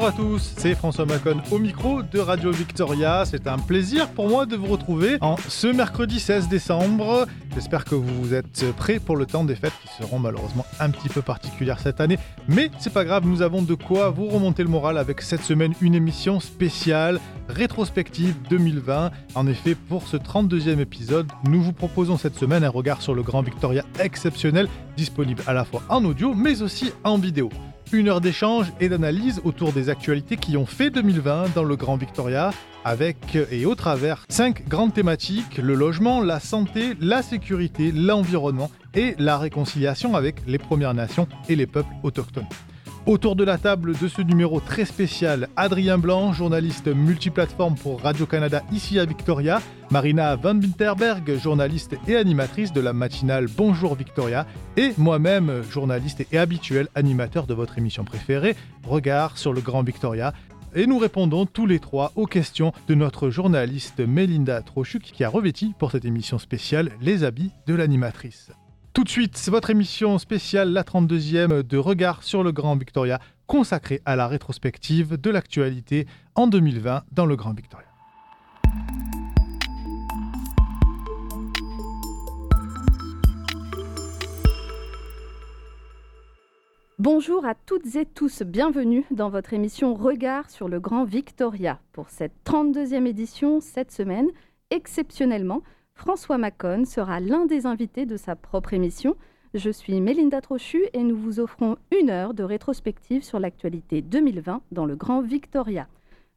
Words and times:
Bonjour 0.00 0.14
à 0.14 0.16
tous, 0.16 0.54
c'est 0.56 0.74
François 0.74 1.04
Macon 1.04 1.42
au 1.50 1.58
micro 1.58 2.00
de 2.00 2.18
Radio 2.18 2.50
Victoria. 2.50 3.24
C'est 3.26 3.46
un 3.46 3.58
plaisir 3.58 4.08
pour 4.08 4.30
moi 4.30 4.46
de 4.46 4.56
vous 4.56 4.68
retrouver 4.68 5.18
en 5.20 5.36
ce 5.36 5.66
mercredi 5.66 6.18
16 6.18 6.48
décembre. 6.48 7.26
J'espère 7.54 7.84
que 7.84 7.96
vous 7.96 8.32
êtes 8.32 8.64
prêts 8.76 8.98
pour 8.98 9.18
le 9.18 9.26
temps 9.26 9.44
des 9.44 9.54
fêtes 9.54 9.74
qui 9.82 10.02
seront 10.02 10.18
malheureusement 10.18 10.64
un 10.78 10.88
petit 10.88 11.10
peu 11.10 11.20
particulières 11.20 11.80
cette 11.80 12.00
année. 12.00 12.18
Mais 12.48 12.70
c'est 12.78 12.94
pas 12.94 13.04
grave, 13.04 13.26
nous 13.26 13.42
avons 13.42 13.60
de 13.60 13.74
quoi 13.74 14.08
vous 14.08 14.28
remonter 14.28 14.62
le 14.62 14.70
moral 14.70 14.96
avec 14.96 15.20
cette 15.20 15.42
semaine 15.42 15.74
une 15.82 15.94
émission 15.94 16.40
spéciale 16.40 17.20
rétrospective 17.50 18.36
2020. 18.48 19.10
En 19.34 19.46
effet, 19.46 19.74
pour 19.74 20.08
ce 20.08 20.16
32e 20.16 20.80
épisode, 20.80 21.30
nous 21.46 21.60
vous 21.60 21.74
proposons 21.74 22.16
cette 22.16 22.38
semaine 22.38 22.64
un 22.64 22.70
regard 22.70 23.02
sur 23.02 23.12
le 23.12 23.22
Grand 23.22 23.42
Victoria 23.42 23.84
exceptionnel, 23.98 24.66
disponible 24.96 25.42
à 25.46 25.52
la 25.52 25.66
fois 25.66 25.82
en 25.90 26.02
audio 26.06 26.32
mais 26.32 26.62
aussi 26.62 26.90
en 27.04 27.18
vidéo. 27.18 27.50
Une 27.92 28.08
heure 28.08 28.20
d'échange 28.20 28.66
et 28.78 28.88
d'analyse 28.88 29.40
autour 29.42 29.72
des 29.72 29.88
actualités 29.88 30.36
qui 30.36 30.56
ont 30.56 30.64
fait 30.64 30.90
2020 30.90 31.56
dans 31.56 31.64
le 31.64 31.74
Grand 31.74 31.96
Victoria, 31.96 32.52
avec 32.84 33.36
et 33.50 33.66
au 33.66 33.74
travers 33.74 34.24
cinq 34.28 34.68
grandes 34.68 34.94
thématiques 34.94 35.58
le 35.58 35.74
logement, 35.74 36.20
la 36.20 36.38
santé, 36.38 36.94
la 37.00 37.20
sécurité, 37.22 37.90
l'environnement 37.90 38.70
et 38.94 39.16
la 39.18 39.38
réconciliation 39.38 40.14
avec 40.14 40.36
les 40.46 40.58
Premières 40.58 40.94
Nations 40.94 41.26
et 41.48 41.56
les 41.56 41.66
peuples 41.66 41.92
autochtones. 42.04 42.46
Autour 43.06 43.34
de 43.34 43.44
la 43.44 43.56
table 43.56 43.96
de 43.98 44.08
ce 44.08 44.20
numéro 44.20 44.60
très 44.60 44.84
spécial, 44.84 45.48
Adrien 45.56 45.96
Blanc, 45.96 46.34
journaliste 46.34 46.86
multiplateforme 46.86 47.74
pour 47.74 48.02
Radio-Canada 48.02 48.62
ici 48.72 48.98
à 48.98 49.06
Victoria, 49.06 49.62
Marina 49.90 50.36
Van 50.36 50.54
Winterberg, 50.54 51.38
journaliste 51.38 51.96
et 52.06 52.16
animatrice 52.16 52.74
de 52.74 52.80
la 52.80 52.92
matinale 52.92 53.46
Bonjour 53.56 53.94
Victoria, 53.94 54.46
et 54.76 54.92
moi-même, 54.98 55.62
journaliste 55.70 56.26
et 56.30 56.38
habituel 56.38 56.88
animateur 56.94 57.46
de 57.46 57.54
votre 57.54 57.78
émission 57.78 58.04
préférée, 58.04 58.54
Regard 58.86 59.38
sur 59.38 59.54
le 59.54 59.62
Grand 59.62 59.82
Victoria. 59.82 60.34
Et 60.74 60.86
nous 60.86 60.98
répondons 60.98 61.46
tous 61.46 61.66
les 61.66 61.80
trois 61.80 62.12
aux 62.16 62.26
questions 62.26 62.72
de 62.86 62.94
notre 62.94 63.30
journaliste 63.30 64.00
Melinda 64.00 64.60
Trochuk 64.60 65.02
qui 65.02 65.24
a 65.24 65.30
revêti 65.30 65.74
pour 65.78 65.90
cette 65.90 66.04
émission 66.04 66.38
spéciale 66.38 66.92
les 67.00 67.24
habits 67.24 67.50
de 67.66 67.74
l'animatrice. 67.74 68.50
Tout 68.92 69.04
de 69.04 69.08
suite, 69.08 69.36
c'est 69.36 69.52
votre 69.52 69.70
émission 69.70 70.18
spéciale, 70.18 70.72
la 70.72 70.82
32e 70.82 71.62
de 71.62 71.78
Regard 71.78 72.24
sur 72.24 72.42
le 72.42 72.50
Grand 72.50 72.76
Victoria, 72.76 73.20
consacrée 73.46 74.02
à 74.04 74.16
la 74.16 74.26
rétrospective 74.26 75.16
de 75.16 75.30
l'actualité 75.30 76.08
en 76.34 76.48
2020 76.48 77.04
dans 77.12 77.24
le 77.24 77.36
Grand 77.36 77.52
Victoria. 77.52 77.86
Bonjour 86.98 87.46
à 87.46 87.54
toutes 87.54 87.94
et 87.94 88.06
tous, 88.06 88.42
bienvenue 88.42 89.04
dans 89.12 89.30
votre 89.30 89.52
émission 89.52 89.94
Regard 89.94 90.50
sur 90.50 90.68
le 90.68 90.80
Grand 90.80 91.04
Victoria. 91.04 91.78
Pour 91.92 92.10
cette 92.10 92.34
32e 92.44 93.06
édition, 93.06 93.60
cette 93.60 93.92
semaine, 93.92 94.26
exceptionnellement, 94.70 95.62
François 96.00 96.38
Macon 96.38 96.86
sera 96.86 97.20
l'un 97.20 97.44
des 97.44 97.66
invités 97.66 98.06
de 98.06 98.16
sa 98.16 98.34
propre 98.34 98.72
émission. 98.72 99.16
Je 99.52 99.68
suis 99.68 100.00
Mélinda 100.00 100.40
Trochu 100.40 100.86
et 100.94 101.02
nous 101.02 101.14
vous 101.14 101.40
offrons 101.40 101.76
une 101.92 102.08
heure 102.08 102.32
de 102.32 102.42
rétrospective 102.42 103.22
sur 103.22 103.38
l'actualité 103.38 104.00
2020 104.00 104.62
dans 104.72 104.86
le 104.86 104.96
Grand 104.96 105.20
Victoria. 105.20 105.88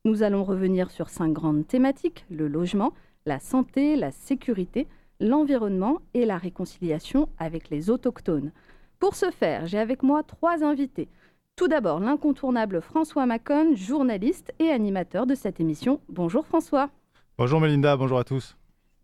Nous 0.03 0.21
allons 0.21 0.43
revenir 0.43 0.91
sur 0.91 1.07
cinq 1.07 1.31
grandes 1.31 1.65
thématiques, 1.65 2.25
le 2.29 2.49
logement, 2.49 2.91
la 3.25 3.39
santé, 3.39 3.95
la 3.95 4.11
sécurité, 4.11 4.85
l'environnement 5.21 6.01
et 6.13 6.25
la 6.25 6.37
réconciliation 6.37 7.29
avec 7.39 7.69
les 7.69 7.89
autochtones. 7.89 8.51
Pour 8.99 9.15
ce 9.15 9.31
faire, 9.31 9.65
j'ai 9.65 9.79
avec 9.79 10.03
moi 10.03 10.23
trois 10.23 10.61
invités. 10.65 11.07
Tout 11.55 11.69
d'abord, 11.69 12.01
l'incontournable 12.01 12.81
François 12.81 13.25
Macon, 13.25 13.77
journaliste 13.77 14.53
et 14.59 14.71
animateur 14.71 15.25
de 15.25 15.35
cette 15.35 15.61
émission. 15.61 16.01
Bonjour 16.09 16.45
François. 16.45 16.89
Bonjour 17.37 17.61
Melinda, 17.61 17.95
bonjour 17.95 18.19
à 18.19 18.25
tous. 18.25 18.57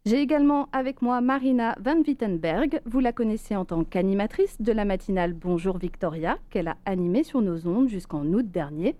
J'ai 0.09 0.21
également 0.21 0.69
avec 0.71 1.03
moi 1.03 1.21
Marina 1.21 1.75
Van 1.79 1.99
Wittenberg. 1.99 2.81
Vous 2.85 2.99
la 2.99 3.13
connaissez 3.13 3.55
en 3.55 3.63
tant 3.63 3.83
qu'animatrice 3.83 4.59
de 4.59 4.71
la 4.71 4.83
matinale 4.83 5.33
Bonjour 5.33 5.77
Victoria, 5.77 6.39
qu'elle 6.49 6.67
a 6.67 6.77
animée 6.85 7.23
sur 7.23 7.43
nos 7.43 7.67
ondes 7.67 7.89
jusqu'en 7.89 8.25
août 8.25 8.49
dernier. 8.49 8.95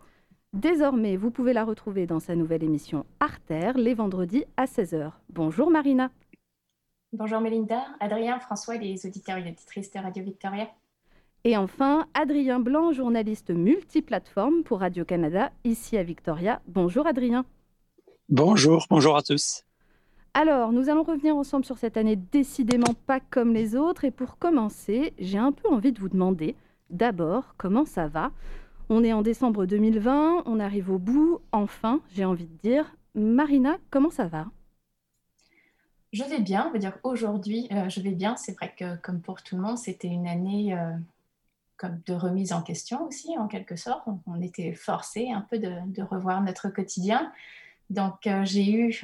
Désormais, 0.53 1.17
vous 1.17 1.31
pouvez 1.31 1.51
la 1.53 1.65
retrouver 1.65 2.05
dans 2.05 2.19
sa 2.19 2.35
nouvelle 2.35 2.63
émission 2.63 3.07
Artère, 3.19 3.75
les 3.75 3.95
vendredis 3.95 4.45
à 4.55 4.65
16h. 4.65 5.13
Bonjour 5.29 5.71
Marina. 5.71 6.11
Bonjour 7.11 7.41
Mélinda, 7.41 7.87
Adrien, 7.99 8.39
François 8.39 8.75
et 8.75 8.79
les 8.79 9.07
auditeurs 9.07 9.39
et 9.39 9.49
auditrices 9.49 9.89
de 9.89 9.97
Radio 9.97 10.23
Victoria. 10.23 10.67
Et 11.43 11.57
enfin, 11.57 12.05
Adrien 12.13 12.59
Blanc, 12.59 12.91
journaliste 12.91 13.49
multiplateforme 13.49 14.61
pour 14.61 14.81
Radio-Canada, 14.81 15.51
ici 15.63 15.97
à 15.97 16.03
Victoria. 16.03 16.61
Bonjour 16.67 17.07
Adrien. 17.07 17.45
Bonjour, 18.29 18.85
bonjour 18.91 19.17
à 19.17 19.23
tous. 19.23 19.63
Alors, 20.33 20.71
nous 20.71 20.89
allons 20.89 21.03
revenir 21.03 21.35
ensemble 21.35 21.65
sur 21.65 21.77
cette 21.77 21.97
année 21.97 22.15
décidément 22.15 22.93
pas 23.07 23.19
comme 23.19 23.53
les 23.53 23.75
autres. 23.75 24.05
Et 24.05 24.11
pour 24.11 24.37
commencer, 24.37 25.13
j'ai 25.17 25.37
un 25.37 25.51
peu 25.51 25.67
envie 25.69 25.91
de 25.91 25.99
vous 25.99 26.09
demander, 26.09 26.55
d'abord, 26.89 27.55
comment 27.57 27.85
ça 27.85 28.07
va? 28.07 28.31
On 28.89 29.03
est 29.03 29.13
en 29.13 29.21
décembre 29.21 29.65
2020, 29.65 30.43
on 30.45 30.59
arrive 30.59 30.89
au 30.91 30.97
bout, 30.97 31.39
enfin, 31.51 32.01
j'ai 32.11 32.25
envie 32.25 32.47
de 32.47 32.57
dire. 32.57 32.95
Marina, 33.15 33.77
comment 33.89 34.09
ça 34.09 34.27
va? 34.27 34.47
Je 36.11 36.23
vais 36.23 36.39
bien, 36.39 36.71
on 36.73 36.77
dire 36.77 36.97
aujourd'hui, 37.03 37.67
euh, 37.71 37.87
je 37.89 38.01
vais 38.01 38.11
bien. 38.11 38.35
C'est 38.35 38.53
vrai 38.53 38.73
que 38.75 38.95
comme 38.97 39.21
pour 39.21 39.43
tout 39.43 39.55
le 39.55 39.61
monde, 39.61 39.77
c'était 39.77 40.07
une 40.07 40.27
année 40.27 40.75
euh, 40.75 40.93
comme 41.77 42.01
de 42.05 42.13
remise 42.13 42.51
en 42.51 42.63
question 42.63 43.05
aussi, 43.05 43.37
en 43.37 43.47
quelque 43.47 43.75
sorte. 43.75 44.03
On, 44.25 44.41
était 44.41 44.73
forcé 44.73 45.31
un 45.31 45.41
peu 45.41 45.59
de, 45.59 46.01
revoir 46.01 46.41
notre 46.41 46.69
quotidien. 46.69 47.31
Donc, 47.91 48.25
euh, 48.25 48.43
j'ai 48.43 48.71
eu, 48.71 49.01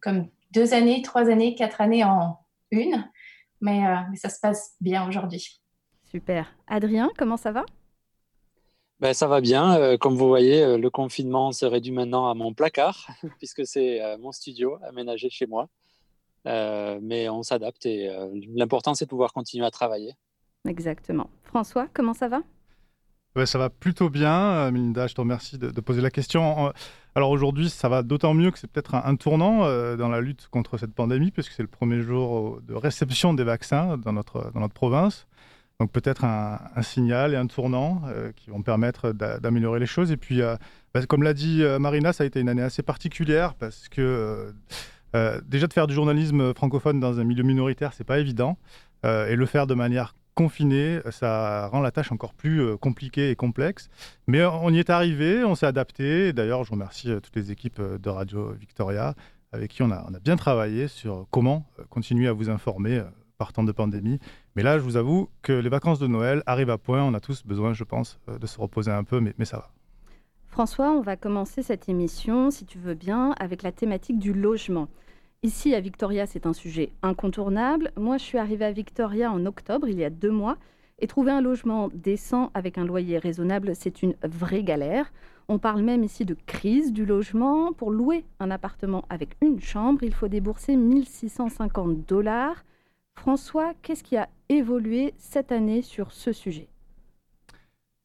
comme 0.00 0.28
deux 0.54 0.72
années, 0.72 1.02
trois 1.02 1.28
années, 1.28 1.54
quatre 1.54 1.80
années 1.80 2.04
en 2.04 2.38
une, 2.70 3.10
mais, 3.60 3.86
euh, 3.86 3.96
mais 4.10 4.16
ça 4.16 4.28
se 4.28 4.40
passe 4.40 4.74
bien 4.80 5.06
aujourd'hui. 5.08 5.60
Super. 6.04 6.54
Adrien, 6.66 7.10
comment 7.18 7.36
ça 7.36 7.52
va? 7.52 7.64
Ben, 9.00 9.12
ça 9.12 9.26
va 9.26 9.40
bien. 9.40 9.76
Euh, 9.76 9.96
comme 9.96 10.14
vous 10.14 10.28
voyez, 10.28 10.62
euh, 10.62 10.78
le 10.78 10.88
confinement 10.88 11.52
se 11.52 11.66
réduit 11.66 11.92
maintenant 11.92 12.28
à 12.28 12.34
mon 12.34 12.54
placard, 12.54 13.08
puisque 13.38 13.66
c'est 13.66 14.00
euh, 14.00 14.16
mon 14.18 14.32
studio 14.32 14.78
aménagé 14.82 15.28
chez 15.28 15.46
moi. 15.46 15.68
Euh, 16.46 16.98
mais 17.02 17.28
on 17.28 17.42
s'adapte 17.42 17.86
et 17.86 18.08
euh, 18.08 18.28
l'important, 18.54 18.94
c'est 18.94 19.06
de 19.06 19.10
pouvoir 19.10 19.32
continuer 19.32 19.66
à 19.66 19.70
travailler. 19.70 20.14
Exactement. 20.68 21.28
François, 21.42 21.88
comment 21.92 22.14
ça 22.14 22.28
va? 22.28 22.42
Ça 23.46 23.58
va 23.58 23.68
plutôt 23.68 24.10
bien. 24.10 24.70
Melinda, 24.70 25.08
je 25.08 25.14
te 25.14 25.20
remercie 25.20 25.58
de, 25.58 25.68
poser 25.80 26.00
la 26.00 26.10
question. 26.10 26.72
Alors 27.16 27.30
aujourd'hui, 27.30 27.68
ça 27.68 27.88
va 27.88 28.02
d'autant 28.02 28.32
mieux 28.32 28.52
que 28.52 28.58
c'est 28.58 28.70
peut-être 28.70 28.94
un, 28.94 29.16
tournant 29.16 29.60
dans 29.96 30.08
la 30.08 30.20
lutte 30.20 30.46
contre 30.52 30.78
cette 30.78 30.94
pandémie, 30.94 31.32
puisque 31.32 31.50
c'est 31.52 31.62
le 31.62 31.68
premier 31.68 32.00
jour 32.00 32.60
de 32.62 32.74
réception 32.74 33.34
des 33.34 33.42
vaccins 33.42 33.98
dans 33.98 34.12
notre, 34.12 34.52
province. 34.72 35.26
Donc 35.80 35.90
peut-être 35.90 36.24
un, 36.24 36.82
signal 36.82 37.34
et 37.34 37.36
un 37.36 37.46
tournant 37.46 38.02
euh, 38.06 38.30
qui 38.36 38.50
vont 38.50 38.62
permettre 38.62 39.12
d'améliorer 39.12 39.80
les 39.80 39.86
choses. 39.86 40.12
Et 40.12 40.16
puis, 40.16 40.40
euh, 40.40 40.56
bah, 40.92 41.04
comme 41.06 41.22
l'a 41.22 41.34
dit 41.34 41.62
euh, 41.62 41.78
Marina, 41.78 42.12
ça 42.12 42.24
a 42.24 42.26
été 42.26 42.40
une 42.40 42.48
année 42.48 42.62
assez 42.62 42.82
particulière 42.82 43.54
parce 43.54 43.88
que 43.88 44.54
déjà 45.46 45.68
de 45.68 45.72
faire 45.72 45.86
du 45.86 45.94
journalisme 45.94 46.54
francophone 46.54 46.98
dans 46.98 47.20
un 47.20 47.24
milieu 47.24 47.44
minoritaire, 47.44 47.92
c'est 47.92 48.04
pas 48.04 48.18
évident. 48.18 48.58
et 49.04 49.36
le 49.36 49.46
faire 49.46 49.66
de 49.66 49.74
manière 49.74 50.14
confinée, 50.34 51.00
ça 51.10 51.68
rend 51.68 51.80
la 51.80 51.90
tâche 51.90 52.12
encore 52.12 52.34
plus 52.34 52.76
compliquée 52.78 53.30
et 53.30 53.36
complexe. 53.36 53.88
Mais 54.26 54.44
on 54.44 54.70
y 54.70 54.78
est 54.78 54.90
arrivé, 54.90 55.44
on 55.44 55.54
s'est 55.54 55.66
adapté. 55.66 56.32
D'ailleurs, 56.32 56.64
je 56.64 56.72
remercie 56.72 57.08
toutes 57.22 57.36
les 57.36 57.50
équipes 57.52 57.80
de 57.80 58.08
Radio 58.08 58.52
Victoria 58.52 59.14
avec 59.52 59.70
qui 59.70 59.82
on 59.82 59.90
a, 59.92 60.04
bien 60.22 60.36
travaillé 60.36 60.88
sur 60.88 61.26
comment 61.30 61.64
continuer 61.88 62.26
à 62.26 62.32
vous 62.32 62.50
informer 62.50 63.02
par 63.38 63.52
temps 63.52 63.64
de 63.64 63.72
pandémie. 63.72 64.18
Mais 64.56 64.62
là, 64.62 64.78
je 64.78 64.84
vous 64.84 64.96
avoue 64.96 65.28
que 65.42 65.52
les 65.52 65.68
vacances 65.68 65.98
de 65.98 66.06
Noël 66.06 66.42
arrivent 66.46 66.70
à 66.70 66.78
point. 66.78 67.02
On 67.02 67.14
a 67.14 67.20
tous 67.20 67.44
besoin, 67.44 67.72
je 67.72 67.84
pense, 67.84 68.18
euh, 68.28 68.38
de 68.38 68.46
se 68.46 68.60
reposer 68.60 68.90
un 68.90 69.04
peu, 69.04 69.20
mais 69.20 69.44
ça 69.44 69.58
va. 69.58 69.70
François, 70.46 70.92
on 70.92 71.00
va 71.00 71.16
commencer 71.16 71.62
cette 71.62 71.88
émission, 71.88 72.52
si 72.52 72.64
tu 72.64 72.78
veux 72.78 72.94
bien, 72.94 73.34
avec 73.40 73.64
la 73.64 73.72
thématique 73.72 74.20
du 74.20 74.32
logement. 74.32 74.88
Ici, 75.44 75.74
à 75.74 75.80
Victoria, 75.80 76.24
c'est 76.24 76.46
un 76.46 76.54
sujet 76.54 76.90
incontournable. 77.02 77.92
Moi, 77.98 78.16
je 78.16 78.22
suis 78.22 78.38
arrivée 78.38 78.64
à 78.64 78.72
Victoria 78.72 79.30
en 79.30 79.44
octobre, 79.44 79.86
il 79.86 79.98
y 79.98 80.04
a 80.04 80.08
deux 80.08 80.30
mois, 80.30 80.56
et 81.00 81.06
trouver 81.06 81.32
un 81.32 81.42
logement 81.42 81.90
décent 81.92 82.50
avec 82.54 82.78
un 82.78 82.86
loyer 82.86 83.18
raisonnable, 83.18 83.76
c'est 83.76 84.02
une 84.02 84.14
vraie 84.22 84.62
galère. 84.62 85.12
On 85.48 85.58
parle 85.58 85.82
même 85.82 86.02
ici 86.02 86.24
de 86.24 86.34
crise 86.46 86.94
du 86.94 87.04
logement. 87.04 87.74
Pour 87.74 87.90
louer 87.90 88.24
un 88.40 88.50
appartement 88.50 89.04
avec 89.10 89.36
une 89.42 89.60
chambre, 89.60 90.02
il 90.02 90.14
faut 90.14 90.28
débourser 90.28 90.76
1650 90.76 92.08
dollars. 92.08 92.64
François, 93.14 93.74
qu'est-ce 93.82 94.02
qui 94.02 94.16
a 94.16 94.30
évolué 94.48 95.12
cette 95.18 95.52
année 95.52 95.82
sur 95.82 96.12
ce 96.12 96.32
sujet? 96.32 96.68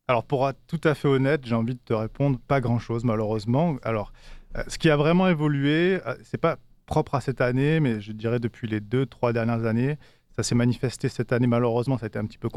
Alors, 0.10 0.26
pour 0.26 0.50
être 0.50 0.60
tout 0.68 0.82
à 0.84 0.94
fait 0.94 1.08
honnête, 1.08 1.46
j'ai 1.46 1.56
envie 1.56 1.76
de 1.76 1.80
te 1.86 1.94
répondre 1.94 2.38
pas 2.50 2.60
grand-chose, 2.60 3.06
malheureusement. 3.06 3.78
Alors, 3.84 4.12
euh, 4.58 4.64
ce 4.68 4.78
qui 4.78 4.90
a 4.90 4.98
vraiment 4.98 5.30
évolué, 5.30 6.02
euh, 6.06 6.16
c'est 6.24 6.38
pas 6.38 6.58
propre 6.90 7.16
à 7.16 7.22
cette 7.22 7.40
année, 7.40 7.80
mais 7.80 8.02
je 8.02 8.12
dirais 8.12 8.40
depuis 8.40 8.68
les 8.68 8.82
deux, 8.82 9.06
trois 9.06 9.32
dernières 9.32 9.66
années. 9.66 9.98
Ça 10.36 10.44
s'est 10.44 10.56
manifesté 10.56 11.08
cette 11.08 11.32
année, 11.32 11.48
malheureusement, 11.48 11.98
ça 11.98 12.06
a 12.06 12.08
été 12.08 12.18
un 12.20 12.26
petit 12.26 12.38
peu 12.38 12.50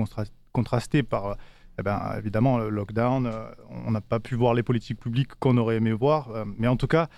contrasté 0.52 1.02
par, 1.02 1.26
euh, 1.26 1.34
eh 1.79 1.82
ben, 1.82 2.14
évidemment, 2.19 2.58
le 2.58 2.70
lockdown. 2.70 3.31
on 3.87 3.90
n'a 3.90 4.00
pas 4.00 4.20
pu 4.20 4.34
voir 4.34 4.55
les 4.55 4.62
politiques 4.62 4.99
publiques 4.99 5.34
qu'on 5.38 5.56
aurait 5.58 5.76
aimé 5.76 5.93
voir. 5.93 6.31
mais 6.58 6.69
en 6.69 6.76
tout 6.76 6.87
cas, 6.87 7.08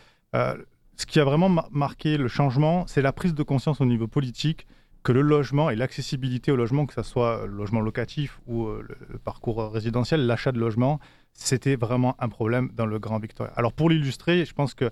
ce 0.96 1.06
qui 1.06 1.20
a 1.20 1.24
vraiment 1.24 1.50
marqué 1.70 2.16
le 2.16 2.28
changement, 2.28 2.86
c'est 2.86 3.02
la 3.02 3.12
prise 3.12 3.34
de 3.34 3.42
conscience 3.42 3.80
au 3.80 3.86
niveau 3.86 4.06
politique 4.06 4.66
que 5.04 5.12
le 5.12 5.20
logement 5.20 5.70
et 5.70 5.76
l'accessibilité 5.76 6.50
au 6.50 6.56
logement, 6.56 6.86
que 6.86 6.94
ce 6.94 7.02
soit 7.02 7.46
le 7.46 7.52
logement 7.52 7.80
locatif 7.80 8.40
ou 8.46 8.66
euh, 8.66 8.84
le, 8.88 9.18
parcours 9.18 9.70
résidentiel, 9.70 10.26
l'achat 10.26 10.50
de 10.50 10.58
logement, 10.58 10.98
c'était 11.34 11.76
vraiment 11.76 12.16
un 12.18 12.28
problème 12.28 12.70
dans 12.74 12.86
le 12.86 12.98
Grand 12.98 13.18
Victoria. 13.18 13.52
Alors 13.54 13.72
pour 13.72 13.90
l'illustrer, 13.90 14.44
je 14.46 14.54
pense 14.54 14.72
que 14.72 14.90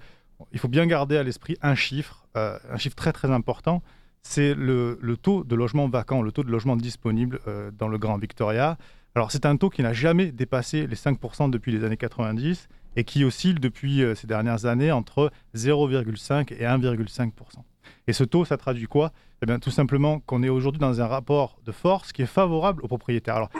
il 0.52 0.58
faut 0.58 0.68
bien 0.68 0.86
garder 0.86 1.16
à 1.16 1.22
l'esprit 1.22 1.56
un 1.62 1.74
chiffre, 1.74 2.26
euh, 2.36 2.58
un 2.70 2.78
chiffre 2.78 2.96
très 2.96 3.12
très 3.12 3.30
important, 3.30 3.82
c'est 4.22 4.54
le, 4.54 4.98
taux 5.20 5.44
de 5.44 5.54
logement 5.54 5.88
vacant, 5.88 6.22
le 6.22 6.32
taux 6.32 6.44
de 6.44 6.50
logement 6.50 6.76
disponible 6.76 7.40
euh, 7.46 7.70
dans 7.72 7.88
le 7.88 7.98
Grand 7.98 8.18
Victoria. 8.18 8.78
Alors 9.14 9.30
c'est 9.30 9.46
un 9.46 9.56
taux 9.56 9.70
qui 9.70 9.82
n'a 9.82 9.92
jamais 9.92 10.32
dépassé 10.32 10.86
les 10.86 10.96
5% 10.96 11.50
depuis 11.50 11.72
les 11.72 11.84
années 11.84 11.96
90 11.96 12.68
et 12.96 13.04
qui 13.04 13.24
oscille 13.24 13.54
depuis 13.54 14.02
ces 14.14 14.26
dernières 14.26 14.66
années 14.66 14.92
entre 14.92 15.30
0,5 15.54 16.52
et 16.52 16.64
1,5%. 16.64 17.30
Et 18.06 18.12
ce 18.12 18.24
taux, 18.24 18.44
ça 18.44 18.56
traduit 18.56 18.86
quoi? 18.86 19.12
Eh 19.42 19.46
bien, 19.46 19.58
tout 19.58 19.70
simplement 19.70 20.20
qu'on 20.20 20.42
est 20.42 20.48
aujourd'hui 20.48 20.80
dans 20.80 21.00
un 21.00 21.06
rapport 21.06 21.58
de 21.64 21.72
force 21.72 22.12
qui 22.12 22.22
est 22.22 22.26
favorable 22.26 22.82
aux 22.82 22.88
propriétaires. 22.88 23.36
Alors, 23.36 23.50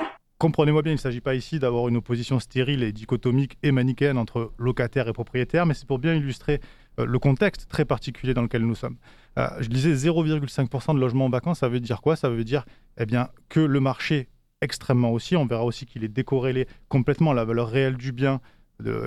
comprenez-moi 0.42 0.82
bien, 0.82 0.90
il 0.90 0.96
ne 0.96 1.00
s'agit 1.00 1.20
pas 1.20 1.36
ici 1.36 1.60
d'avoir 1.60 1.86
une 1.86 1.96
opposition 1.96 2.40
stérile 2.40 2.82
et 2.82 2.90
dichotomique 2.90 3.58
et 3.62 3.70
manichéenne 3.70 4.18
entre 4.18 4.52
locataires 4.58 5.06
et 5.06 5.12
propriétaires, 5.12 5.66
mais 5.66 5.74
c'est 5.74 5.86
pour 5.86 6.00
bien 6.00 6.14
illustrer 6.14 6.60
euh, 6.98 7.06
le 7.06 7.18
contexte 7.20 7.68
très 7.68 7.84
particulier 7.84 8.34
dans 8.34 8.42
lequel 8.42 8.62
nous 8.62 8.74
sommes. 8.74 8.96
Euh, 9.38 9.46
je 9.60 9.68
disais 9.68 9.92
0,5% 9.94 10.96
de 10.96 11.00
logements 11.00 11.28
vacants, 11.28 11.54
ça 11.54 11.68
veut 11.68 11.78
dire 11.78 12.00
quoi? 12.00 12.16
Ça 12.16 12.28
veut 12.28 12.42
dire 12.42 12.64
eh 12.98 13.06
bien, 13.06 13.28
que 13.48 13.60
le 13.60 13.78
marché 13.78 14.30
extrêmement 14.60 15.12
aussi, 15.12 15.36
on 15.36 15.46
verra 15.46 15.64
aussi 15.64 15.86
qu'il 15.86 16.02
est 16.02 16.08
décorrélé 16.08 16.66
complètement 16.88 17.32
la 17.32 17.44
valeur 17.44 17.68
réelle 17.68 17.96
du 17.96 18.10
bien, 18.10 18.40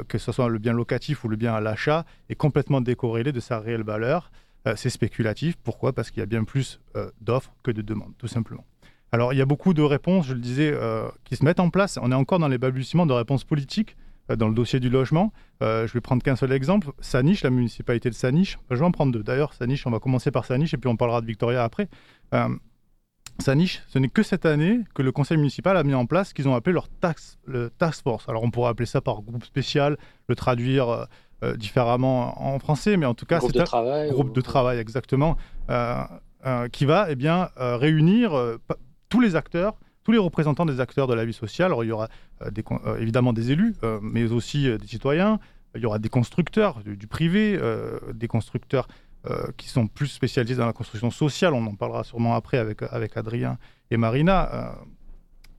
que 0.07 0.17
ce 0.17 0.31
soit 0.31 0.47
le 0.47 0.57
bien 0.57 0.71
locatif 0.71 1.25
ou 1.25 1.27
le 1.27 1.35
bien 1.35 1.53
à 1.53 1.59
l'achat, 1.59 2.05
est 2.29 2.35
complètement 2.35 2.79
décorrélé 2.79 3.33
de 3.33 3.41
sa 3.41 3.59
réelle 3.59 3.83
valeur. 3.83 4.31
Euh, 4.67 4.75
c'est 4.77 4.89
spéculatif. 4.89 5.57
Pourquoi? 5.57 5.91
Parce 5.91 6.11
qu'il 6.11 6.21
y 6.21 6.23
a 6.23 6.27
bien 6.27 6.45
plus 6.45 6.79
d'offres 7.19 7.53
que 7.61 7.71
de 7.71 7.81
demandes, 7.81 8.13
tout 8.17 8.27
simplement. 8.29 8.65
Alors, 9.15 9.31
il 9.31 9.37
y 9.37 9.41
a 9.41 9.45
beaucoup 9.45 9.73
de 9.73 9.81
réponses, 9.81 10.27
je 10.27 10.33
le 10.33 10.41
disais, 10.41 10.69
euh, 10.73 11.07
qui 11.23 11.37
se 11.37 11.45
mettent 11.45 11.61
en 11.61 11.69
place. 11.69 11.97
On 12.01 12.11
est 12.11 12.15
encore 12.15 12.37
dans 12.37 12.49
les 12.49 12.57
balbutiements 12.57 13.05
de 13.05 13.13
réponses 13.13 13.45
politiques 13.45 13.95
dans 14.27 14.49
le 14.49 14.53
dossier 14.53 14.81
du 14.81 14.89
logement. 14.89 15.31
je 15.61 15.91
vais 15.93 16.01
prendre 16.01 16.21
qu'un 16.21 16.35
seul 16.35 16.51
exemple. 16.51 16.89
Saniche, 16.99 17.43
la 17.43 17.49
municipalité 17.49 18.09
de 18.09 18.15
Saniche. 18.15 18.57
Je 18.71 18.75
vais 18.75 18.83
en 18.83 18.91
prendre 18.91 19.13
deux. 19.13 19.23
D'ailleurs, 19.23 19.53
Saniche, 19.53 19.87
on 19.87 19.91
va 19.91 19.99
commencer 19.99 20.31
par 20.31 20.43
Saniche 20.43 20.73
et 20.73 20.77
puis 20.77 20.89
on 20.89 20.97
parlera 20.97 21.21
de 21.21 21.27
Victoria 21.27 21.63
après. 21.63 21.87
Saniche, 23.39 23.83
ce 23.87 23.99
n'est 23.99 24.07
que 24.07 24.23
cette 24.23 24.45
année 24.45 24.79
que 24.93 25.01
le 25.01 25.11
conseil 25.11 25.37
municipal 25.37 25.77
a 25.77 25.83
mis 25.83 25.93
en 25.93 26.05
place 26.05 26.29
ce 26.29 26.33
qu'ils 26.33 26.47
ont 26.47 26.55
appelé 26.55 26.73
leur 26.73 26.87
tax, 26.87 27.37
le 27.45 27.69
task 27.69 28.03
force. 28.03 28.27
Alors 28.27 28.43
on 28.43 28.49
pourrait 28.49 28.69
appeler 28.69 28.85
ça 28.85 29.01
par 29.01 29.21
groupe 29.21 29.43
spécial, 29.43 29.97
le 30.27 30.35
traduire 30.35 31.07
euh, 31.43 31.57
différemment 31.57 32.41
en 32.41 32.59
français, 32.59 32.95
mais 32.95 33.05
en 33.05 33.13
tout 33.13 33.25
cas, 33.25 33.41
c'est 33.41 33.59
un 33.59 33.65
travail, 33.65 34.09
groupe 34.09 34.33
de 34.33 34.39
travail 34.39 34.79
exactement, 34.79 35.35
euh, 35.69 36.01
euh, 36.45 36.69
qui 36.69 36.85
va 36.85 37.07
eh 37.09 37.15
bien, 37.15 37.49
réunir 37.57 38.31
tous 39.15 39.21
les 39.21 39.35
acteurs, 39.35 39.75
tous 40.03 40.11
les 40.11 40.17
représentants 40.17 40.65
des 40.65 40.79
acteurs 40.81 41.07
de 41.07 41.13
la 41.13 41.25
vie 41.25 41.33
sociale. 41.33 41.67
Alors, 41.67 41.83
il 41.83 41.87
y 41.87 41.91
aura 41.91 42.09
des, 42.51 42.63
évidemment 42.99 43.33
des 43.33 43.51
élus, 43.51 43.75
mais 44.01 44.29
aussi 44.31 44.63
des 44.77 44.87
citoyens. 44.87 45.39
Il 45.73 45.81
y 45.81 45.85
aura 45.85 45.99
des 45.99 46.09
constructeurs 46.09 46.81
du, 46.83 47.07
privé, 47.07 47.59
des 48.13 48.27
constructeurs 48.27 48.87
qui 49.57 49.69
sont 49.69 49.87
plus 49.87 50.07
spécialisés 50.07 50.57
dans 50.57 50.65
la 50.65 50.73
construction 50.73 51.11
sociale. 51.11 51.53
On 51.53 51.65
en 51.65 51.75
parlera 51.75 52.03
sûrement 52.03 52.35
après 52.35 52.57
avec, 52.57 52.83
avec 52.83 53.15
Adrien 53.17 53.57
et 53.89 53.97
Marina. 53.97 54.75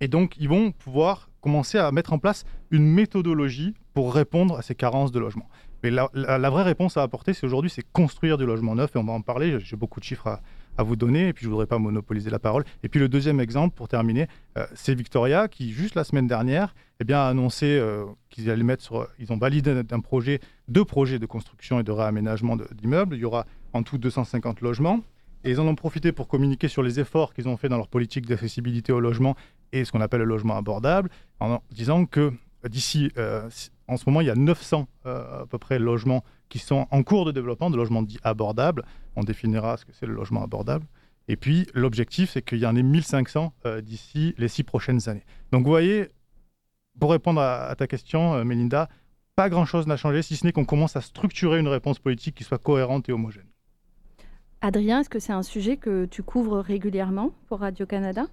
et 0.01 0.09
donc, 0.09 0.37
ils 0.39 0.49
vont 0.49 0.71
pouvoir 0.71 1.31
commencer 1.41 1.79
à 1.79 1.91
mettre 1.93 2.13
en 2.13 2.19
place 2.19 2.45
une 2.71 2.87
méthodologie 2.87 3.75
pour 3.95 4.15
répondre 4.15 4.59
à 4.59 4.63
ces 4.63 4.75
carences 4.75 5.13
de 5.13 5.19
logement. 5.19 5.49
Mais 5.83 5.91
la, 5.91 6.51
vraie 6.51 6.63
réponse 6.63 6.97
à 6.97 7.03
apporter, 7.03 7.33
c'est 7.33 7.47
aujourd'hui, 7.47 7.71
c'est 7.71 7.85
construire 7.93 8.37
du 8.39 8.47
logement 8.47 8.75
neuf, 8.75 8.91
et 8.95 8.99
on 8.99 9.05
va 9.05 9.13
en 9.13 9.21
parler. 9.21 9.61
J'ai 9.61 9.77
beaucoup 9.77 10.01
de 10.01 10.05
chiffres 10.05 10.27
à, 10.27 10.41
vous 10.83 10.97
donner, 10.97 11.29
et 11.29 11.33
puis 11.33 11.45
je 11.45 11.49
ne 11.49 11.53
voudrais 11.53 11.67
pas 11.67 11.79
monopoliser 11.79 12.31
la 12.31 12.39
parole. 12.39 12.65
Et 12.83 12.89
puis 12.89 13.01
le 13.01 13.09
deuxième 13.09 13.41
exemple, 13.41 13.75
pour 13.75 13.89
terminer, 13.89 14.29
euh, 14.57 14.67
c'est 14.75 14.95
Victoria, 14.95 15.49
qui 15.49 15.73
juste 15.73 15.95
la 15.95 16.05
semaine 16.05 16.27
dernière 16.27 16.75
eh 17.01 17.05
bien, 17.05 17.19
a 17.19 17.29
annoncé 17.29 17.67
euh, 17.79 18.05
qu'ils 18.31 18.51
allaient 18.51 18.63
mettre 18.63 18.83
sur, 18.83 19.09
ils 19.19 19.33
ont 19.33 19.39
validé 19.39 19.83
un 19.91 20.01
projet, 20.01 20.41
deux 20.69 20.85
projets 20.85 21.19
de 21.19 21.27
construction 21.27 21.81
et 21.81 21.83
de 21.83 21.93
réaménagement 21.93 22.57
d'immeubles. 22.75 23.17
Il 23.17 23.21
y 23.21 23.25
aura 23.25 23.47
en 23.73 23.83
tout 23.83 23.99
250 23.99 24.61
logements. 24.61 25.01
Et 25.45 25.51
ils 25.51 25.61
en 25.61 25.67
ont 25.67 25.75
profité 25.77 26.11
pour 26.11 26.27
communiquer 26.27 26.67
sur 26.67 26.83
les 26.83 26.99
efforts 26.99 27.33
qu'ils 27.33 27.49
ont 27.49 27.57
fait 27.57 27.69
dans 27.69 27.77
leur 27.77 27.87
politique 27.87 28.27
d'accessibilité 28.27 28.93
au 28.93 28.99
logement 28.99 29.37
et 29.73 29.85
ce 29.85 29.93
qu'on 29.93 30.01
appelle 30.01 30.21
le 30.21 30.27
logement 30.27 30.57
abordable, 30.57 31.11
en 31.39 31.61
disant 31.71 32.07
que 32.07 32.33
d'ici 32.69 33.13
euh, 33.17 33.49
en 33.89 33.97
ce 33.97 34.05
moment, 34.07 34.21
il 34.21 34.27
y 34.27 34.31
a 34.31 34.35
900 34.35 34.89
euh, 35.07 35.43
à 35.43 35.47
peu 35.47 35.59
près 35.59 35.79
logements 35.79 36.25
qui 36.49 36.59
sont 36.59 36.87
en 36.91 37.03
cours 37.03 37.25
de 37.25 37.33
développement, 37.33 37.71
de 37.71 37.77
logements 37.77 38.03
dits 38.03 38.19
abordables. 38.23 38.85
On 39.15 39.23
définira 39.23 39.77
ce 39.77 39.85
que 39.85 39.93
c'est 39.93 40.07
le 40.07 40.15
logement 40.15 40.43
abordable. 40.43 40.87
Et 41.29 41.37
puis, 41.37 41.67
l'objectif, 41.75 42.31
c'est 42.31 42.43
qu'il 42.43 42.59
y 42.59 42.67
en 42.67 42.77
ait 42.77 42.83
1500 42.83 43.53
euh, 43.65 43.81
d'ici 43.81 44.35
les 44.39 44.49
six 44.49 44.63
prochaines 44.63 45.09
années. 45.09 45.25
Donc, 45.53 45.65
vous 45.65 45.71
voyez, 45.71 46.09
pour 47.01 47.11
répondre 47.11 47.41
à, 47.41 47.75
ta 47.77 47.87
question, 47.87 48.35
euh, 48.35 48.45
Mélinda, 48.45 48.89
pas 49.35 49.49
grand-chose 49.49 49.87
n'a 49.87 49.97
changé, 49.97 50.23
si 50.23 50.37
ce 50.37 50.47
n'est 50.47 50.53
qu'on 50.53 50.65
commence 50.65 50.97
à 50.97 51.01
structurer 51.01 51.59
une 51.59 51.69
réponse 51.69 51.99
politique 51.99 52.35
qui 52.35 52.45
soit 52.45 52.59
cohérente 52.59 53.09
et 53.09 53.13
homogène. 53.13 53.47
Adrien, 54.63 55.01
est-ce 55.01 55.11
que 55.11 55.19
c'est 55.19 55.33
un 55.33 55.43
sujet 55.43 55.77
que 55.77 56.07
tu 56.07 56.23
couvres 56.23 56.59
régulièrement 56.59 57.33
pour 57.47 57.61
Radio-Canada 57.61 58.27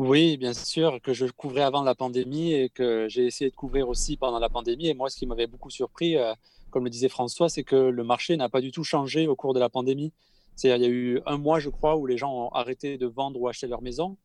oui, 0.00 0.38
bien 0.38 0.54
sûr, 0.54 0.98
que 1.02 1.12
je 1.12 1.26
couvrais 1.26 1.60
avant 1.60 1.82
la 1.82 1.94
pandémie 1.94 2.54
et 2.54 2.70
que 2.70 3.06
j'ai 3.10 3.26
essayé 3.26 3.50
de 3.50 3.54
couvrir 3.54 3.86
aussi 3.86 4.16
pendant 4.16 4.38
la 4.38 4.48
pandémie. 4.48 4.88
Et 4.88 4.94
moi, 4.94 5.10
ce 5.10 5.16
qui 5.18 5.26
m'avait 5.26 5.46
beaucoup 5.46 5.68
surpris, 5.68 6.16
euh, 6.16 6.32
comme 6.70 6.84
le 6.84 6.90
disait 6.90 7.10
François, 7.10 7.50
c'est 7.50 7.64
que 7.64 7.76
le 7.76 8.02
marché 8.02 8.34
n'a 8.38 8.48
pas 8.48 8.62
du 8.62 8.72
tout 8.72 8.82
changé 8.82 9.26
au 9.26 9.36
cours 9.36 9.52
de 9.52 9.60
la 9.60 9.68
pandémie. 9.68 10.14
C'est-à-dire, 10.56 10.86
il 10.86 10.90
y 10.90 10.90
a 10.90 10.96
eu 10.96 11.20
un 11.26 11.36
mois, 11.36 11.60
je 11.60 11.68
crois, 11.68 11.96
où 11.98 12.06
les 12.06 12.16
gens 12.16 12.32
ont 12.32 12.48
arrêté 12.52 12.96
de 12.96 13.06
vendre 13.06 13.38
ou 13.38 13.46
acheter 13.46 13.66
leur 13.66 13.82
maison. 13.82 14.16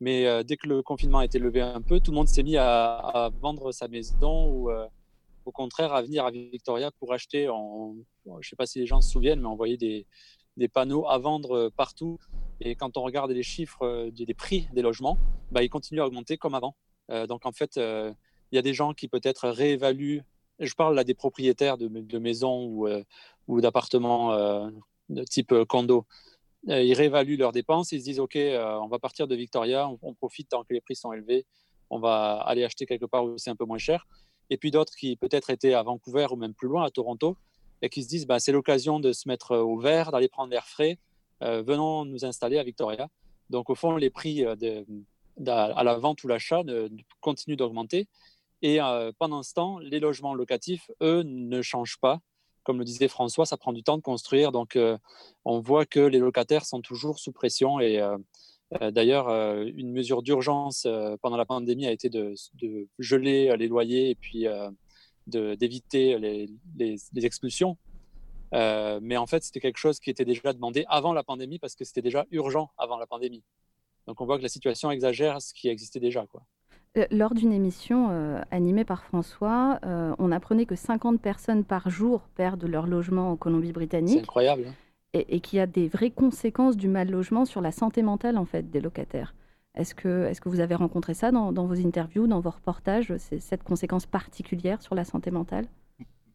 Mais 0.00 0.26
euh, 0.26 0.42
dès 0.42 0.58
que 0.58 0.68
le 0.68 0.82
confinement 0.82 1.20
a 1.20 1.24
été 1.24 1.38
levé 1.38 1.62
un 1.62 1.80
peu, 1.80 1.98
tout 1.98 2.10
le 2.10 2.16
monde 2.16 2.28
s'est 2.28 2.42
mis 2.42 2.58
à, 2.58 3.30
vendre 3.40 3.72
sa 3.72 3.88
maison 3.88 4.50
ou 4.50 4.70
euh, 4.70 4.86
au 5.46 5.50
contraire 5.50 5.94
à 5.94 6.02
venir 6.02 6.26
à 6.26 6.30
Victoria 6.30 6.90
pour 6.90 7.14
acheter. 7.14 7.48
En, 7.48 7.94
je 8.26 8.30
ne 8.32 8.42
sais 8.42 8.56
pas 8.56 8.66
si 8.66 8.80
les 8.80 8.86
gens 8.86 9.00
se 9.00 9.10
souviennent, 9.10 9.40
mais 9.40 9.48
on 9.48 9.56
voyait 9.56 9.78
des, 9.78 10.04
des 10.56 10.68
panneaux 10.68 11.08
à 11.08 11.18
vendre 11.18 11.70
partout 11.76 12.18
et 12.64 12.76
quand 12.76 12.96
on 12.96 13.02
regarde 13.02 13.30
les 13.30 13.42
chiffres 13.42 13.82
euh, 13.82 14.10
des 14.10 14.34
prix 14.34 14.68
des 14.72 14.82
logements, 14.82 15.18
bah, 15.50 15.62
ils 15.62 15.68
continuent 15.68 16.00
à 16.00 16.06
augmenter 16.06 16.38
comme 16.38 16.54
avant. 16.54 16.76
donc 17.28 17.44
en 17.44 17.52
fait, 17.52 17.76
il 17.76 18.54
y 18.54 18.58
a 18.58 18.62
des 18.62 18.72
gens 18.72 18.94
qui 18.94 19.08
peut-être 19.08 19.48
réévaluent. 19.48 20.22
Je 20.60 20.74
parle 20.74 20.94
là 20.94 21.04
des 21.04 21.14
propriétaires 21.14 21.76
de, 21.76 22.18
maisons 22.18 22.86
ou 23.48 23.60
d'appartements 23.60 24.32
de 25.08 25.24
type 25.24 25.52
condo. 25.68 26.06
ils 26.66 26.94
réévaluent 26.94 27.36
leurs 27.36 27.52
dépenses. 27.52 27.92
Ils 27.92 28.00
se 28.00 28.04
disent 28.04 28.20
OK, 28.20 28.36
on 28.36 28.88
va 28.88 28.98
partir 28.98 29.26
de 29.26 29.34
Victoria, 29.34 29.90
on, 30.00 30.14
profite 30.14 30.48
tant 30.48 30.62
que 30.64 30.72
les 30.72 30.80
prix 30.80 30.94
sont 30.94 31.12
élevés. 31.12 31.44
On 31.90 31.98
va 31.98 32.36
aller 32.46 32.64
acheter 32.64 32.86
quelque 32.86 33.06
part 33.06 33.24
où 33.24 33.36
c'est 33.36 33.50
un 33.50 33.56
peu 33.56 33.66
moins 33.66 33.78
cher. 33.78 34.06
Et 34.48 34.56
puis 34.56 34.70
d'autres 34.70 34.94
qui 34.94 35.16
peut-être 35.16 35.50
étaient 35.50 35.74
à 35.74 35.82
Vancouver 35.82 36.28
ou 36.30 36.36
même 36.36 36.54
plus 36.54 36.68
loin, 36.68 36.84
à 36.84 36.90
Toronto, 36.90 37.36
et 37.82 37.90
qui 37.90 38.02
se 38.02 38.08
disent 38.08 38.26
bah, 38.26 38.38
c'est 38.38 38.52
l'occasion 38.52 39.00
de 39.00 39.12
se 39.12 39.28
mettre 39.28 39.56
au 39.56 39.78
vert, 39.78 40.12
d'aller 40.12 40.28
prendre 40.28 40.50
l'air 40.50 40.66
frais. 40.66 40.98
venons 41.40 42.04
nous 42.04 42.24
installer 42.24 42.58
à 42.58 42.62
Victoria. 42.62 43.08
Donc, 43.52 43.68
au 43.68 43.74
fond, 43.74 43.96
les 43.96 44.10
prix 44.10 44.44
euh, 44.44 44.56
de, 44.56 44.84
à 45.46 45.84
la 45.84 45.98
vente 45.98 46.24
ou 46.24 46.28
l'achat 46.28 46.62
continuent 47.20 47.56
d'augmenter. 47.56 48.08
Et 48.62 48.80
euh, 48.80 49.12
pendant 49.18 49.42
ce 49.42 49.52
temps, 49.52 49.78
les 49.78 50.00
logements 50.00 50.34
locatifs, 50.34 50.90
eux, 51.02 51.22
ne 51.22 51.60
changent 51.62 51.98
pas. 52.00 52.20
Comme 52.64 52.78
le 52.78 52.84
disait 52.84 53.08
François, 53.08 53.44
ça 53.44 53.56
prend 53.58 53.72
du 53.72 53.82
temps 53.82 53.98
de 53.98 54.02
construire. 54.02 54.52
Donc, 54.52 54.76
euh, 54.76 54.96
on 55.44 55.60
voit 55.60 55.84
que 55.84 56.00
les 56.00 56.18
locataires 56.18 56.64
sont 56.64 56.80
toujours 56.80 57.18
sous 57.18 57.32
pression. 57.32 57.78
Et 57.78 58.00
d'ailleurs, 58.80 59.28
une 59.28 59.92
mesure 59.92 60.22
d'urgence 60.22 60.86
pendant 61.20 61.36
la 61.36 61.44
pandémie 61.44 61.86
a 61.86 61.92
été 61.92 62.08
de, 62.08 62.34
geler 62.98 63.54
les 63.58 63.68
loyers 63.68 64.10
et 64.10 64.14
puis 64.14 64.46
d'éviter 65.26 66.18
les, 66.18 66.48
les, 66.76 67.26
expulsions. 67.26 67.76
Euh, 68.54 69.00
mais 69.02 69.16
en 69.16 69.26
fait, 69.26 69.42
c'était 69.42 69.60
quelque 69.60 69.78
chose 69.78 69.98
qui 69.98 70.10
était 70.10 70.24
déjà 70.24 70.52
demandé 70.52 70.84
avant 70.88 71.12
la 71.12 71.22
pandémie 71.22 71.58
parce 71.58 71.74
que 71.74 71.84
c'était 71.84 72.02
déjà 72.02 72.26
urgent 72.30 72.70
avant 72.76 72.98
la 72.98 73.06
pandémie. 73.06 73.42
Donc 74.06 74.20
on 74.20 74.26
voit 74.26 74.36
que 74.36 74.42
la 74.42 74.48
situation 74.48 74.90
exagère 74.90 75.40
ce 75.40 75.54
qui 75.54 75.68
existait 75.68 76.00
déjà. 76.00 76.26
Quoi. 76.26 76.42
Euh, 76.98 77.06
lors 77.10 77.34
d'une 77.34 77.52
émission 77.52 78.08
euh, 78.10 78.42
animée 78.50 78.84
par 78.84 79.04
François, 79.04 79.80
on 79.82 80.32
apprenait 80.32 80.66
que 80.66 80.76
50 80.76 81.20
personnes 81.20 81.64
par 81.64 81.88
jour 81.88 82.22
perdent 82.34 82.64
leur 82.64 82.86
logement 82.86 83.30
en 83.30 83.36
Colombie-Britannique. 83.36 84.16
C'est 84.16 84.22
incroyable. 84.22 84.66
Hein. 84.68 84.74
Et, 85.14 85.40
qu'il 85.40 85.58
y 85.58 85.60
a 85.60 85.66
des 85.66 85.88
vraies 85.88 86.10
conséquences 86.10 86.76
du 86.76 86.88
mal 86.88 87.10
logement 87.10 87.44
sur 87.44 87.60
la 87.60 87.70
santé 87.70 88.00
mentale 88.02 88.38
en 88.38 88.46
fait 88.46 88.70
des 88.70 88.80
locataires. 88.80 89.34
Est-ce 89.74 89.94
que, 89.94 90.26
est 90.26 90.38
que 90.38 90.50
vous 90.50 90.60
avez 90.60 90.74
rencontré 90.74 91.14
ça 91.14 91.30
dans, 91.30 91.50
vos 91.50 91.74
interviews, 91.74 92.26
dans 92.26 92.40
vos 92.40 92.50
reportages, 92.50 93.14
cette 93.16 93.62
conséquence 93.62 94.04
particulière 94.04 94.82
sur 94.82 94.94
la 94.94 95.04
santé 95.04 95.30
mentale? 95.30 95.66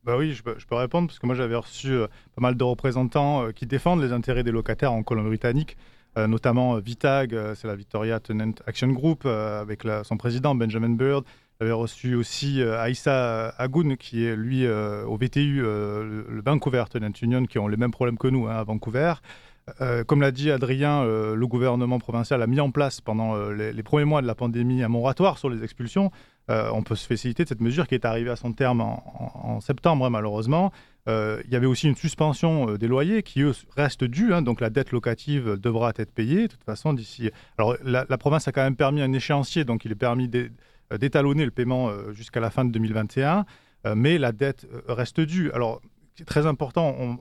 Bah 0.04 0.18
oui, 0.18 0.34
je 0.34 0.42
peux, 0.42 0.56
répondre 0.72 1.08
parce 1.08 1.20
que 1.20 1.26
moi 1.28 1.36
j'avais 1.36 1.56
reçu 1.56 1.92
euh, 1.92 2.08
pas 2.34 2.42
mal 2.42 2.56
de 2.56 2.64
représentants 2.64 3.44
euh, 3.44 3.52
qui 3.52 3.66
défendent 3.66 4.02
les 4.02 4.14
intérêts 4.14 4.44
des 4.44 4.52
locataires 4.52 4.94
en 4.94 5.04
Colombie-Britannique, 5.04 5.76
euh, 6.18 6.28
notamment 6.28 6.78
Vitag, 6.78 7.38
c'est 7.56 7.68
la 7.68 7.76
Victoria 7.76 8.20
Tenant 8.20 8.54
Action 8.66 8.88
Group, 8.88 9.26
avec 9.26 9.84
son 10.04 10.18
président 10.18 10.56
Benjamin 10.56 10.96
Bird. 10.96 11.26
J'avais 11.60 11.74
reçu 11.74 12.16
aussi 12.16 12.64
Aïssa 12.64 13.50
Agoun, 13.58 13.98
qui 13.98 14.26
est 14.26 14.36
lui 14.36 14.68
au 14.68 15.18
VTU, 15.18 15.62
le, 15.62 16.42
Vancouver 16.44 16.86
Tenant 16.90 17.12
Union, 17.22 17.46
qui 17.46 17.60
ont 17.60 17.68
les 17.68 17.78
mêmes 17.78 17.92
problèmes 17.92 18.18
que 18.18 18.28
nous 18.28 18.48
hein, 18.48 18.56
à 18.56 18.64
Vancouver. 18.64 19.14
Comme 20.08 20.22
l'a 20.22 20.32
dit 20.32 20.50
Adrien, 20.50 21.04
le 21.04 21.46
gouvernement 21.46 22.00
provincial 22.00 22.42
a 22.42 22.48
mis 22.48 22.60
en 22.60 22.72
place 22.72 23.02
pendant 23.02 23.36
les, 23.50 23.74
les, 23.74 23.84
premiers 23.84 24.06
mois 24.06 24.22
de 24.22 24.28
la 24.28 24.36
pandémie 24.36 24.82
un 24.82 24.88
moratoire 24.88 25.38
sur 25.38 25.50
les 25.50 25.64
expulsions. 25.64 26.12
Euh, 26.50 26.70
on 26.74 26.82
peut 26.82 26.96
se 26.96 27.06
féliciter 27.06 27.44
de 27.44 27.50
cette 27.50 27.60
mesure 27.60 27.88
qui 27.88 27.96
est 27.96 28.06
arrivée 28.06 28.30
à 28.30 28.36
son 28.36 28.54
terme 28.54 28.82
en, 28.82 29.60
septembre, 29.60 30.06
hein, 30.06 30.10
malheureusement. 30.10 30.72
Euh, 31.10 31.42
il 31.46 31.52
y 31.52 31.56
avait 31.56 31.66
aussi 31.66 31.88
une 31.88 31.96
suspension 31.96 32.70
euh, 32.70 32.78
des 32.78 32.88
loyers 32.88 33.24
qui, 33.24 33.42
eux, 33.42 33.54
restent 33.76 34.06
dus. 34.06 34.34
Hein, 34.34 34.42
donc 34.42 34.62
la 34.62 34.70
dette 34.70 34.92
locative 34.92 35.58
devra 35.58 35.92
être 35.98 36.14
payée. 36.14 36.44
De 36.44 36.54
toute 36.54 36.64
façon, 36.64 36.94
d'ici. 36.94 37.30
Alors 37.58 37.76
la, 37.84 38.06
province 38.18 38.48
a 38.48 38.52
quand 38.52 38.64
même 38.64 38.78
permis 38.78 39.02
un 39.02 39.12
échéancier, 39.12 39.66
donc 39.66 39.84
il 39.84 39.92
est 39.92 39.96
permis 39.96 40.30
d'étalonner 40.30 41.44
le 41.44 41.52
paiement 41.52 41.92
jusqu'à 42.14 42.40
la 42.40 42.50
fin 42.50 42.64
de 42.64 42.72
2021. 42.72 43.46
mais 43.96 44.18
la 44.18 44.32
dette 44.32 44.68
reste 44.88 45.20
due. 45.20 45.52
Alors, 45.52 45.82
c'est 46.16 46.26
très 46.26 46.46
important. 46.46 47.18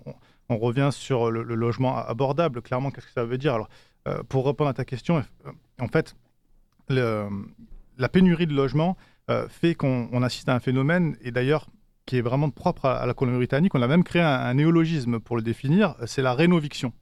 Revient 0.49 0.91
sur 0.93 1.31
le, 1.31 1.43
logement 1.43 1.97
abordable. 1.97 2.63
Clairement, 2.63 2.91
qu'est-ce 2.91 3.07
que 3.07 3.13
ça 3.13 3.25
veut 3.25 3.39
dire? 3.39 3.55
Alors, 3.55 3.69
pour 4.29 4.47
répondre 4.47 4.71
à 4.71 4.75
ta 4.75 4.85
question, 4.85 5.23
en 5.81 5.89
fait, 5.89 6.15
la 6.89 8.09
pénurie 8.09 8.47
de 8.47 8.55
logements 8.55 8.97
euh, 9.29 9.49
fait 9.49 9.75
qu'on 9.75 10.23
assiste 10.23 10.49
à 10.49 10.55
un 10.55 10.61
phénomène, 10.61 11.17
et 11.21 11.33
d'ailleurs 11.33 11.67
qui 12.05 12.19
est 12.19 12.23
vraiment 12.23 12.51
propre 12.51 12.85
à, 12.85 13.05
la 13.05 13.15
Colombie-Britannique. 13.15 13.75
On 13.75 13.83
a 13.83 13.89
même 13.89 14.05
créé 14.05 14.23
un, 14.23 14.55
néologisme 14.55 15.19
pour 15.19 15.35
le 15.35 15.43
définir, 15.43 15.97
c'est 16.07 16.23
la 16.23 16.35
rénoviction. 16.35 16.93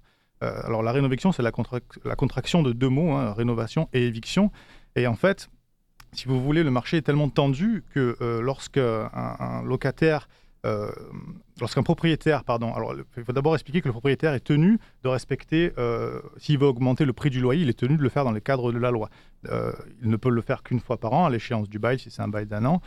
Euh, 0.43 0.63
alors 0.65 0.83
la 0.83 0.93
rénoviction, 0.93 1.33
c'est 1.33 1.43
la, 1.43 1.53
contraction 1.53 2.63
de 2.63 2.73
deux 2.73 2.89
mots, 2.89 3.13
hein, 3.13 3.35
rénovation 3.35 3.91
et 3.93 4.07
éviction. 4.07 4.51
Et 4.97 5.07
en 5.07 5.15
fait, 5.15 5.51
si 6.13 6.27
vous 6.27 6.43
voulez, 6.43 6.63
le 6.63 6.71
marché 6.71 6.97
est 6.97 7.03
tellement 7.03 7.29
tendu 7.29 7.85
que 7.91 8.17
euh, 8.23 8.41
lorsque 8.41 8.79
un 8.79 9.63
locataire 9.63 10.29
euh, 10.65 10.91
lorsqu'un 11.61 11.83
propriétaire, 11.83 12.43
pardon, 12.43 12.73
alors 12.73 12.95
il 13.17 13.25
faut 13.25 13.33
d'abord 13.33 13.55
expliquer 13.55 13.81
que 13.83 13.89
le 13.89 13.93
propriétaire 13.93 14.33
est 14.33 14.45
tenu 14.45 14.79
de 15.03 15.09
respecter, 15.09 15.73
euh, 15.79 16.21
s'il 16.39 16.59
veut 16.59 16.67
augmenter 16.67 17.05
le 17.05 17.13
prix 17.13 17.31
du 17.31 17.41
loyer, 17.41 17.63
il 17.63 17.69
est 17.69 17.79
tenu 17.79 17.97
de 17.97 18.03
le 18.03 18.09
faire 18.09 18.25
dans 18.25 18.33
le 18.33 18.41
cadre 18.41 18.73
de 18.73 18.79
la 18.79 18.91
loi. 18.91 19.11
Euh, 19.51 19.73
il 20.03 20.09
ne 20.09 20.17
peut 20.17 20.31
le 20.31 20.41
faire 20.41 20.63
qu'une 20.63 20.81
fois 20.81 20.97
par 20.99 21.13
an, 21.13 21.27
à 21.27 21.31
l'échéance 21.31 21.69
du 21.69 21.79
bail, 21.79 21.99
si 21.99 22.11
c'est 22.11 22.23
un 22.23 22.29
bail 22.29 22.47
d'un 22.47 22.65
an, 22.65 22.81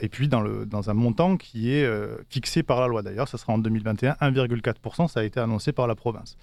et 0.00 0.08
puis 0.08 0.28
dans, 0.28 0.44
un 0.90 0.94
montant 0.94 1.36
qui 1.36 1.72
est 1.72 1.86
fixé 2.30 2.62
par 2.62 2.80
la 2.80 2.86
loi. 2.86 3.02
D'ailleurs, 3.02 3.28
ça 3.28 3.38
sera 3.38 3.52
en 3.52 3.58
2021, 3.58 4.12
1,4%, 4.20 5.08
ça 5.08 5.20
a 5.20 5.24
été 5.24 5.40
annoncé 5.40 5.72
par 5.72 5.86
la 5.86 5.94
province. 5.94 6.36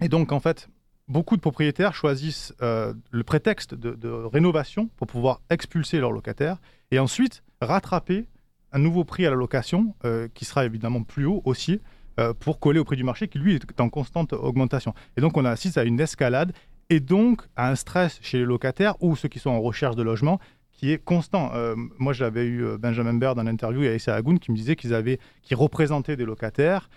et 0.00 0.08
donc, 0.08 0.32
en 0.32 0.38
fait, 0.38 0.68
beaucoup 1.08 1.36
de 1.36 1.40
propriétaires 1.40 1.94
choisissent 1.94 2.52
le 2.60 3.22
prétexte 3.24 3.74
de 3.74 4.08
rénovation 4.08 4.90
pour 4.96 5.06
pouvoir 5.06 5.40
expulser 5.48 5.98
leurs 5.98 6.12
locataires 6.12 6.58
et 6.90 6.98
ensuite 6.98 7.42
rattraper 7.62 8.26
un 8.72 8.78
nouveau 8.78 9.04
prix 9.04 9.26
à 9.26 9.30
la 9.30 9.36
location 9.36 9.94
euh, 10.04 10.28
qui 10.34 10.44
sera 10.44 10.64
évidemment 10.64 11.02
plus 11.02 11.26
haut 11.26 11.42
aussi 11.44 11.80
euh, 12.20 12.34
pour 12.34 12.58
coller 12.58 12.78
au 12.78 12.84
prix 12.84 12.96
du 12.96 13.04
marché 13.04 13.28
qui 13.28 13.38
lui 13.38 13.54
est 13.54 13.80
en 13.80 13.88
constante 13.88 14.32
augmentation. 14.32 14.94
Et 15.16 15.20
donc 15.20 15.36
on 15.36 15.44
assiste 15.44 15.78
à 15.78 15.84
une 15.84 16.00
escalade 16.00 16.52
et 16.90 17.00
donc 17.00 17.42
à 17.56 17.70
un 17.70 17.74
stress 17.74 18.18
chez 18.22 18.38
les 18.38 18.44
locataires 18.44 18.94
ou 19.00 19.16
ceux 19.16 19.28
qui 19.28 19.38
sont 19.38 19.50
en 19.50 19.60
recherche 19.60 19.96
de 19.96 20.02
logement 20.02 20.40
qui 20.72 20.92
est 20.92 20.98
constant. 20.98 21.50
Euh, 21.54 21.74
moi, 21.98 22.12
j'avais 22.12 22.46
eu 22.46 22.78
Benjamin 22.78 23.14
Baird 23.14 23.36
dans 23.36 23.42
l'interview 23.42 23.82
et 23.82 23.88
Aïssa 23.88 24.14
Agoun 24.14 24.38
qui 24.38 24.52
me 24.52 24.56
disait 24.56 24.76
qu'ils 24.76 24.94
avaient, 24.94 25.18
représentaient 25.50 26.16
des 26.16 26.24
locataires 26.24 26.88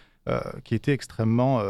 qui 0.63 0.75
étaient 0.75 0.93
extrêmement 0.93 1.63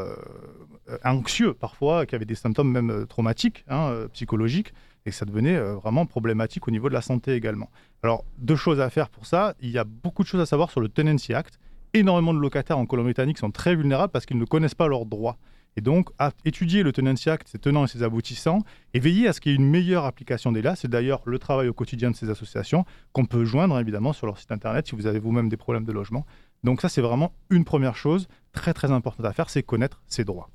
anxieux 1.04 1.54
parfois, 1.54 2.06
qui 2.06 2.16
avaient 2.16 2.26
des 2.26 2.36
symptômes 2.36 2.72
même 2.72 3.06
traumatiques, 3.08 3.64
hein, 3.70 4.08
psychologiques, 4.14 4.74
et 5.06 5.12
ça 5.12 5.26
devenait 5.26 5.56
euh, 5.56 5.76
vraiment 5.76 6.06
problématique 6.06 6.68
au 6.68 6.72
niveau 6.72 6.90
de 6.90 6.94
la 6.94 7.02
santé 7.02 7.34
également. 7.34 7.70
Alors, 8.04 8.24
deux 8.38 8.56
choses 8.56 8.80
à 8.80 8.90
faire 8.90 9.10
pour 9.10 9.26
ça. 9.26 9.56
Il 9.60 9.72
y 9.72 9.78
a 9.78 9.84
beaucoup 9.84 10.24
de 10.24 10.28
choses 10.28 10.42
à 10.42 10.46
savoir 10.46 10.70
sur 10.70 10.80
le 10.80 10.90
Tenancy 10.90 11.34
Act. 11.34 11.60
Énormément 11.94 12.34
de 12.34 12.40
locataires 12.40 12.78
en 12.78 12.86
Colombie-Britannique 12.86 13.38
sont 13.38 13.52
très 13.52 13.76
vulnérables 13.76 14.12
parce 14.12 14.26
qu'ils 14.26 14.38
ne 14.38 14.46
connaissent 14.46 14.76
pas 14.76 14.88
leurs 14.88 15.06
droits. 15.06 15.38
Et 15.78 15.82
donc, 15.82 16.10
étudier 16.44 16.84
le 16.84 16.92
Tenancy 16.92 17.30
Act, 17.30 17.48
ses 17.48 17.58
tenants 17.58 17.86
et 17.86 17.88
ses 17.88 18.04
aboutissants, 18.04 18.60
et 18.94 19.00
veiller 19.00 19.30
à 19.30 19.34
ce 19.34 19.40
qu'il 19.40 19.54
y 19.54 19.56
ait 19.56 19.58
une 19.58 19.70
meilleure 19.70 20.04
application 20.04 20.52
des 20.52 20.62
lois. 20.62 20.76
C'est 20.76 20.90
d'ailleurs 20.90 21.22
le 21.26 21.40
travail 21.40 21.70
au 21.70 21.74
quotidien 21.74 22.12
de 22.12 22.16
ces 22.16 22.30
associations 22.30 22.86
qu'on 23.14 23.26
peut 23.26 23.46
joindre 23.46 23.80
évidemment 23.80 24.12
sur 24.12 24.28
leur 24.28 24.38
site 24.38 24.52
internet 24.52 24.88
si 24.88 24.96
vous 24.96 25.08
avez 25.08 25.20
vous-même 25.20 25.48
des 25.48 25.58
problèmes 25.58 25.86
de 25.86 25.94
logement. 25.94 26.26
Donc 26.64 26.82
ça, 26.82 26.90
c'est 26.90 27.02
vraiment 27.02 27.32
une 27.50 27.66
première 27.66 27.96
chose 27.96 28.28
très 28.52 28.74
très 28.74 28.92
importante 28.92 29.26
à 29.26 29.34
faire, 29.34 29.50
c'est 29.50 29.64
connaître 29.64 30.02
ses 30.08 30.24
droits. 30.24 30.50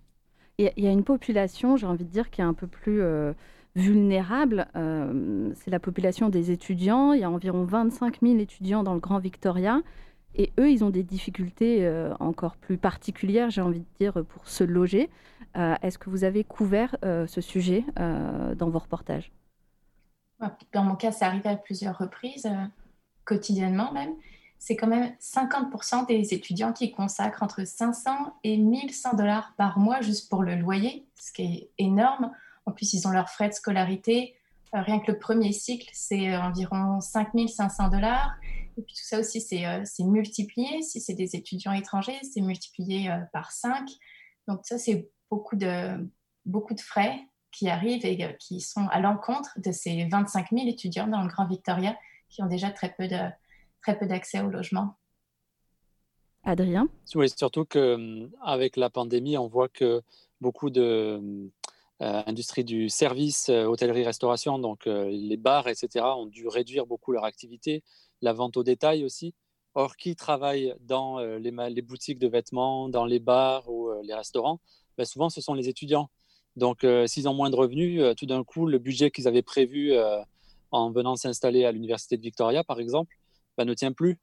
Il 0.59 0.73
y 0.77 0.87
a 0.87 0.91
une 0.91 1.05
population, 1.05 1.77
j'ai 1.77 1.87
envie 1.87 2.05
de 2.05 2.11
dire, 2.11 2.31
qui 2.31 2.41
est 2.41 2.45
un 2.45 2.55
peu 2.55 2.67
plus... 2.67 3.03
Euh, 3.03 3.33
vulnérables, 3.77 4.67
euh, 4.75 5.53
c'est 5.55 5.71
la 5.71 5.79
population 5.79 6.31
des 6.31 6.51
étudiants. 6.51 7.13
Il 7.13 7.21
y 7.21 7.25
a 7.25 7.31
environ 7.31 7.65
25 7.65 8.21
000 8.23 8.39
étudiants 8.39 8.83
dans 8.83 8.95
le 8.95 9.01
Grand 9.01 9.19
Victoria. 9.19 9.83
Et 10.35 10.51
eux, 10.59 10.71
ils 10.71 10.83
ont 10.83 10.91
des 10.91 11.03
difficultés 11.03 11.87
euh, 11.87 12.13
encore 12.19 12.57
plus 12.57 12.79
particulières, 12.79 13.51
j'ai 13.51 13.61
envie 13.61 13.81
de 13.81 13.87
dire, 13.99 14.25
pour 14.25 14.49
se 14.49 14.65
loger. 14.65 15.11
Euh, 15.57 15.75
est-ce 15.83 15.99
que 15.99 16.11
vous 16.11 16.25
avez 16.25 16.43
couvert 16.43 16.97
ce 17.03 17.41
sujet 17.41 17.85
dans 17.97 18.69
vos 18.69 18.79
reportages? 18.79 19.31
Dans 20.73 20.83
mon 20.83 20.97
cas, 20.97 21.13
ça 21.13 21.27
arrive 21.27 21.47
à 21.47 21.57
plusieurs 21.57 21.97
reprises, 21.97 22.49
quotidiennement 23.25 23.93
même. 23.93 24.15
C'est 24.59 24.77
quand 24.77 24.87
même 24.87 25.15
50% 25.21 26.07
des 26.07 26.35
étudiants 26.35 26.73
qui 26.73 26.91
consacrent 26.91 27.43
entre 27.43 27.67
500 27.67 28.37
et 28.43 28.57
1100 28.57 29.15
dollars 29.15 29.55
par 29.57 29.79
mois 29.79 30.01
juste 30.01 30.29
pour 30.29 30.43
le 30.43 30.57
loyer, 30.57 31.07
ce 31.15 31.33
qui 31.33 31.43
est 31.43 31.71
énorme. 31.79 32.33
En 32.65 32.73
plus, 32.73 32.93
ils 32.95 33.07
ont 33.07 33.11
leurs 33.11 33.31
frais 33.31 33.49
de 33.49 33.55
scolarité. 33.55 34.35
Euh, 34.75 34.83
rien 34.83 34.99
que 34.99 35.13
le 35.13 35.19
premier 35.19 35.53
cycle, 35.53 35.89
c'est 35.93 36.33
euh, 36.33 36.41
environ 36.41 37.01
5500 37.01 37.89
dollars. 37.91 38.35
Et 38.77 38.83
puis 38.83 38.95
tout 38.95 39.05
ça 39.05 39.21
aussi, 39.21 39.41
c'est 39.41 39.67
euh, 39.67 39.85
multiplié. 40.01 40.83
Si 40.83 41.01
c'est 41.01 41.15
des 41.15 41.37
étudiants 41.37 41.73
étrangers, 41.73 42.19
c'est 42.23 42.41
multiplié 42.41 43.11
par 43.33 43.53
5. 43.53 43.89
Donc 44.49 44.61
ça, 44.65 44.79
c'est 44.79 45.09
beaucoup 45.31 45.57
de, 45.57 46.11
beaucoup 46.45 46.75
de 46.75 46.81
frais 46.81 47.21
qui 47.53 47.69
arrivent 47.71 48.05
et 48.05 48.37
qui 48.39 48.61
sont 48.61 48.87
à 48.89 49.01
l'encontre 49.01 49.59
de 49.59 49.73
ces 49.73 50.07
25 50.11 50.49
000 50.53 50.67
étudiants 50.67 51.07
dans 51.07 51.23
le 51.23 51.29
Grand 51.29 51.47
Victoria 51.47 51.97
qui 52.29 52.43
ont 52.43 52.47
déjà 52.47 52.71
très 52.71 52.93
peu 52.93 53.09
de 53.09 53.17
très 53.87 53.97
peu 53.97 54.07
d'accès 54.07 54.41
au 54.41 54.49
logement. 54.49 54.97
Adrien? 56.43 56.89
Oui, 57.15 57.31
surtout 57.31 57.65
qu'avec 57.65 58.77
la 58.77 58.91
pandémie, 58.91 59.39
on 59.39 59.47
voit 59.47 59.69
que 59.69 60.03
beaucoup 60.41 60.71
de, 60.71 61.49
industrie 62.01 62.65
du 62.65 62.89
service, 62.89 63.49
hôtellerie, 63.49 64.05
restauration, 64.05 64.59
donc 64.59 64.87
les 64.87 65.37
bars, 65.37 65.69
etc., 65.69 66.05
ont 66.17 66.27
dû 66.27 66.49
réduire 66.49 66.85
beaucoup 66.85 67.13
leur 67.13 67.25
activité, 67.25 67.85
la 68.23 68.33
vente 68.33 68.57
au 68.57 68.65
détail 68.65 69.05
aussi. 69.05 69.35
Or, 69.75 69.97
qui 69.97 70.17
travaille 70.17 70.75
dans 70.81 71.21
les, 71.21 71.53
les, 71.71 71.83
boutiques 71.83 72.19
de 72.19 72.27
vêtements, 72.27 72.89
dans 72.89 73.05
les 73.05 73.21
bars 73.21 73.69
ou 73.69 73.93
les 74.03 74.15
restaurants? 74.15 74.59
Ben, 74.99 75.05
Souvent, 75.05 75.29
ce 75.29 75.41
sont 75.41 75.55
les 75.55 75.69
étudiants. 75.69 76.11
Donc, 76.57 76.85
s'ils 77.07 77.29
ont 77.29 77.35
moins 77.35 77.51
de 77.51 77.57
revenus, 77.57 78.03
tout 78.17 78.27
d'un 78.27 78.43
coup, 78.43 78.67
le 78.67 78.79
budget 78.79 79.13
qu'ils 79.13 79.29
avaient 79.29 79.43
prévu 79.43 79.93
en 80.73 80.91
venant 80.91 81.15
s'installer 81.15 81.65
à 81.65 81.71
l'université 81.71 82.17
de 82.17 82.23
Victoria, 82.23 82.65
par 82.65 82.81
exemple, 82.81 83.17
ben, 83.57 83.65
ne 83.65 83.75
tient 83.75 83.93
plus. 83.93 84.19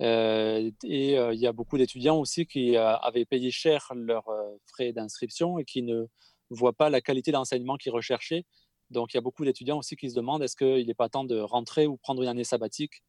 Euh, 0.00 0.70
et 0.84 1.18
euh, 1.18 1.32
il 1.32 1.40
y 1.40 1.46
a 1.46 1.52
beaucoup 1.52 1.78
d'étudiants 1.78 2.18
aussi 2.18 2.46
qui 2.46 2.76
euh, 2.76 2.96
avaient 2.96 3.24
payé 3.24 3.50
cher 3.50 3.92
leurs 3.94 4.28
frais 4.66 4.92
d'inscription 4.92 5.58
et 5.58 5.64
qui 5.64 5.82
ne 5.82 6.06
voient 6.50 6.72
pas 6.72 6.90
la 6.90 7.00
qualité 7.00 7.30
d'enseignement 7.32 7.76
qu'ils 7.76 7.92
recherchaient. 7.92 8.44
Donc 8.90 9.14
il 9.14 9.16
y 9.16 9.18
a 9.18 9.20
beaucoup 9.22 9.44
d'étudiants 9.44 9.78
aussi 9.78 9.96
qui 9.96 10.10
se 10.10 10.14
demandent 10.14 10.42
est-ce 10.42 10.56
qu'il 10.56 10.86
n'est 10.86 10.94
pas 10.94 11.08
temps 11.08 11.24
de 11.24 11.38
rentrer 11.38 11.86
ou 11.86 11.96
prendre 11.96 12.22
une 12.22 12.28
année 12.28 12.44
sabbatique 12.44 13.02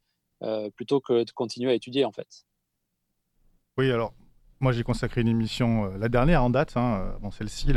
plutôt 0.76 1.00
que 1.00 1.24
de 1.24 1.32
continuer 1.32 1.72
à 1.72 1.74
étudier 1.74 2.04
en 2.04 2.12
fait? 2.12 2.46
Oui, 3.78 3.90
alors 3.90 4.14
moi 4.60 4.74
j'ai 4.74 4.84
consacré 4.84 5.22
une 5.22 5.30
émission, 5.30 5.86
la 5.96 6.10
dernière 6.10 6.44
en 6.44 6.50
date, 6.50 6.76
hein, 6.76 7.18
bon, 7.22 7.32
celle-ci, 7.32 7.72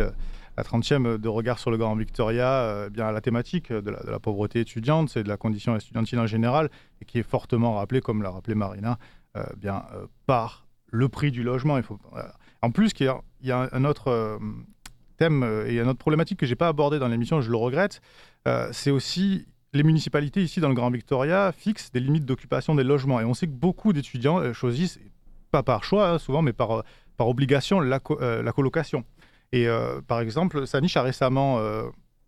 la 0.57 0.63
30e 0.63 1.19
de 1.19 1.29
regard 1.29 1.59
sur 1.59 1.71
le 1.71 1.77
Grand 1.77 1.95
Victoria, 1.97 2.49
euh, 2.49 2.89
bien 2.89 3.07
à 3.07 3.13
la 3.13 3.21
thématique 3.21 3.73
de 3.73 3.91
la, 3.91 4.19
pauvreté 4.19 4.61
étudiante, 4.61 5.11
c'est 5.11 5.23
de 5.23 5.29
la 5.29 5.37
condition 5.37 5.77
étudiantine 5.77 6.19
en 6.19 6.27
général, 6.27 6.71
et 7.01 7.05
qui 7.05 7.19
est 7.19 7.23
fortement 7.23 7.75
rappelée, 7.75 8.01
comme 8.01 8.23
l'a 8.23 8.31
rappelé 8.31 8.55
Marina, 8.55 8.99
euh, 9.37 9.45
bien 9.57 9.85
euh, 9.95 10.07
par 10.27 10.67
le 10.91 11.09
prix 11.09 11.31
du 11.31 11.43
logement. 11.43 11.79
En 12.63 12.71
plus, 12.71 12.93
il 13.01 13.13
y, 13.43 13.51
a, 13.51 13.69
un 13.71 13.85
autre 13.85 14.39
thème 15.19 15.45
et 15.67 15.79
une 15.79 15.89
autre 15.89 15.99
problématique 15.99 16.39
que 16.39 16.47
j'ai 16.47 16.55
pas 16.55 16.69
abordé 16.69 16.99
dans 16.99 17.09
l'émission, 17.09 17.41
je 17.41 17.51
le 17.51 17.57
regrette, 17.57 18.01
c'est 18.71 18.93
aussi 18.93 19.47
les 19.73 19.83
municipalités 19.83 20.43
ici 20.43 20.61
dans 20.61 20.69
le 20.69 20.75
Grand 20.75 20.91
Victoria 20.91 21.53
fixent 21.53 21.91
des 21.91 22.01
limites 22.01 22.25
d'occupation 22.25 22.77
des 22.77 22.85
logements. 22.85 23.21
Et 23.21 23.25
on 23.25 23.35
sait 23.35 23.47
que 23.47 23.53
beaucoup 23.53 23.93
d'étudiants 23.93 24.53
choisissent, 24.55 25.01
pas 25.51 25.65
par 25.65 25.83
choix 25.83 26.09
hein, 26.09 26.19
souvent, 26.19 26.41
mais 26.41 26.53
par, 26.53 26.85
par 27.17 27.29
obligation, 27.29 27.81
la, 27.81 28.01
la 28.21 28.53
colocation. 28.53 29.05
Et 29.57 29.67
euh, 29.69 30.03
par 30.07 30.21
exemple, 30.21 30.67
Sanish 30.67 30.99
a 30.99 31.03
récemment 31.03 31.59
euh, 31.61 31.85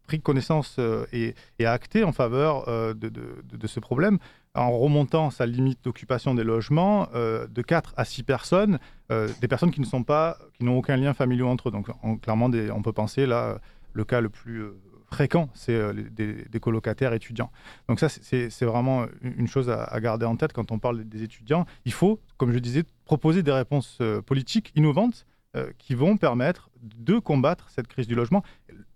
pris 0.06 0.18
connaissance 0.18 0.76
euh, 0.78 1.04
et, 1.12 1.34
a 1.62 1.72
acté 1.72 2.02
en 2.02 2.12
faveur 2.12 2.64
de, 2.94 3.66
ce 3.66 3.80
problème 3.80 4.18
en 4.54 4.70
remontant 4.70 5.30
sa 5.30 5.44
limite 5.44 5.84
d'occupation 5.84 6.34
des 6.34 6.42
logements 6.42 7.06
de 7.12 7.62
4 7.62 7.92
à 7.98 8.06
6 8.06 8.22
personnes, 8.22 8.78
des 9.10 9.48
personnes 9.48 9.70
qui 9.70 9.80
ne 9.80 9.86
sont 9.86 10.02
pas, 10.02 10.38
qui 10.54 10.64
n'ont 10.64 10.78
aucun 10.78 10.96
lien 10.96 11.12
familial 11.12 11.48
entre 11.48 11.68
eux. 11.68 11.72
Donc 11.72 11.90
clairement, 12.22 12.50
on 12.74 12.82
peut 12.82 12.92
penser 12.94 13.26
là, 13.26 13.60
le 13.92 14.04
cas 14.04 14.20
le 14.20 14.30
plus 14.30 14.64
fréquent, 15.10 15.50
c'est 15.54 15.78
des, 16.10 16.60
colocataires 16.60 17.12
étudiants. 17.12 17.52
Donc 17.88 18.00
ça, 18.00 18.08
c'est 18.08 18.64
vraiment 18.64 19.04
une 19.22 19.46
chose 19.46 19.68
à, 19.68 19.84
à, 19.84 20.00
garder 20.00 20.24
en 20.24 20.36
tête 20.36 20.54
quand 20.54 20.72
on 20.72 20.78
parle 20.78 21.04
des 21.04 21.22
étudiants. 21.22 21.66
Il 21.84 21.92
faut, 21.92 22.18
comme 22.38 22.52
je 22.52 22.58
disais, 22.58 22.84
proposer 23.04 23.42
des 23.42 23.52
réponses 23.52 23.98
politiques 24.26 24.72
innovantes 24.74 25.26
euh, 25.56 25.72
qui 25.78 25.94
vont 25.94 26.18
permettre 26.18 26.68
de 26.82 27.18
combattre 27.18 27.70
cette 27.70 27.88
crise 27.88 28.06
du 28.06 28.14
logement. 28.14 28.42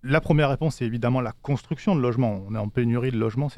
La 0.03 0.21
première 0.21 0.49
réponse, 0.49 0.75
c'est 0.75 0.85
évidemment 0.85 1.19
la 1.19 1.31
construction 1.31 1.95
de 1.95 1.99
logements. 1.99 2.43
On 2.47 2.53
est 2.53 2.59
en 2.59 2.69
pénurie 2.69 3.09
de 3.09 3.17
logements. 3.17 3.49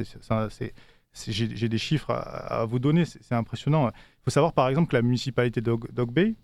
j'ai 1.27 1.69
des 1.69 1.77
chiffres 1.77 2.11
à, 2.11 2.63
vous 2.63 2.79
donner, 2.79 3.03
c'est 3.03 3.35
impressionnant. 3.35 3.89
Il 3.89 4.23
faut 4.23 4.31
savoir 4.31 4.53
par 4.53 4.69
exemple 4.69 4.91
que 4.91 4.95
la 4.95 5.01
municipalité 5.01 5.59
Dog 5.59 6.11
Bay, 6.13 6.35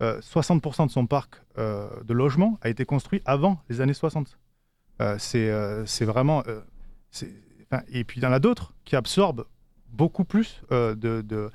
60% 0.00 0.82
euh, 0.82 0.86
de 0.86 0.90
son 0.90 1.06
parc 1.06 1.40
euh, 1.56 1.88
de 2.02 2.12
logements 2.12 2.58
a 2.62 2.68
été 2.68 2.84
construit 2.84 3.22
avant 3.24 3.62
les 3.68 3.80
années 3.80 3.94
60. 3.94 4.40
c'est 5.18 6.04
vraiment... 6.04 6.42
et 7.92 8.02
puis 8.02 8.18
il 8.18 8.24
y 8.24 8.26
en 8.26 8.32
a 8.32 8.40
d'autres 8.40 8.74
qui 8.84 8.96
absorbent 8.96 9.46
beaucoup 9.92 10.24
plus 10.24 10.62
de 10.70 11.50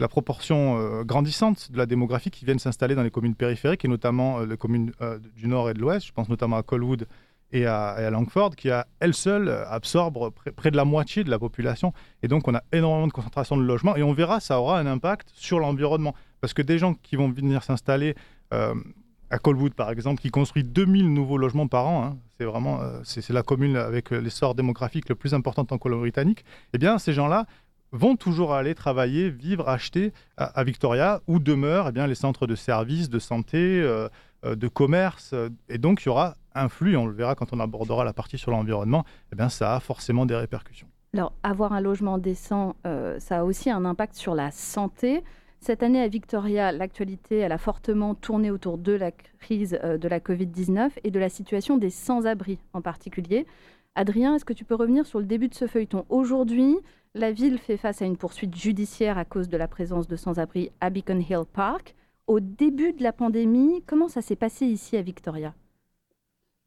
la 0.00 0.08
proportion 0.08 0.78
euh, 0.78 1.04
grandissante 1.04 1.70
de 1.70 1.78
la 1.78 1.86
démographie 1.86 2.30
qui 2.30 2.44
viennent 2.44 2.58
s'installer 2.58 2.94
dans 2.94 3.02
les 3.02 3.10
communes 3.10 3.34
périphériques 3.34 3.84
et 3.84 3.88
notamment 3.88 4.40
euh, 4.40 4.46
les 4.46 4.56
communes 4.56 4.92
euh, 5.00 5.18
du 5.36 5.46
nord 5.46 5.70
et 5.70 5.74
de 5.74 5.80
l'ouest. 5.80 6.06
Je 6.06 6.12
pense 6.12 6.28
notamment 6.28 6.56
à 6.56 6.62
Colwood 6.62 7.06
et 7.52 7.66
à, 7.66 8.10
Langford, 8.10 8.56
qui 8.56 8.70
à 8.70 8.86
elle 8.98 9.14
seule 9.14 9.48
absorbe 9.48 10.30
près, 10.56 10.72
de 10.72 10.76
la 10.76 10.84
moitié 10.84 11.22
de 11.22 11.30
la 11.30 11.38
population. 11.38 11.92
Et 12.22 12.28
donc 12.28 12.48
on 12.48 12.54
a 12.54 12.62
énormément 12.72 13.06
de 13.06 13.12
concentration 13.12 13.56
de 13.56 13.62
logements 13.62 13.94
et 13.94 14.02
on 14.02 14.12
verra, 14.12 14.40
ça 14.40 14.58
aura 14.58 14.80
un 14.80 14.86
impact 14.86 15.28
sur 15.34 15.60
l'environnement. 15.60 16.14
Parce 16.40 16.52
que 16.52 16.62
des 16.62 16.78
gens 16.78 16.94
qui 16.94 17.14
vont 17.14 17.30
venir 17.30 17.62
s'installer 17.62 18.16
à 18.50 19.38
Colwood, 19.38 19.74
par 19.74 19.90
exemple, 19.90 20.20
qui 20.20 20.30
construit 20.30 20.64
2000 20.64 21.12
nouveaux 21.12 21.38
logements 21.38 21.68
par 21.68 21.86
an, 21.86 22.04
hein, 22.04 22.18
c'est 22.38 22.44
vraiment 22.44 22.80
c'est 23.04 23.30
la 23.30 23.44
commune 23.44 23.76
avec 23.76 24.10
l'essor 24.10 24.56
démographique 24.56 25.08
le 25.08 25.14
plus 25.14 25.32
important 25.32 25.64
en 25.70 25.78
Colombie-Britannique, 25.78 26.44
eh 26.72 26.78
bien 26.78 26.98
ces 26.98 27.12
gens-là, 27.12 27.46
vont 27.94 28.16
toujours 28.16 28.52
aller 28.52 28.74
travailler, 28.74 29.30
vivre, 29.30 29.68
acheter 29.68 30.12
à, 30.36 30.64
Victoria, 30.64 31.20
où 31.28 31.38
demeurent 31.38 31.88
eh 31.88 31.92
bien, 31.92 32.06
les 32.06 32.16
centres 32.16 32.46
de 32.46 32.56
services, 32.56 33.08
de 33.08 33.20
santé, 33.20 33.80
euh, 33.80 34.08
euh, 34.44 34.56
de 34.56 34.68
commerce. 34.68 35.34
et 35.68 35.78
donc, 35.78 36.02
il 36.02 36.06
y 36.06 36.08
aura 36.08 36.34
un 36.54 36.68
flux, 36.68 36.96
on 36.96 37.06
le 37.06 37.14
verra 37.14 37.36
quand 37.36 37.52
on 37.52 37.60
abordera 37.60 38.04
la 38.04 38.12
partie 38.12 38.36
sur 38.36 38.50
l'environnement, 38.50 39.04
eh 39.32 39.36
bien, 39.36 39.48
ça 39.48 39.76
a 39.76 39.80
forcément 39.80 40.26
des 40.26 40.34
répercussions. 40.34 40.88
Alors, 41.14 41.32
avoir 41.44 41.72
un 41.72 41.80
logement 41.80 42.18
décent, 42.18 42.74
euh, 42.84 43.18
ça 43.20 43.40
a 43.40 43.44
aussi 43.44 43.70
un 43.70 43.84
impact 43.84 44.16
sur 44.16 44.34
la 44.34 44.50
santé. 44.50 45.22
Cette 45.60 45.84
année 45.84 46.02
à 46.02 46.08
Victoria, 46.08 46.72
l'actualité 46.72 47.38
elle 47.38 47.52
a 47.52 47.58
fortement 47.58 48.16
tourné 48.16 48.50
autour 48.50 48.76
de 48.76 48.92
la 48.92 49.12
crise 49.12 49.78
de 49.82 50.08
la 50.08 50.18
Covid-19 50.18 50.90
et 51.04 51.10
de 51.10 51.18
la 51.18 51.28
situation 51.28 51.78
des 51.78 51.90
sans-abri 51.90 52.58
en 52.74 52.82
particulier. 52.82 53.46
Adrien, 53.94 54.34
est-ce 54.34 54.44
que 54.44 54.52
tu 54.52 54.64
peux 54.64 54.74
revenir 54.74 55.06
sur 55.06 55.20
le 55.20 55.24
début 55.24 55.48
de 55.48 55.54
ce 55.54 55.66
feuilleton? 55.66 56.04
Aujourd'hui, 56.08 56.76
la 57.14 57.30
ville 57.30 57.58
fait 57.58 57.76
face 57.76 58.02
à 58.02 58.06
une 58.06 58.16
poursuite 58.16 58.56
judiciaire 58.56 59.18
à 59.18 59.24
cause 59.24 59.48
de 59.48 59.56
la 59.56 59.68
présence 59.68 60.08
de 60.08 60.16
sans-abri 60.16 60.70
à 60.80 60.90
Beacon 60.90 61.20
Hill 61.20 61.44
Park. 61.50 61.94
Au 62.26 62.40
début 62.40 62.92
de 62.92 63.02
la 63.02 63.12
pandémie, 63.12 63.82
comment 63.86 64.08
ça 64.08 64.20
s'est 64.20 64.36
passé 64.36 64.66
ici 64.66 64.96
à 64.96 65.02
Victoria? 65.02 65.54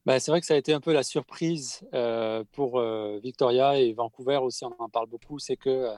Bah, 0.06 0.20
C'est 0.20 0.32
vrai 0.32 0.40
que 0.40 0.46
ça 0.48 0.54
a 0.54 0.58
été 0.58 0.74
un 0.74 0.80
peu 0.80 0.94
la 0.94 1.04
surprise 1.04 1.86
euh, 1.94 2.46
pour 2.54 2.80
euh, 2.80 3.20
Victoria 3.22 3.78
et 3.78 3.92
Vancouver 3.92 4.38
aussi, 4.38 4.64
on 4.64 4.74
en 4.80 4.88
parle 4.88 5.08
beaucoup, 5.08 5.38
c'est 5.38 5.58
que 5.58 5.70
euh, 5.70 5.96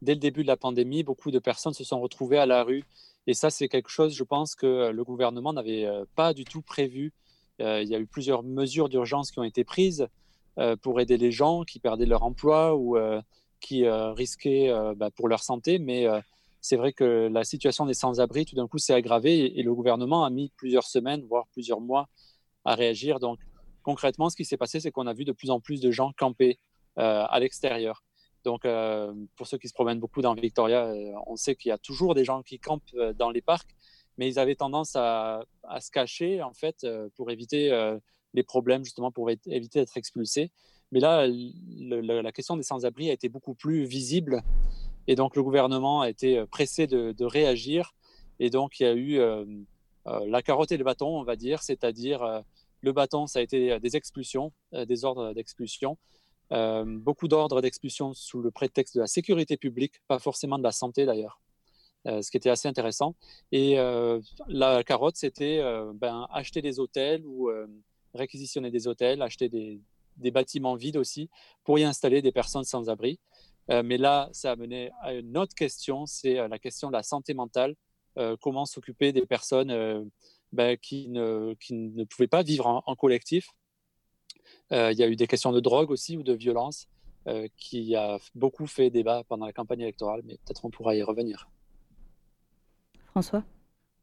dès 0.00 0.14
le 0.14 0.20
début 0.20 0.42
de 0.42 0.48
la 0.48 0.56
pandémie, 0.56 1.04
beaucoup 1.04 1.30
de 1.30 1.38
personnes 1.38 1.74
se 1.74 1.84
sont 1.84 2.00
retrouvées 2.00 2.38
à 2.38 2.46
la 2.46 2.64
rue. 2.64 2.84
Et 3.28 3.34
ça, 3.34 3.50
c'est 3.50 3.68
quelque 3.68 3.90
chose, 3.90 4.16
je 4.16 4.24
pense, 4.24 4.56
que 4.56 4.90
le 4.90 5.04
gouvernement 5.04 5.52
n'avait 5.52 5.88
pas 6.16 6.34
du 6.34 6.44
tout 6.44 6.60
prévu. 6.60 7.12
il 7.60 7.88
y 7.88 7.94
a 7.94 8.00
eu 8.00 8.06
plusieurs 8.06 8.42
mesures 8.42 8.88
d'urgence 8.88 9.30
qui 9.30 9.38
ont 9.38 9.44
été 9.44 9.62
prises 9.62 10.08
pour 10.80 11.00
aider 11.00 11.16
les 11.16 11.30
gens 11.30 11.62
qui 11.62 11.78
perdaient 11.78 12.04
leur 12.04 12.24
emploi 12.24 12.74
ou 12.74 12.96
qui 13.62 13.86
euh, 13.86 14.12
risquaient 14.12 14.68
euh, 14.68 14.94
bah, 14.94 15.10
pour 15.10 15.28
leur 15.28 15.42
santé, 15.42 15.78
mais 15.78 16.06
euh, 16.06 16.20
c'est 16.60 16.76
vrai 16.76 16.92
que 16.92 17.28
la 17.32 17.44
situation 17.44 17.86
des 17.86 17.94
sans-abri, 17.94 18.44
tout 18.44 18.56
d'un 18.56 18.68
coup, 18.68 18.78
s'est 18.78 18.92
aggravée 18.92 19.58
et, 19.58 19.62
le 19.62 19.74
gouvernement 19.74 20.24
a 20.24 20.30
mis 20.30 20.52
plusieurs 20.56 20.84
semaines, 20.84 21.24
voire 21.24 21.46
plusieurs 21.52 21.80
mois 21.80 22.08
à 22.64 22.74
réagir. 22.74 23.18
Donc, 23.20 23.38
concrètement, 23.82 24.28
ce 24.28 24.36
qui 24.36 24.44
s'est 24.44 24.58
passé, 24.58 24.80
c'est 24.80 24.90
qu'on 24.90 25.06
a 25.06 25.14
vu 25.14 25.24
de 25.24 25.32
plus 25.32 25.50
en 25.50 25.60
plus 25.60 25.80
de 25.80 25.90
gens 25.90 26.12
camper 26.18 26.58
à 26.96 27.38
l'extérieur. 27.40 28.04
Donc, 28.44 28.62
pour 29.34 29.46
ceux 29.48 29.58
qui 29.58 29.66
se 29.66 29.74
promènent 29.74 29.98
beaucoup 29.98 30.22
dans 30.22 30.34
Victoria, 30.34 30.92
on 31.26 31.34
sait 31.34 31.56
qu'il 31.56 31.70
y 31.70 31.72
a 31.72 31.78
toujours 31.78 32.14
des 32.14 32.24
gens 32.24 32.42
qui 32.42 32.60
campent 32.60 32.94
dans 33.16 33.30
les 33.30 33.42
parcs, 33.42 33.74
mais 34.16 34.28
ils 34.28 34.38
avaient 34.38 34.54
tendance 34.54 34.94
à, 34.94 35.42
à 35.64 35.80
se 35.80 35.90
cacher, 35.90 36.42
en 36.42 36.52
fait, 36.52 36.86
pour 37.16 37.32
éviter 37.32 37.70
les 38.34 38.42
problèmes, 38.44 38.84
justement, 38.84 39.10
pour 39.10 39.30
éviter 39.30 39.80
d'être 39.80 39.96
expulsés. 39.96 40.52
Mais 40.92 41.00
là, 41.00 41.26
la 41.26 42.32
question 42.32 42.56
des 42.56 42.62
sans-abri 42.62 43.08
a 43.08 43.14
été 43.14 43.30
beaucoup 43.30 43.54
plus 43.54 43.84
visible. 43.84 44.42
Et 45.08 45.14
donc, 45.14 45.34
le 45.34 45.42
gouvernement 45.42 46.02
a 46.02 46.10
été 46.10 46.38
euh, 46.38 46.46
pressé 46.46 46.86
de, 46.86 47.24
réagir. 47.24 47.94
Et 48.38 48.50
donc, 48.50 48.78
il 48.78 48.82
y 48.84 48.86
a 48.86 48.92
eu 48.92 49.18
euh, 49.18 49.44
euh, 50.06 50.26
la 50.28 50.42
carotte 50.42 50.70
et 50.70 50.76
le 50.76 50.84
bâton, 50.84 51.18
on 51.18 51.24
va 51.24 51.34
dire. 51.34 51.62
C'est-à-dire, 51.62 52.42
le 52.82 52.92
bâton, 52.92 53.26
ça 53.26 53.38
a 53.38 53.42
été 53.42 53.80
des 53.80 53.96
expulsions, 53.96 54.52
des 54.72 55.04
ordres 55.04 55.32
d'expulsion. 55.32 55.96
beaucoup 56.50 57.28
d'ordres 57.28 57.62
d'expulsion 57.62 58.12
sous 58.12 58.42
le 58.42 58.50
prétexte 58.50 58.96
de 58.96 59.00
la 59.00 59.06
sécurité 59.06 59.56
publique, 59.56 59.94
pas 60.08 60.18
forcément 60.18 60.58
de 60.58 60.64
la 60.64 60.72
santé 60.72 61.06
d'ailleurs. 61.06 61.40
ce 62.04 62.28
qui 62.30 62.36
était 62.36 62.50
assez 62.50 62.68
intéressant. 62.68 63.14
Et 63.52 63.76
la 64.48 64.82
carotte, 64.82 65.16
c'était 65.16 65.62
ben, 65.94 66.26
acheter 66.32 66.60
des 66.60 66.80
hôtels 66.80 67.24
ou 67.24 67.50
réquisitionner 68.14 68.72
des 68.72 68.88
hôtels, 68.88 69.22
acheter 69.22 69.48
des, 69.48 69.80
des 70.16 70.30
bâtiments 70.30 70.74
vides 70.74 70.96
aussi 70.96 71.30
pour 71.64 71.78
y 71.78 71.84
installer 71.84 72.22
des 72.22 72.32
personnes 72.32 72.64
sans 72.64 72.88
abri. 72.88 73.18
Euh, 73.70 73.82
mais 73.84 73.96
là, 73.96 74.28
ça 74.32 74.52
a 74.52 74.56
mené 74.56 74.90
à 75.00 75.12
une 75.14 75.36
autre 75.38 75.54
question, 75.54 76.06
c'est 76.06 76.38
euh, 76.38 76.48
la 76.48 76.58
question 76.58 76.88
de 76.88 76.92
la 76.92 77.02
santé 77.02 77.34
mentale. 77.34 77.74
Euh, 78.18 78.36
comment 78.40 78.66
s'occuper 78.66 79.12
des 79.12 79.24
personnes 79.24 80.10
ben, 80.52 80.76
qui, 80.76 81.08
ne, 81.08 81.54
qui, 81.60 81.74
ne, 81.74 82.04
pouvaient 82.04 82.26
pas 82.26 82.42
vivre 82.42 82.82
en, 82.84 82.96
collectif? 82.96 83.48
il 84.70 84.98
y 84.98 85.02
a 85.02 85.08
eu 85.08 85.16
des 85.16 85.26
questions 85.26 85.52
de 85.52 85.60
drogue 85.60 85.90
aussi 85.90 86.16
ou 86.16 86.22
de 86.22 86.32
violence 86.32 86.88
qui 87.56 87.94
a 87.94 88.18
beaucoup 88.34 88.66
fait 88.66 88.90
débat 88.90 89.22
pendant 89.28 89.46
la 89.46 89.52
campagne 89.52 89.80
électorale, 89.80 90.22
mais 90.24 90.34
peut-être 90.38 90.64
on 90.64 90.70
pourra 90.70 90.94
y 90.94 91.02
revenir. 91.02 91.48
François? 93.10 93.44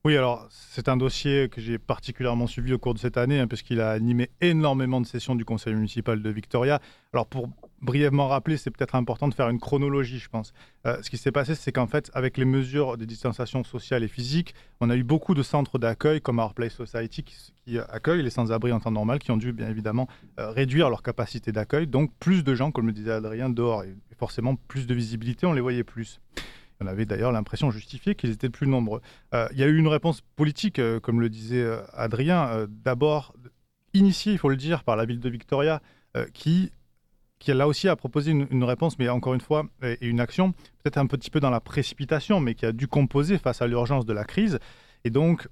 Oui, 0.05 0.15
alors 0.15 0.47
c'est 0.49 0.87
un 0.87 0.95
dossier 0.95 1.49
que 1.49 1.59
j'ai 1.59 1.77
particulièrement 1.77 2.47
suivi 2.47 2.71
au 2.71 2.77
cours 2.77 2.93
de 2.93 2.99
cette 2.99 3.17
année, 3.17 3.37
hein, 3.37 3.47
puisqu'il 3.47 3.81
a 3.81 3.91
animé 3.91 4.29
énormément 4.39 5.01
de 5.01 5.05
sessions 5.05 5.35
du 5.35 5.43
conseil 5.43 5.73
municipal 5.73 6.21
de 6.21 6.29
Victoria. 6.29 6.79
Alors 7.11 7.25
pour 7.27 7.49
brièvement 7.81 8.29
rappeler, 8.29 8.55
c'est 8.55 8.71
peut-être 8.71 8.95
important 8.95 9.27
de 9.27 9.33
faire 9.33 9.49
une 9.49 9.59
chronologie, 9.59 10.17
je 10.17 10.29
pense. 10.29 10.53
Euh, 10.85 11.01
ce 11.01 11.09
qui 11.09 11.17
s'est 11.17 11.33
passé, 11.33 11.53
c'est 11.53 11.73
qu'en 11.73 11.87
fait, 11.87 12.09
avec 12.13 12.37
les 12.37 12.45
mesures 12.45 12.95
de 12.95 13.03
distanciation 13.03 13.65
sociale 13.65 14.05
et 14.05 14.07
physique, 14.07 14.55
on 14.79 14.89
a 14.89 14.95
eu 14.95 15.03
beaucoup 15.03 15.33
de 15.33 15.43
centres 15.43 15.77
d'accueil, 15.79 16.21
comme 16.21 16.39
Our 16.39 16.53
Place 16.53 16.75
Society, 16.75 17.23
qui, 17.23 17.77
accueillent 17.89 18.23
les 18.23 18.29
sans-abri 18.29 18.71
en 18.71 18.79
temps 18.79 18.91
normal, 18.91 19.19
qui 19.19 19.31
ont 19.31 19.37
dû 19.37 19.51
bien 19.51 19.69
évidemment 19.69 20.07
euh, 20.39 20.49
réduire 20.49 20.89
leur 20.89 21.03
capacité 21.03 21.51
d'accueil. 21.51 21.87
Donc 21.87 22.11
plus 22.19 22.45
de 22.45 22.55
gens, 22.55 22.71
comme 22.71 22.87
le 22.87 22.93
disait 22.93 23.11
Adrien, 23.11 23.49
dehors, 23.49 23.83
et 23.83 23.93
forcément 24.17 24.55
plus 24.55 24.87
de 24.87 24.93
visibilité, 24.95 25.45
on 25.45 25.53
les 25.53 25.61
voyait 25.61 25.83
plus. 25.83 26.21
On 26.81 26.87
avait 26.87 27.05
d'ailleurs 27.05 27.31
l'impression 27.31 27.71
justifiée 27.71 28.15
qu'ils 28.15 28.31
étaient 28.31 28.49
plus 28.49 28.67
nombreux. 28.67 29.01
Euh, 29.33 29.47
il 29.51 29.59
y 29.59 29.63
a 29.63 29.67
eu 29.67 29.77
une 29.77 29.87
réponse 29.87 30.21
politique, 30.35 30.79
euh, 30.79 30.99
comme 30.99 31.19
le 31.19 31.29
disait 31.29 31.61
euh, 31.61 31.81
Adrien, 31.93 32.67
d'abord 32.69 33.33
initiée, 33.93 34.31
il 34.31 34.37
faut 34.37 34.49
le 34.49 34.55
dire, 34.55 34.83
par 34.83 34.95
la 34.95 35.05
ville 35.05 35.19
de 35.19 35.29
Victoria, 35.29 35.81
qui, 36.33 36.71
qui 37.37 37.53
là 37.53 37.67
aussi 37.67 37.87
a 37.87 37.95
proposé 37.95 38.31
une, 38.31 38.63
réponse, 38.63 38.99
mais 38.99 39.09
encore 39.09 39.33
une 39.33 39.41
fois, 39.41 39.65
et, 39.83 39.97
une 40.01 40.19
action, 40.19 40.51
peut-être 40.51 40.97
un 40.97 41.07
petit 41.07 41.29
peu 41.29 41.39
dans 41.39 41.49
la 41.49 41.59
précipitation, 41.59 42.39
mais 42.39 42.55
qui 42.55 42.65
a 42.65 42.71
dû 42.71 42.87
composer 42.87 43.37
face 43.37 43.61
à 43.61 43.67
l'urgence 43.67 44.05
de 44.05 44.13
la 44.13 44.25
crise. 44.25 44.59
Et 45.03 45.09
donc, 45.09 45.47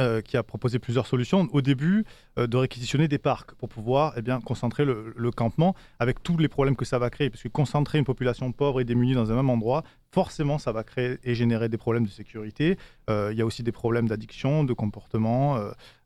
euh, 0.00 0.20
qui 0.20 0.36
a 0.36 0.42
proposé 0.42 0.78
plusieurs 0.78 1.06
solutions. 1.06 1.48
Au 1.52 1.60
début, 1.60 2.04
euh, 2.38 2.46
de 2.46 2.56
réquisitionner 2.56 3.08
des 3.08 3.18
parcs 3.18 3.54
pour 3.54 3.68
pouvoir 3.68 4.14
eh 4.16 4.22
bien, 4.22 4.40
concentrer 4.40 4.84
le, 4.84 5.30
campement 5.30 5.74
avec 5.98 6.22
tous 6.22 6.36
les 6.38 6.48
problèmes 6.48 6.76
que 6.76 6.84
ça 6.84 6.98
va 6.98 7.10
créer. 7.10 7.30
Parce 7.30 7.42
que 7.42 7.48
concentrer 7.48 7.98
une 7.98 8.04
population 8.04 8.52
pauvre 8.52 8.80
et 8.80 8.84
démunie 8.84 9.14
dans 9.14 9.32
un 9.32 9.34
même 9.34 9.50
endroit, 9.50 9.82
forcément, 10.12 10.58
ça 10.58 10.70
va 10.70 10.84
créer 10.84 11.18
et 11.24 11.34
générer 11.34 11.68
des 11.68 11.78
problèmes 11.78 12.04
de 12.04 12.10
sécurité. 12.10 12.78
Euh, 13.10 13.30
il 13.32 13.38
y 13.38 13.42
a 13.42 13.46
aussi 13.46 13.62
des 13.62 13.72
problèmes 13.72 14.08
d'addiction, 14.08 14.64
de 14.64 14.72
comportement, 14.72 15.58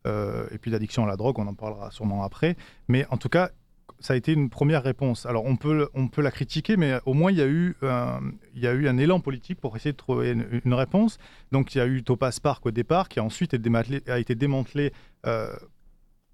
et 0.06 0.58
puis 0.58 0.70
d'addiction 0.70 1.04
à 1.04 1.06
la 1.06 1.16
drogue, 1.16 1.38
on 1.38 1.46
en 1.46 1.54
parlera 1.54 1.90
sûrement 1.90 2.24
après. 2.24 2.56
Mais 2.88 3.06
en 3.10 3.18
tout 3.18 3.28
cas, 3.28 3.50
ça 4.02 4.14
a 4.14 4.16
été 4.16 4.32
une 4.32 4.50
première 4.50 4.82
réponse. 4.82 5.26
Alors 5.26 5.44
on 5.46 5.56
peut, 5.56 5.88
on 5.94 6.08
peut 6.08 6.22
la 6.22 6.30
critiquer, 6.30 6.76
mais 6.76 6.98
au 7.06 7.14
moins 7.14 7.30
il 7.30 7.38
y, 7.38 7.42
a 7.42 7.46
eu 7.46 7.76
un, 7.82 8.20
il 8.54 8.62
y 8.62 8.66
a 8.66 8.72
eu 8.72 8.88
un 8.88 8.98
élan 8.98 9.20
politique 9.20 9.60
pour 9.60 9.76
essayer 9.76 9.92
de 9.92 9.96
trouver 9.96 10.32
une, 10.32 10.74
réponse. 10.74 11.18
Donc 11.52 11.74
il 11.74 11.78
y 11.78 11.80
a 11.80 11.86
eu 11.86 12.02
Topaz 12.02 12.40
Park 12.40 12.66
au 12.66 12.70
départ, 12.70 13.08
qui 13.08 13.20
a 13.20 13.24
ensuite 13.24 13.54
été 13.54 13.62
démantelé, 13.62 14.02
a 14.08 14.18
été 14.18 14.34
démantelé 14.34 14.92
euh, 15.26 15.52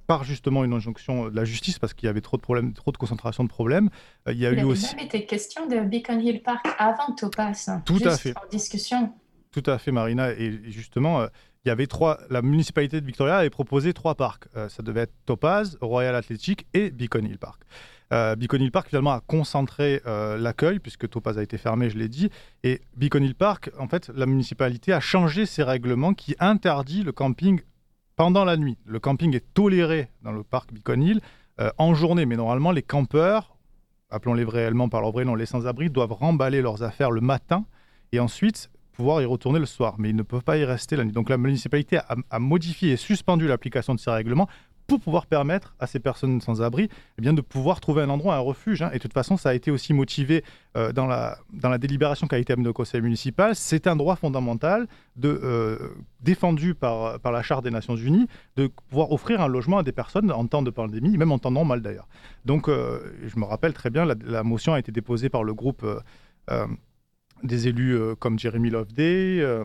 par 0.06 0.24
justement 0.24 0.64
une 0.64 0.72
injonction 0.72 1.28
de 1.28 1.36
la 1.36 1.44
justice, 1.44 1.78
parce 1.78 1.92
qu'il 1.92 2.06
y 2.06 2.10
avait 2.10 2.22
trop 2.22 2.38
de 2.38 2.42
problèmes, 2.42 2.72
trop 2.72 2.90
de 2.92 2.96
concentration 2.96 3.44
de 3.44 3.48
problèmes. 3.48 3.90
Euh, 4.26 4.32
il 4.32 4.38
y 4.38 4.46
a 4.46 4.52
eu 4.52 4.62
aussi. 4.64 4.96
même 4.96 5.04
été 5.04 5.26
question 5.26 5.66
de 5.66 5.80
Beacon 5.80 6.20
Hill 6.20 6.42
Park 6.42 6.66
avant 6.78 7.14
Topaz. 7.14 7.70
Tout 7.84 8.00
à 8.04 8.16
fait. 8.16 8.34
En 8.36 8.48
discussion. 8.50 9.12
Tout 9.50 9.62
à 9.66 9.78
fait, 9.78 9.92
Marina. 9.92 10.30
Et 10.32 10.60
justement, 10.70 11.20
euh, 11.20 11.26
il 11.68 11.70
y 11.70 11.72
avait 11.72 11.86
trois, 11.86 12.18
la 12.30 12.40
municipalité 12.40 12.98
de 12.98 13.04
Victoria 13.04 13.36
avait 13.36 13.50
proposé 13.50 13.92
trois 13.92 14.14
parcs. 14.14 14.48
Euh, 14.56 14.70
ça 14.70 14.82
devait 14.82 15.02
être 15.02 15.12
Topaz, 15.26 15.76
Royal 15.82 16.14
Athletic 16.14 16.66
et 16.72 16.90
Beacon 16.90 17.26
Hill 17.26 17.36
Park. 17.36 17.60
Euh, 18.10 18.36
Beacon 18.36 18.62
Hill 18.62 18.72
Park 18.72 18.88
finalement 18.88 19.12
a 19.12 19.20
concentré 19.20 20.00
euh, 20.06 20.38
l'accueil 20.38 20.78
puisque 20.78 21.10
Topaz 21.10 21.36
a 21.36 21.42
été 21.42 21.58
fermé, 21.58 21.90
je 21.90 21.98
l'ai 21.98 22.08
dit, 22.08 22.30
et 22.64 22.80
Beacon 22.96 23.22
Hill 23.22 23.34
Park, 23.34 23.70
en 23.78 23.86
fait, 23.86 24.08
la 24.14 24.24
municipalité 24.24 24.94
a 24.94 25.00
changé 25.00 25.44
ses 25.44 25.62
règlements 25.62 26.14
qui 26.14 26.36
interdit 26.40 27.02
le 27.02 27.12
camping 27.12 27.60
pendant 28.16 28.46
la 28.46 28.56
nuit. 28.56 28.78
Le 28.86 28.98
camping 28.98 29.36
est 29.36 29.52
toléré 29.52 30.08
dans 30.22 30.32
le 30.32 30.44
parc 30.44 30.72
Beacon 30.72 31.02
Hill 31.02 31.20
en 31.76 31.92
journée, 31.92 32.24
mais 32.24 32.36
normalement 32.36 32.70
les 32.70 32.82
campeurs, 32.82 33.58
appelons-les 34.08 34.44
réellement 34.44 34.88
par 34.88 35.02
leur 35.02 35.10
vrai 35.10 35.26
nom, 35.26 35.34
les 35.34 35.44
sans-abri, 35.44 35.90
doivent 35.90 36.14
remballer 36.14 36.62
leurs 36.62 36.82
affaires 36.82 37.10
le 37.10 37.20
matin 37.20 37.66
et 38.12 38.20
ensuite 38.20 38.70
pouvoir 38.98 39.22
y 39.22 39.24
retourner 39.24 39.60
le 39.60 39.66
soir, 39.66 39.94
mais 39.98 40.10
ils 40.10 40.16
ne 40.16 40.24
peuvent 40.24 40.42
pas 40.42 40.58
y 40.58 40.64
rester 40.64 40.96
la 40.96 41.04
nuit. 41.04 41.12
Donc 41.12 41.30
la 41.30 41.38
municipalité 41.38 42.00
a, 42.30 42.38
modifié 42.40 42.90
et 42.90 42.96
suspendu 42.96 43.46
l'application 43.46 43.94
de 43.94 44.00
ces 44.00 44.10
règlements 44.10 44.48
pour 44.88 44.98
pouvoir 44.98 45.26
permettre 45.26 45.76
à 45.78 45.86
ces 45.86 46.00
personnes 46.00 46.40
sans 46.40 46.62
abri 46.62 46.88
eh 47.16 47.22
bien, 47.22 47.32
de 47.32 47.40
pouvoir 47.40 47.78
trouver 47.78 48.02
un 48.02 48.08
endroit, 48.08 48.34
un 48.34 48.40
refuge. 48.40 48.82
Hein. 48.82 48.90
Et 48.92 48.96
de 48.96 49.02
toute 49.02 49.12
façon, 49.12 49.36
ça 49.36 49.50
a 49.50 49.54
été 49.54 49.70
aussi 49.70 49.94
motivé 49.94 50.42
euh, 50.76 50.92
dans, 50.92 51.06
la, 51.06 51.38
dans 51.52 51.68
la 51.68 51.78
délibération 51.78 52.26
qui 52.26 52.34
a 52.34 52.38
été 52.38 52.52
amenée 52.54 52.70
au 52.70 52.72
conseil 52.72 53.00
municipal. 53.00 53.54
C'est 53.54 53.86
un 53.86 53.94
droit 53.94 54.16
fondamental 54.16 54.88
de, 55.14 55.28
euh, 55.44 55.78
défendu 56.20 56.74
par, 56.74 57.20
par 57.20 57.30
la 57.30 57.42
Charte 57.42 57.62
des 57.62 57.70
Nations 57.70 57.94
Unies 57.94 58.26
de 58.56 58.68
pouvoir 58.88 59.12
offrir 59.12 59.40
un 59.40 59.46
logement 59.46 59.78
à 59.78 59.84
des 59.84 59.92
personnes 59.92 60.32
en 60.32 60.44
temps 60.48 60.62
de 60.62 60.70
pandémie, 60.70 61.16
même 61.18 61.30
en 61.30 61.38
temps 61.38 61.52
normal 61.52 61.82
d'ailleurs. 61.82 62.08
Donc 62.46 62.68
euh, 62.68 62.98
je 63.24 63.38
me 63.38 63.44
rappelle 63.44 63.74
très 63.74 63.90
bien, 63.90 64.04
la, 64.04 64.16
la, 64.24 64.42
motion 64.42 64.72
a 64.72 64.80
été 64.80 64.90
déposée 64.90 65.28
par 65.28 65.44
le 65.44 65.54
groupe 65.54 65.86
des 67.42 67.68
élus 67.68 67.96
euh, 67.96 68.14
comme 68.14 68.38
Jeremy 68.38 68.70
Loveday, 68.70 69.40
euh, 69.40 69.64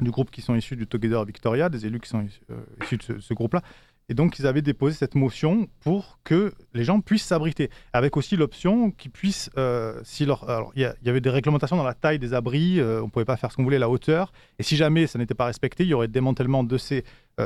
du 0.00 0.10
groupe 0.10 0.30
qui 0.30 0.40
sont 0.40 0.54
issus 0.54 0.76
du 0.76 0.86
Together 0.86 1.24
Victoria, 1.24 1.68
des 1.68 1.86
élus 1.86 2.00
qui 2.00 2.08
sont 2.08 2.26
euh, 2.50 2.56
issus 2.82 2.96
de 2.96 3.18
ce, 3.20 3.34
groupe-là. 3.34 3.62
Et 4.08 4.14
donc, 4.14 4.38
ils 4.38 4.46
avaient 4.46 4.62
déposé 4.62 4.96
cette 4.96 5.14
motion 5.14 5.68
pour 5.80 6.18
que 6.24 6.52
les 6.74 6.84
gens 6.84 7.00
puissent 7.00 7.24
s'abriter, 7.24 7.70
avec 7.92 8.16
aussi 8.16 8.36
l'option 8.36 8.90
qu'ils 8.90 9.12
puissent, 9.12 9.48
si 10.02 10.26
leur, 10.26 10.50
alors 10.50 10.72
il 10.74 10.82
y, 10.82 11.08
avait 11.08 11.20
des 11.20 11.30
réglementations 11.30 11.76
dans 11.76 11.84
la 11.84 11.94
taille 11.94 12.18
des 12.18 12.34
abris, 12.34 12.82
on 12.82 13.04
ne 13.04 13.10
pouvait 13.10 13.24
pas 13.24 13.36
faire 13.36 13.52
ce 13.52 13.56
qu'on 13.56 13.62
voulait, 13.62 13.78
la 13.78 13.88
hauteur, 13.88 14.32
et 14.58 14.64
si 14.64 14.76
jamais 14.76 15.06
ça 15.06 15.20
n'était 15.20 15.34
pas 15.34 15.46
respecté, 15.46 15.84
il 15.84 15.90
y 15.90 15.94
aurait 15.94 16.08
démantèlement 16.08 16.64
de 16.64 16.76
ces 16.76 17.04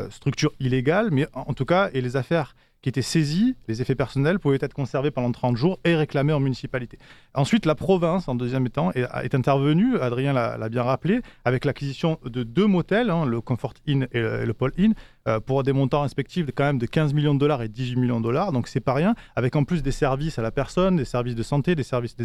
structures 0.09 0.55
illégales, 0.59 1.11
mais 1.13 1.29
en, 1.35 1.53
tout 1.53 1.67
cas, 1.67 1.91
et 1.93 2.01
les 2.01 2.17
affaires 2.17 2.57
qui 2.87 2.91
étaient 2.91 3.03
saisis, 3.03 3.57
les 3.67 3.83
effets 3.83 3.97
personnels 3.97 4.39
pouvaient 4.39 4.59
être 4.61 4.73
conservés 4.73 5.11
pendant 5.11 5.33
30 5.33 5.57
jours 5.57 5.81
et 5.85 5.97
réclamés 5.97 6.33
en 6.33 6.39
municipalité. 6.39 7.01
Ensuite, 7.35 7.67
la 7.67 7.75
province, 7.75 8.29
en 8.29 8.37
deuxième 8.37 8.69
temps, 8.69 8.93
est, 8.93 9.35
intervenue, 9.35 9.99
Adrien 9.99 10.33
l'a 10.33 10.69
bien 10.69 10.85
rappelé, 10.85 11.21
avec 11.45 11.65
l'acquisition 11.65 12.21
de 12.25 12.45
deux 12.45 12.67
motels, 12.67 13.11
hein, 13.11 13.27
le 13.27 13.41
Comfort 13.41 13.75
Inn 13.89 14.07
et 14.13 14.21
le, 14.21 14.55
Paul 14.55 14.71
Inn, 14.79 14.95
euh, 15.29 15.41
pour 15.41 15.63
des 15.63 15.73
montants 15.73 16.03
respectifs 16.03 16.47
quand 16.55 16.65
même 16.65 16.79
de 16.79 16.87
15 16.87 17.13
millions 17.15 17.35
de 17.35 17.41
dollars 17.41 17.63
et 17.63 17.69
18 17.69 17.97
millions 17.97 18.19
de 18.19 18.25
dollars, 18.25 18.53
donc 18.53 18.69
c'est 18.69 18.81
pas 18.81 18.95
rien, 18.95 19.15
avec 19.35 19.57
en 19.57 19.65
plus 19.65 19.83
des 19.83 19.93
services 19.93 20.39
à 20.39 20.43
la 20.43 20.51
personne, 20.51 20.97
des 20.97 21.05
services 21.05 21.35
de 21.35 21.43
santé, 21.43 21.75
des 21.75 21.83
services... 21.83 22.17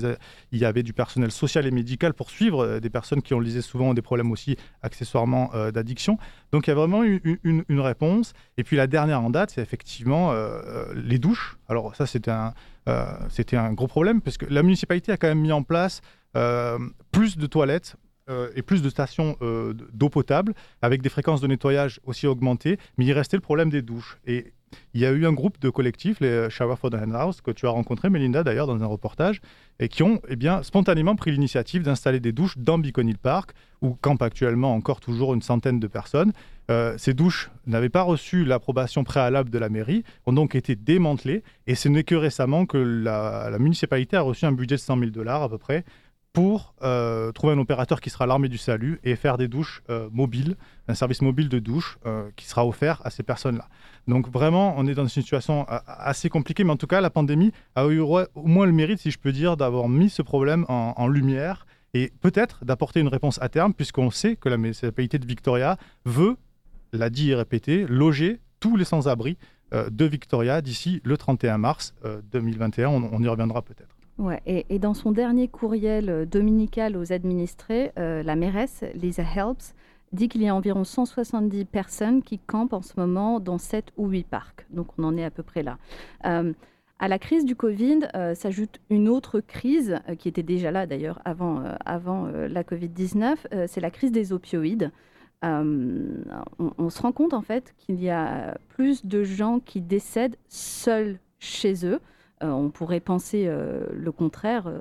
il 0.51 0.59
y 0.59 0.65
avait 0.65 0.83
du 0.83 0.93
personnel 0.93 1.31
social 1.31 1.65
et 1.65 1.71
médical 1.71 2.13
pour 2.13 2.29
suivre 2.29 2.63
euh, 2.63 2.79
des 2.79 2.89
personnes 2.89 3.21
qui, 3.21 3.33
on 3.33 3.39
le 3.39 3.61
souvent, 3.61 3.93
des 3.93 4.01
problèmes 4.01 4.31
aussi 4.31 4.55
accessoirement 4.81 5.51
euh, 5.53 5.71
d'addiction. 5.71 6.17
Donc 6.51 6.67
il 6.67 6.69
y 6.69 6.73
a 6.73 6.75
vraiment 6.75 7.03
une, 7.03 7.39
une, 7.43 7.79
réponse. 7.79 8.33
Et 8.57 8.63
puis 8.63 8.77
la 8.77 8.87
dernière 8.87 9.21
en 9.21 9.29
date, 9.29 9.51
c'est 9.51 9.61
effectivement 9.61 10.33
les 10.95 11.17
douches. 11.17 11.57
Alors 11.67 11.95
ça, 11.95 12.05
c'était 12.05 12.31
un, 12.31 12.53
c'était 13.29 13.57
un 13.57 13.73
gros 13.73 13.87
problème, 13.87 14.21
parce 14.21 14.37
que 14.37 14.45
la 14.45 14.63
municipalité 14.63 15.11
a 15.11 15.17
quand 15.17 15.27
même 15.27 15.39
mis 15.39 15.51
en 15.51 15.63
place 15.63 16.01
plus 17.11 17.37
de 17.37 17.45
toilettes, 17.47 17.95
et 18.55 18.61
plus 18.61 18.81
de 18.81 18.89
stations 18.89 19.37
euh, 19.41 19.73
d'eau 19.93 20.09
potable, 20.09 20.53
avec 20.81 21.01
des 21.01 21.09
fréquences 21.09 21.41
de 21.41 21.47
nettoyage 21.47 21.99
aussi 22.05 22.27
augmentées, 22.27 22.77
mais 22.97 23.05
il 23.05 23.13
restait 23.13 23.37
le 23.37 23.41
problème 23.41 23.69
des 23.69 23.81
douches. 23.81 24.17
Et 24.25 24.53
il 24.93 25.01
y 25.01 25.05
a 25.05 25.11
eu 25.11 25.25
un 25.25 25.33
groupe 25.33 25.59
de 25.59 25.69
collectifs, 25.69 26.19
les 26.21 26.49
Shower 26.49 26.75
for 26.77 26.89
the 26.89 26.95
House, 27.13 27.41
que 27.41 27.51
tu 27.51 27.65
as 27.67 27.69
rencontré, 27.69 28.09
Melinda, 28.09 28.43
d'ailleurs, 28.43 28.67
dans 28.67 28.81
un 28.81 28.85
reportage, 28.85 29.41
et 29.79 29.89
qui 29.89 30.03
ont 30.03 30.21
eh 30.29 30.35
bien, 30.35 30.63
spontanément 30.63 31.15
pris 31.15 31.31
l'initiative 31.31 31.83
d'installer 31.83 32.19
des 32.19 32.31
douches 32.31 32.57
dans 32.57 32.77
Beacon 32.77 33.07
Hill 33.07 33.17
Park, 33.17 33.51
où 33.81 33.97
campent 33.99 34.21
actuellement 34.21 34.73
encore 34.73 34.99
toujours 34.99 35.33
une 35.33 35.41
centaine 35.41 35.79
de 35.79 35.87
personnes. 35.87 36.31
Euh, 36.69 36.95
ces 36.97 37.13
douches 37.13 37.49
n'avaient 37.67 37.89
pas 37.89 38.03
reçu 38.03 38.45
l'approbation 38.45 39.03
préalable 39.03 39.49
de 39.49 39.57
la 39.57 39.69
mairie, 39.69 40.03
ont 40.25 40.33
donc 40.33 40.55
été 40.55 40.75
démantelées, 40.75 41.43
et 41.67 41.75
ce 41.75 41.89
n'est 41.89 42.03
que 42.03 42.15
récemment 42.15 42.65
que 42.65 42.77
la, 42.77 43.49
la 43.49 43.59
municipalité 43.59 44.15
a 44.15 44.21
reçu 44.21 44.45
un 44.45 44.51
budget 44.51 44.75
de 44.75 44.81
100 44.81 44.99
000 44.99 45.11
dollars 45.11 45.43
à 45.43 45.49
peu 45.49 45.57
près 45.57 45.83
pour 46.33 46.73
euh, 46.81 47.31
trouver 47.31 47.53
un 47.53 47.57
opérateur 47.57 47.99
qui 47.99 48.09
sera 48.09 48.25
l'armée 48.25 48.47
du 48.47 48.57
salut 48.57 48.99
et 49.03 49.15
faire 49.15 49.37
des 49.37 49.47
douches 49.47 49.83
euh, 49.89 50.09
mobiles, 50.11 50.55
un 50.87 50.95
service 50.95 51.21
mobile 51.21 51.49
de 51.49 51.59
douche 51.59 51.97
euh, 52.05 52.29
qui 52.35 52.45
sera 52.45 52.65
offert 52.65 53.01
à 53.03 53.09
ces 53.09 53.23
personnes-là. 53.23 53.67
Donc 54.07 54.29
vraiment, 54.29 54.73
on 54.77 54.87
est 54.87 54.93
dans 54.93 55.03
une 55.03 55.09
situation 55.09 55.65
assez 55.87 56.29
compliquée, 56.29 56.63
mais 56.63 56.71
en 56.71 56.77
tout 56.77 56.87
cas, 56.87 57.01
la 57.01 57.09
pandémie 57.09 57.51
a 57.75 57.85
eu 57.87 57.99
au 57.99 58.25
moins 58.35 58.65
le 58.65 58.71
mérite, 58.71 58.99
si 58.99 59.11
je 59.11 59.19
peux 59.19 59.31
dire, 59.31 59.57
d'avoir 59.57 59.89
mis 59.89 60.09
ce 60.09 60.21
problème 60.21 60.65
en, 60.69 61.07
lumière 61.07 61.67
et 61.93 62.11
peut-être 62.21 62.63
d'apporter 62.65 62.99
une 62.99 63.09
réponse 63.09 63.39
à 63.41 63.49
terme, 63.49 63.73
puisqu'on 63.73 64.09
sait 64.09 64.37
que 64.37 64.49
la 64.49 64.57
municipalité 64.57 65.19
de 65.19 65.25
Victoria 65.25 65.77
veut, 66.05 66.37
l'a 66.93 67.09
dit 67.09 67.31
et 67.31 67.35
répété, 67.35 67.85
loger 67.87 68.39
tous 68.59 68.75
les 68.75 68.85
sans-abri 68.85 69.37
de 69.71 70.05
Victoria 70.05 70.61
d'ici 70.61 70.99
le 71.03 71.15
31 71.15 71.59
mars 71.59 71.93
2021. 72.31 72.89
on 72.89 73.21
y 73.21 73.27
reviendra 73.27 73.61
peut-être. 73.61 74.00
Et, 74.45 74.79
dans 74.79 74.93
son 74.93 75.12
dernier 75.12 75.47
courriel 75.47 76.10
euh, 76.10 76.25
dominical 76.25 76.97
aux 76.97 77.12
administrés, 77.12 77.91
euh, 77.97 78.23
la 78.23 78.36
mairesse, 78.36 78.84
Lisa 78.93 79.23
Helps, 79.23 79.73
dit 80.12 80.27
qu'il 80.27 80.43
y 80.43 80.47
a 80.47 80.55
environ 80.55 80.84
170 80.84 81.65
personnes 81.65 82.21
qui 82.21 82.38
campent 82.38 82.73
en 82.73 82.81
ce 82.81 82.93
moment 82.97 83.39
dans 83.39 83.57
7 83.57 83.91
ou 83.97 84.07
8 84.07 84.27
parcs. 84.27 84.65
Donc 84.69 84.88
on 84.97 85.03
en 85.03 85.17
est 85.17 85.23
à 85.23 85.31
peu 85.31 85.43
près 85.43 85.63
là. 85.63 85.77
Euh, 86.25 86.53
à 86.99 87.07
la 87.07 87.17
crise 87.17 87.45
du 87.45 87.55
Covid 87.55 88.01
s'ajoute 88.36 88.79
une 88.91 89.10
autre 89.10 89.39
crise 89.39 89.99
qui 90.19 90.27
était 90.27 90.43
déjà 90.43 90.69
là 90.69 90.86
d'ailleurs 90.86 91.19
avant, 91.25 91.63
avant 91.84 92.27
la 92.27 92.62
Covid-19, 92.62 93.65
c'est 93.65 93.81
la 93.81 93.89
crise 93.89 94.12
des 94.12 94.34
opioïdes. 94.34 94.91
On, 95.41 96.89
se 96.91 97.01
rend 97.01 97.12
compte 97.12 97.34
en 97.34 97.41
fait 97.41 97.73
qu'il 97.79 97.99
y 97.99 98.12
a 98.12 98.55
plus 98.67 99.03
de 99.03 99.23
gens 99.23 99.60
qui 99.60 99.81
décèdent 99.81 100.38
seuls 100.47 101.17
chez 101.39 101.88
eux. 101.88 101.99
Euh, 102.41 102.49
on 102.49 102.69
pourrait 102.69 102.99
penser 102.99 103.45
euh, 103.47 103.86
le 103.93 104.12
contraire. 104.12 104.71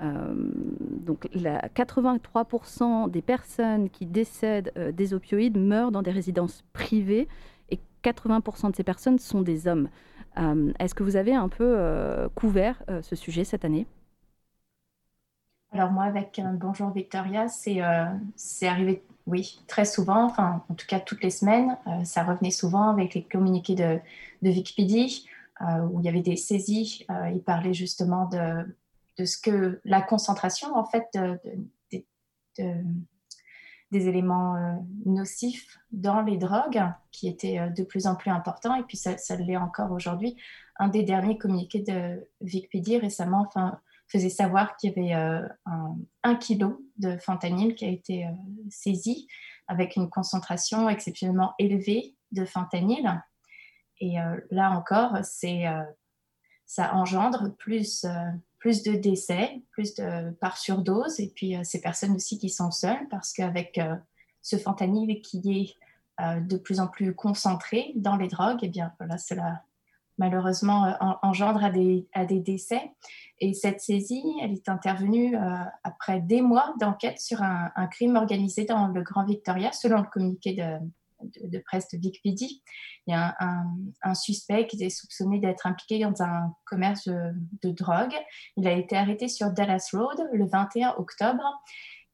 donc, 0.00 1.28
83% 1.34 3.10
des 3.10 3.22
personnes 3.22 3.88
qui 3.88 4.04
décèdent 4.04 4.72
des 4.92 5.14
opioïdes 5.14 5.56
meurent 5.56 5.92
dans 5.92 6.02
des 6.02 6.10
résidences 6.10 6.62
privées 6.74 7.26
et 7.70 7.78
80% 8.02 8.70
de 8.70 8.76
ces 8.76 8.82
personnes 8.84 9.18
sont 9.18 9.40
des 9.40 9.66
hommes. 9.66 9.88
Est-ce 10.78 10.94
que 10.94 11.02
vous 11.02 11.16
avez 11.16 11.34
un 11.34 11.48
peu 11.48 12.28
couvert 12.34 12.82
ce 13.00 13.16
sujet 13.16 13.44
cette 13.44 13.64
année? 13.64 13.86
Alors 15.72 15.90
moi, 15.90 16.04
avec 16.04 16.38
Bonjour 16.60 16.90
Victoria, 16.90 17.48
c'est 17.48 17.80
arrivé 17.80 19.02
oui, 19.26 19.58
très 19.66 19.86
souvent, 19.86 20.24
enfin 20.26 20.62
en 20.68 20.74
tout 20.74 20.86
cas 20.86 21.00
toutes 21.00 21.22
les 21.22 21.30
semaines, 21.30 21.78
euh, 21.86 22.04
ça 22.04 22.24
revenait 22.24 22.50
souvent 22.50 22.90
avec 22.90 23.14
les 23.14 23.22
communiqués 23.22 23.74
de, 23.74 23.98
de 24.42 24.50
Wikipédia 24.50 25.04
euh, 25.04 25.33
où 25.60 26.00
il 26.00 26.04
y 26.04 26.08
avait 26.08 26.22
des 26.22 26.36
saisies. 26.36 27.04
Euh, 27.10 27.30
il 27.30 27.42
parlait 27.42 27.74
justement 27.74 28.28
de, 28.28 29.24
ce 29.24 29.38
que 29.38 29.80
la 29.84 30.02
concentration 30.02 30.74
en 30.76 30.84
fait 30.84 31.06
de, 31.14 31.38
des 33.90 34.08
éléments 34.08 34.56
nocifs 35.06 35.78
dans 35.92 36.22
les 36.22 36.36
drogues 36.36 36.82
qui 37.12 37.28
était 37.28 37.70
de 37.70 37.84
plus 37.84 38.06
en 38.06 38.16
plus 38.16 38.30
important 38.30 38.74
et 38.74 38.82
puis 38.82 38.96
ça, 38.96 39.16
ça 39.18 39.36
l'est 39.36 39.56
encore 39.56 39.92
aujourd'hui. 39.92 40.36
Un 40.76 40.88
des 40.88 41.04
derniers 41.04 41.38
communiqués 41.38 41.80
de 41.80 42.28
Wikipédia 42.40 42.98
récemment, 42.98 43.48
faisait 44.08 44.30
savoir 44.30 44.76
qu'il 44.76 44.90
y 44.90 45.12
avait 45.12 45.14
euh, 45.14 45.48
un, 46.22 46.34
kilo 46.36 46.82
de 46.98 47.16
fentanyl 47.16 47.74
qui 47.74 47.84
a 47.84 47.88
été 47.88 48.26
euh, 48.26 48.30
saisi 48.70 49.26
avec 49.66 49.96
une 49.96 50.10
concentration 50.10 50.88
exceptionnellement 50.88 51.54
élevée 51.58 52.14
de 52.32 52.44
fentanyl. 52.44 53.22
Et 54.00 54.20
euh, 54.20 54.36
là 54.50 54.70
encore, 54.70 55.18
c'est, 55.22 55.64
ça 56.66 56.94
engendre 56.94 57.54
plus, 57.56 58.06
plus 58.58 58.82
de 58.82 58.92
décès, 58.92 59.62
plus 59.70 59.94
de 59.94 60.30
par 60.32 60.56
surdose, 60.56 61.20
et 61.20 61.32
puis 61.34 61.56
ces 61.64 61.80
personnes 61.80 62.16
aussi 62.16 62.38
qui 62.38 62.50
sont 62.50 62.70
seules, 62.70 63.08
parce 63.10 63.32
qu'avec 63.32 63.80
ce 64.42 64.56
fentanyl 64.56 65.20
qui 65.22 65.76
est 66.18 66.40
de 66.40 66.56
plus 66.56 66.80
en 66.80 66.88
plus 66.88 67.14
concentré 67.14 67.92
dans 67.96 68.16
les 68.16 68.28
drogues, 68.28 68.62
et 68.62 68.66
eh 68.66 68.70
bien 68.70 68.92
voilà, 68.98 69.18
cela 69.18 69.62
malheureusement 70.18 70.86
euh, 70.86 70.92
engendre 71.22 71.64
à 71.64 71.70
des, 71.70 72.06
décès. 72.40 72.92
Et 73.40 73.52
cette 73.52 73.80
saisie, 73.80 74.24
elle 74.42 74.52
est 74.52 74.68
intervenue 74.68 75.36
euh, 75.36 75.56
après 75.82 76.20
des 76.20 76.40
mois 76.40 76.74
d'enquête 76.80 77.20
sur 77.20 77.42
un, 77.42 77.70
crime 77.90 78.16
organisé 78.16 78.64
dans 78.64 78.88
le 78.88 79.02
Grand 79.02 79.24
Victoria, 79.24 79.72
selon 79.72 79.98
le 79.98 80.08
communiqué 80.08 80.54
de, 80.54 80.78
de, 81.42 81.58
presse 81.58 81.88
de 81.90 81.98
Wikipédia. 81.98 82.48
Il 83.06 83.12
y 83.12 83.14
a 83.14 83.34
un, 83.40 84.14
suspect 84.14 84.66
qui 84.66 84.82
est 84.82 84.90
soupçonné 84.90 85.38
d'être 85.38 85.66
impliqué 85.66 85.98
dans 85.98 86.22
un 86.22 86.54
commerce 86.64 87.08
de, 87.08 87.70
drogue. 87.70 88.14
Il 88.56 88.66
a 88.66 88.72
été 88.72 88.96
arrêté 88.96 89.28
sur 89.28 89.50
Dallas 89.50 89.88
Road 89.92 90.20
le 90.32 90.46
21 90.46 90.94
octobre 90.98 91.42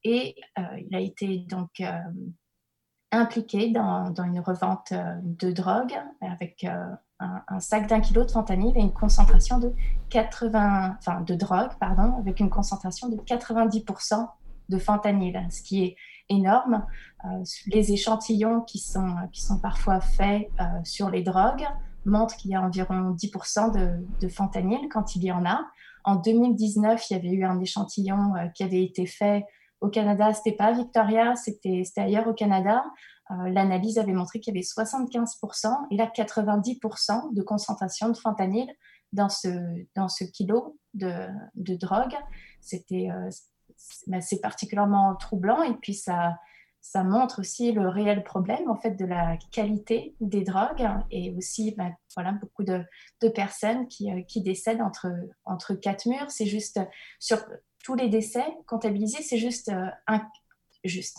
et 0.04 0.34
euh, 0.58 0.62
il 0.78 0.94
a 0.94 1.00
été 1.00 1.44
donc 1.48 1.82
impliqué 3.12 3.70
dans, 3.70 4.14
une 4.14 4.40
revente 4.40 4.92
de 5.22 5.50
drogue 5.50 5.94
avec 6.20 6.64
un, 6.64 7.60
sac 7.60 7.86
d'un 7.88 8.00
kilo 8.00 8.24
de 8.24 8.30
fentanyl 8.30 8.76
et 8.76 8.80
une 8.80 8.92
concentration 8.92 9.58
de 9.58 9.74
80, 10.10 10.96
enfin 10.98 11.20
de 11.20 11.34
drogue, 11.34 11.72
pardon, 11.78 12.16
avec 12.18 12.40
une 12.40 12.50
concentration 12.50 13.08
de 13.08 13.16
90% 13.16 14.28
de 14.68 14.78
fentanyl, 14.78 15.46
ce 15.50 15.62
qui 15.62 15.84
est 15.84 15.96
énorme. 16.30 16.86
Euh, 17.24 17.44
les 17.66 17.92
échantillons 17.92 18.62
qui 18.62 18.78
sont, 18.78 19.14
qui 19.32 19.42
sont 19.42 19.58
parfois 19.60 20.00
faits 20.00 20.48
euh, 20.58 20.64
sur 20.84 21.10
les 21.10 21.22
drogues 21.22 21.66
montrent 22.06 22.36
qu'il 22.36 22.52
y 22.52 22.54
a 22.54 22.62
environ 22.62 23.14
10% 23.14 23.72
de, 24.20 24.28
fentanyl 24.28 24.88
quand 24.90 25.14
il 25.16 25.24
y 25.24 25.32
en 25.32 25.44
a. 25.44 25.60
En 26.04 26.16
2019, 26.16 27.10
il 27.10 27.12
y 27.12 27.16
avait 27.16 27.28
eu 27.28 27.44
un 27.44 27.60
échantillon 27.60 28.34
euh, 28.36 28.46
qui 28.54 28.62
avait 28.62 28.82
été 28.82 29.04
fait 29.04 29.44
au 29.82 29.88
Canada. 29.88 30.32
C'était 30.32 30.56
pas 30.56 30.72
Victoria, 30.72 31.34
c'était 31.36 31.84
ailleurs 31.96 32.26
au 32.26 32.34
Canada. 32.34 32.84
L'analyse 33.46 33.96
avait 33.96 34.12
montré 34.12 34.40
qu'il 34.40 34.52
y 34.52 34.58
avait 34.58 34.66
75% 34.66 35.72
et 35.92 35.96
là 35.96 36.10
90% 36.12 37.32
de 37.32 37.42
concentration 37.42 38.08
de 38.08 38.16
fentanyl 38.16 38.66
dans 39.12 39.28
ce, 39.28 39.48
dans 39.94 40.08
ce 40.08 40.24
kilo 40.24 40.76
de, 40.94 41.28
de 41.54 41.76
drogue. 41.76 42.16
C'était, 42.60 43.08
c'est 44.20 44.40
particulièrement 44.40 45.14
troublant 45.16 45.62
et 45.62 45.74
puis 45.74 45.94
ça, 45.94 46.36
montre 46.94 47.40
aussi 47.40 47.72
le 47.72 47.88
réel 47.88 48.24
problème 48.24 48.70
en 48.70 48.76
fait 48.76 48.92
de 48.92 49.04
la 49.04 49.36
qualité 49.52 50.14
des 50.20 50.42
drogues 50.42 50.88
et 51.10 51.34
aussi 51.36 51.74
ben, 51.76 51.94
voilà 52.14 52.32
beaucoup 52.32 52.64
de, 52.64 52.82
personnes 53.34 53.86
qui, 53.88 54.10
euh, 54.10 54.22
décèdent 54.36 54.82
entre 55.44 55.74
quatre 55.74 56.06
murs. 56.06 56.30
C'est 56.30 56.46
juste 56.46 56.80
sur 57.18 57.38
tous 57.84 57.94
les 57.94 58.08
décès 58.08 58.44
comptabilisés, 58.66 59.22
c'est 59.22 59.38
juste 59.38 59.70
un 60.06 60.26
juste 60.84 61.18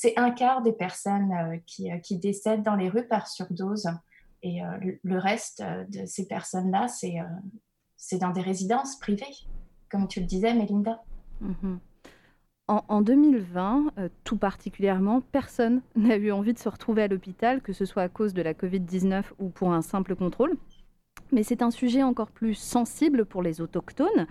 c'est 0.00 0.16
un 0.16 0.30
quart 0.30 0.62
des 0.62 0.72
personnes 0.72 1.32
euh, 1.32 1.58
qui, 1.66 1.90
euh, 1.90 1.98
décèdent 2.12 2.62
dans 2.62 2.76
les 2.76 2.88
rues 2.88 3.08
par 3.08 3.26
surdose. 3.26 3.88
Et 4.44 4.62
euh, 4.62 4.92
le 5.02 5.18
reste 5.18 5.60
de 5.60 6.06
ces 6.06 6.28
personnes-là, 6.28 6.86
c'est 6.86 7.16
c'est 7.96 8.18
dans 8.18 8.30
des 8.30 8.40
résidences 8.40 8.96
privées, 9.00 9.34
comme 9.90 10.06
tu 10.06 10.20
le 10.20 10.26
disais, 10.26 10.54
Mélinda. 10.54 11.02
Mhm. 11.40 11.78
En, 12.70 13.00
2020, 13.00 13.92
tout 14.24 14.36
particulièrement, 14.36 15.22
personne 15.22 15.80
n'a 15.96 16.16
eu 16.16 16.30
envie 16.32 16.52
de 16.52 16.58
se 16.58 16.68
retrouver 16.68 17.02
à 17.02 17.08
l'hôpital, 17.08 17.62
que 17.62 17.72
ce 17.72 17.86
soit 17.86 18.02
à 18.02 18.08
cause 18.10 18.34
de 18.34 18.42
la 18.42 18.52
Covid-19 18.52 19.24
ou 19.38 19.48
pour 19.48 19.72
un 19.72 19.80
simple 19.80 20.14
contrôle. 20.14 20.54
Mais 21.32 21.42
c'est 21.42 21.62
un 21.62 21.70
sujet 21.70 22.02
encore 22.02 22.30
plus 22.30 22.54
sensible 22.54 23.24
pour 23.24 23.42
les 23.42 23.60
autochtones. 23.60 24.26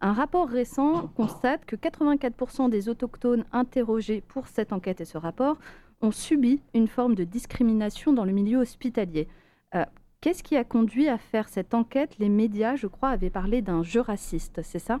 Un 0.00 0.12
rapport 0.12 0.48
récent 0.48 1.08
constate 1.16 1.64
que 1.64 1.76
84% 1.76 2.68
des 2.68 2.88
autochtones 2.88 3.44
interrogés 3.52 4.20
pour 4.20 4.48
cette 4.48 4.72
enquête 4.72 5.00
et 5.00 5.06
ce 5.06 5.16
rapport 5.16 5.58
ont 6.02 6.10
subi 6.10 6.60
une 6.74 6.88
forme 6.88 7.14
de 7.14 7.24
discrimination 7.24 8.12
dans 8.12 8.24
le 8.24 8.32
milieu 8.32 8.58
hospitalier. 8.58 9.28
Euh, 9.74 9.84
qu'est-ce 10.20 10.42
qui 10.42 10.56
a 10.56 10.64
conduit 10.64 11.08
à 11.08 11.16
faire 11.16 11.48
cette 11.48 11.72
enquête? 11.72 12.18
Les 12.18 12.28
médias, 12.28 12.76
je 12.76 12.86
crois, 12.86 13.10
avaient 13.10 13.30
parlé 13.30 13.62
d'un 13.62 13.82
jeu 13.82 14.00
raciste, 14.00 14.60
c'est 14.62 14.78
ça? 14.78 15.00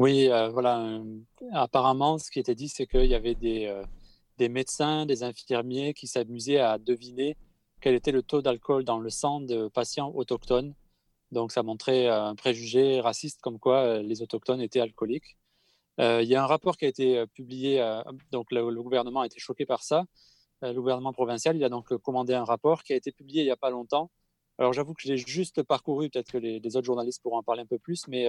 Oui, 0.00 0.28
euh, 0.28 0.48
voilà. 0.48 0.80
Euh, 0.80 1.04
apparemment, 1.52 2.18
ce 2.18 2.32
qui 2.32 2.40
était 2.40 2.56
dit, 2.56 2.68
c'est 2.68 2.86
qu'il 2.88 3.06
y 3.06 3.14
avait 3.14 3.36
des, 3.36 3.72
des 4.38 4.48
médecins, 4.48 5.06
des 5.06 5.22
infirmiers 5.22 5.94
qui 5.94 6.08
s'amusaient 6.08 6.58
à 6.58 6.78
deviner 6.78 7.36
quel 7.80 7.94
était 7.94 8.12
le 8.12 8.22
taux 8.22 8.42
d'alcool 8.42 8.84
dans 8.84 8.98
le 8.98 9.10
sang 9.10 9.40
de 9.40 9.68
patients 9.68 10.10
autochtones 10.14 10.74
donc 11.32 11.52
ça 11.52 11.62
montrait 11.62 12.08
un 12.08 12.34
préjugé 12.34 13.00
raciste 13.00 13.40
comme 13.40 13.58
quoi 13.58 13.78
euh, 13.84 14.02
les 14.02 14.22
autochtones 14.22 14.60
étaient 14.60 14.80
alcooliques. 14.80 15.36
Euh, 16.00 16.22
il 16.22 16.28
y 16.28 16.34
a 16.34 16.42
un 16.42 16.46
rapport 16.46 16.76
qui 16.76 16.86
a 16.86 16.88
été 16.88 17.18
euh, 17.18 17.26
publié, 17.26 17.80
donc 18.32 18.50
le, 18.52 18.82
gouvernement 18.82 19.20
a 19.22 19.26
été 19.26 19.38
choqué 19.38 19.66
par 19.66 19.82
ça. 19.82 20.04
le 20.62 20.74
gouvernement 20.74 21.12
provincial, 21.12 21.56
il 21.56 21.64
a 21.64 21.68
donc 21.68 21.96
commandé 21.98 22.34
un 22.34 22.44
rapport 22.44 22.82
qui 22.84 22.92
a 22.92 22.96
été 22.96 23.12
publié 23.12 23.42
il 23.42 23.46
n'y 23.46 23.50
a 23.50 23.56
pas 23.56 23.70
longtemps. 23.70 24.10
Alors 24.58 24.72
j'avoue 24.72 24.94
que 24.94 25.02
je 25.02 25.08
l'ai 25.08 25.16
juste 25.16 25.62
parcouru, 25.62 26.10
peut-être 26.10 26.32
que 26.32 26.38
les, 26.38 26.76
autres 26.76 26.86
journalistes 26.86 27.22
pourront 27.22 27.38
en 27.38 27.42
parler 27.42 27.62
un 27.62 27.66
peu 27.66 27.78
plus, 27.78 28.06
mais 28.08 28.28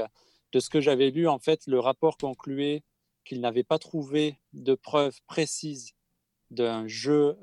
de 0.51 0.59
ce 0.59 0.69
que 0.69 0.81
j'avais 0.81 1.09
lu, 1.11 1.27
en 1.27 1.39
fait, 1.39 1.65
le 1.67 1.79
rapport 1.79 2.17
concluait 2.17 2.83
qu'il 3.25 3.41
n'avait 3.41 3.63
pas 3.63 3.79
trouvé 3.79 4.39
de 4.53 4.75
preuves 4.75 5.19
précises 5.27 5.93
d'un 6.49 6.87
jeu 6.87 7.37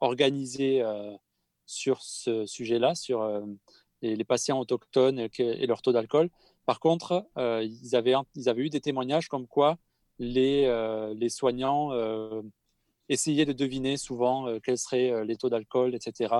organisé 0.00 0.84
sur 1.66 2.02
ce 2.02 2.46
sujet-là, 2.46 2.94
sur 2.94 3.22
les, 4.02 4.24
patients 4.24 4.58
autochtones 4.60 5.28
et, 5.38 5.66
leur 5.66 5.82
taux 5.82 5.92
d'alcool. 5.92 6.30
Par 6.66 6.80
contre, 6.80 7.26
euh, 7.38 7.62
ils, 7.64 7.96
avaient, 7.96 8.14
eu 8.56 8.70
des 8.70 8.80
témoignages 8.80 9.28
comme 9.28 9.46
quoi 9.46 9.78
les, 10.18 10.64
euh, 10.66 11.14
les 11.14 11.28
soignants 11.28 11.92
euh, 11.92 12.42
essayaient 13.08 13.46
de 13.46 13.52
deviner 13.52 13.96
souvent 13.96 14.58
quels 14.62 14.78
seraient 14.78 15.24
les 15.24 15.36
taux 15.36 15.48
d'alcool, 15.48 15.94
etc. 15.94 16.34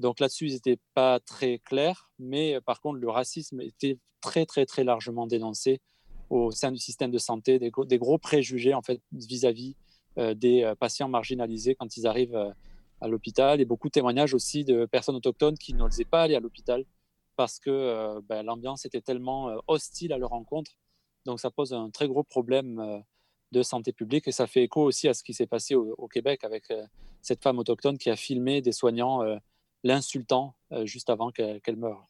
Donc 0.00 0.20
là-dessus, 0.20 0.46
ils 0.46 0.54
n'étaient 0.54 0.78
pas 0.94 1.20
très 1.20 1.58
clairs, 1.58 2.10
mais 2.18 2.60
par 2.60 2.80
contre, 2.80 2.98
le 2.98 3.10
racisme 3.10 3.60
était 3.60 3.98
très, 4.20 4.46
très, 4.46 4.66
très 4.66 4.84
largement 4.84 5.26
dénoncé 5.26 5.80
au 6.30 6.50
sein 6.50 6.70
du 6.70 6.78
système 6.78 7.10
de 7.10 7.18
santé, 7.18 7.58
des, 7.58 7.98
gros 7.98 8.18
préjugés 8.18 8.74
en 8.74 8.82
fait 8.82 9.00
vis-à-vis 9.12 9.74
des 10.16 10.70
patients 10.78 11.08
marginalisés 11.08 11.74
quand 11.74 11.96
ils 11.96 12.06
arrivent 12.06 12.52
à 13.00 13.08
l'hôpital 13.08 13.60
et 13.60 13.64
beaucoup 13.64 13.88
de 13.88 13.92
témoignages 13.92 14.34
aussi 14.34 14.64
de 14.64 14.86
personnes 14.86 15.16
autochtones 15.16 15.56
qui 15.56 15.74
n'osaient 15.74 16.04
pas 16.04 16.22
aller 16.22 16.34
à 16.34 16.40
l'hôpital 16.40 16.84
parce 17.36 17.60
que 17.60 17.70
euh, 17.70 18.20
ben, 18.28 18.42
l'ambiance 18.42 18.84
était 18.84 19.00
tellement 19.00 19.48
euh, 19.48 19.58
hostile 19.68 20.12
à 20.12 20.18
leur 20.18 20.30
rencontre. 20.30 20.72
Donc 21.24 21.38
ça 21.38 21.50
pose 21.50 21.72
un 21.72 21.90
très 21.90 22.08
gros 22.08 22.24
problème 22.24 22.80
euh, 22.80 22.98
de 23.52 23.62
santé 23.62 23.92
publique 23.92 24.26
et 24.26 24.32
ça 24.32 24.46
fait 24.46 24.64
écho 24.64 24.82
aussi 24.82 25.06
à 25.08 25.14
ce 25.14 25.22
qui 25.22 25.34
s'est 25.34 25.46
passé 25.46 25.74
au, 25.74 26.08
Québec 26.08 26.44
avec 26.44 26.64
cette 27.22 27.42
femme 27.42 27.58
autochtone 27.58 27.96
qui 27.96 28.10
a 28.10 28.16
filmé 28.16 28.60
des 28.60 28.72
soignants 28.72 29.22
l'insultant 29.84 30.54
juste 30.84 31.10
avant 31.10 31.30
qu'elle 31.30 31.76
meure. 31.76 32.08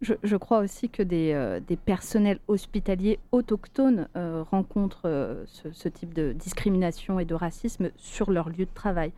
Je, 0.00 0.36
crois 0.36 0.60
aussi 0.60 0.88
que 0.88 1.02
des, 1.02 1.60
des 1.66 1.76
personnels 1.76 2.40
hospitaliers 2.48 3.18
autochtones 3.32 4.08
rencontrent 4.50 5.44
ce, 5.46 5.72
ce, 5.72 5.88
type 5.88 6.14
de 6.14 6.32
discrimination 6.32 7.20
et 7.20 7.26
de 7.26 7.34
racisme 7.34 7.90
sur 7.96 8.30
leur 8.30 8.48
lieu 8.48 8.64
de 8.64 8.74
travail. 8.74 9.12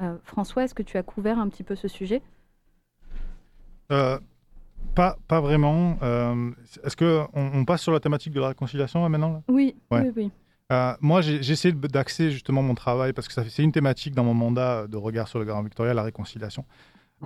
Euh, 0.00 0.16
François, 0.22 0.64
est-ce 0.64 0.74
que 0.74 0.82
tu 0.82 0.96
as 0.96 1.02
couvert 1.02 1.38
un 1.38 1.48
petit 1.48 1.64
peu 1.64 1.74
ce 1.74 1.88
sujet? 1.88 2.22
Euh, 3.90 4.18
pas, 4.94 5.18
pas 5.26 5.40
vraiment. 5.40 5.98
Est-ce 6.84 6.96
qu'on 6.96 7.28
on 7.34 7.64
passe 7.64 7.82
sur 7.82 7.92
la 7.92 8.00
thématique 8.00 8.32
de 8.32 8.40
la 8.40 8.48
réconciliation 8.48 9.06
maintenant 9.08 9.42
Oui, 9.48 9.74
oui, 9.90 10.12
oui. 10.14 10.30
Moi, 11.00 11.20
j'ai 11.20 11.50
essayé 11.50 11.72
d'axer 11.72 12.30
justement 12.30 12.62
mon 12.62 12.74
travail 12.74 13.12
parce 13.12 13.28
que 13.28 13.48
c'est 13.48 13.62
une 13.62 13.72
thématique 13.72 14.14
dans 14.14 14.24
mon 14.24 14.34
mandat 14.34 14.86
de 14.86 14.96
regard 14.96 15.28
sur 15.28 15.38
le 15.38 15.44
Grand 15.44 15.62
Victoria, 15.62 15.94
la 15.94 16.02
réconciliation. 16.02 16.64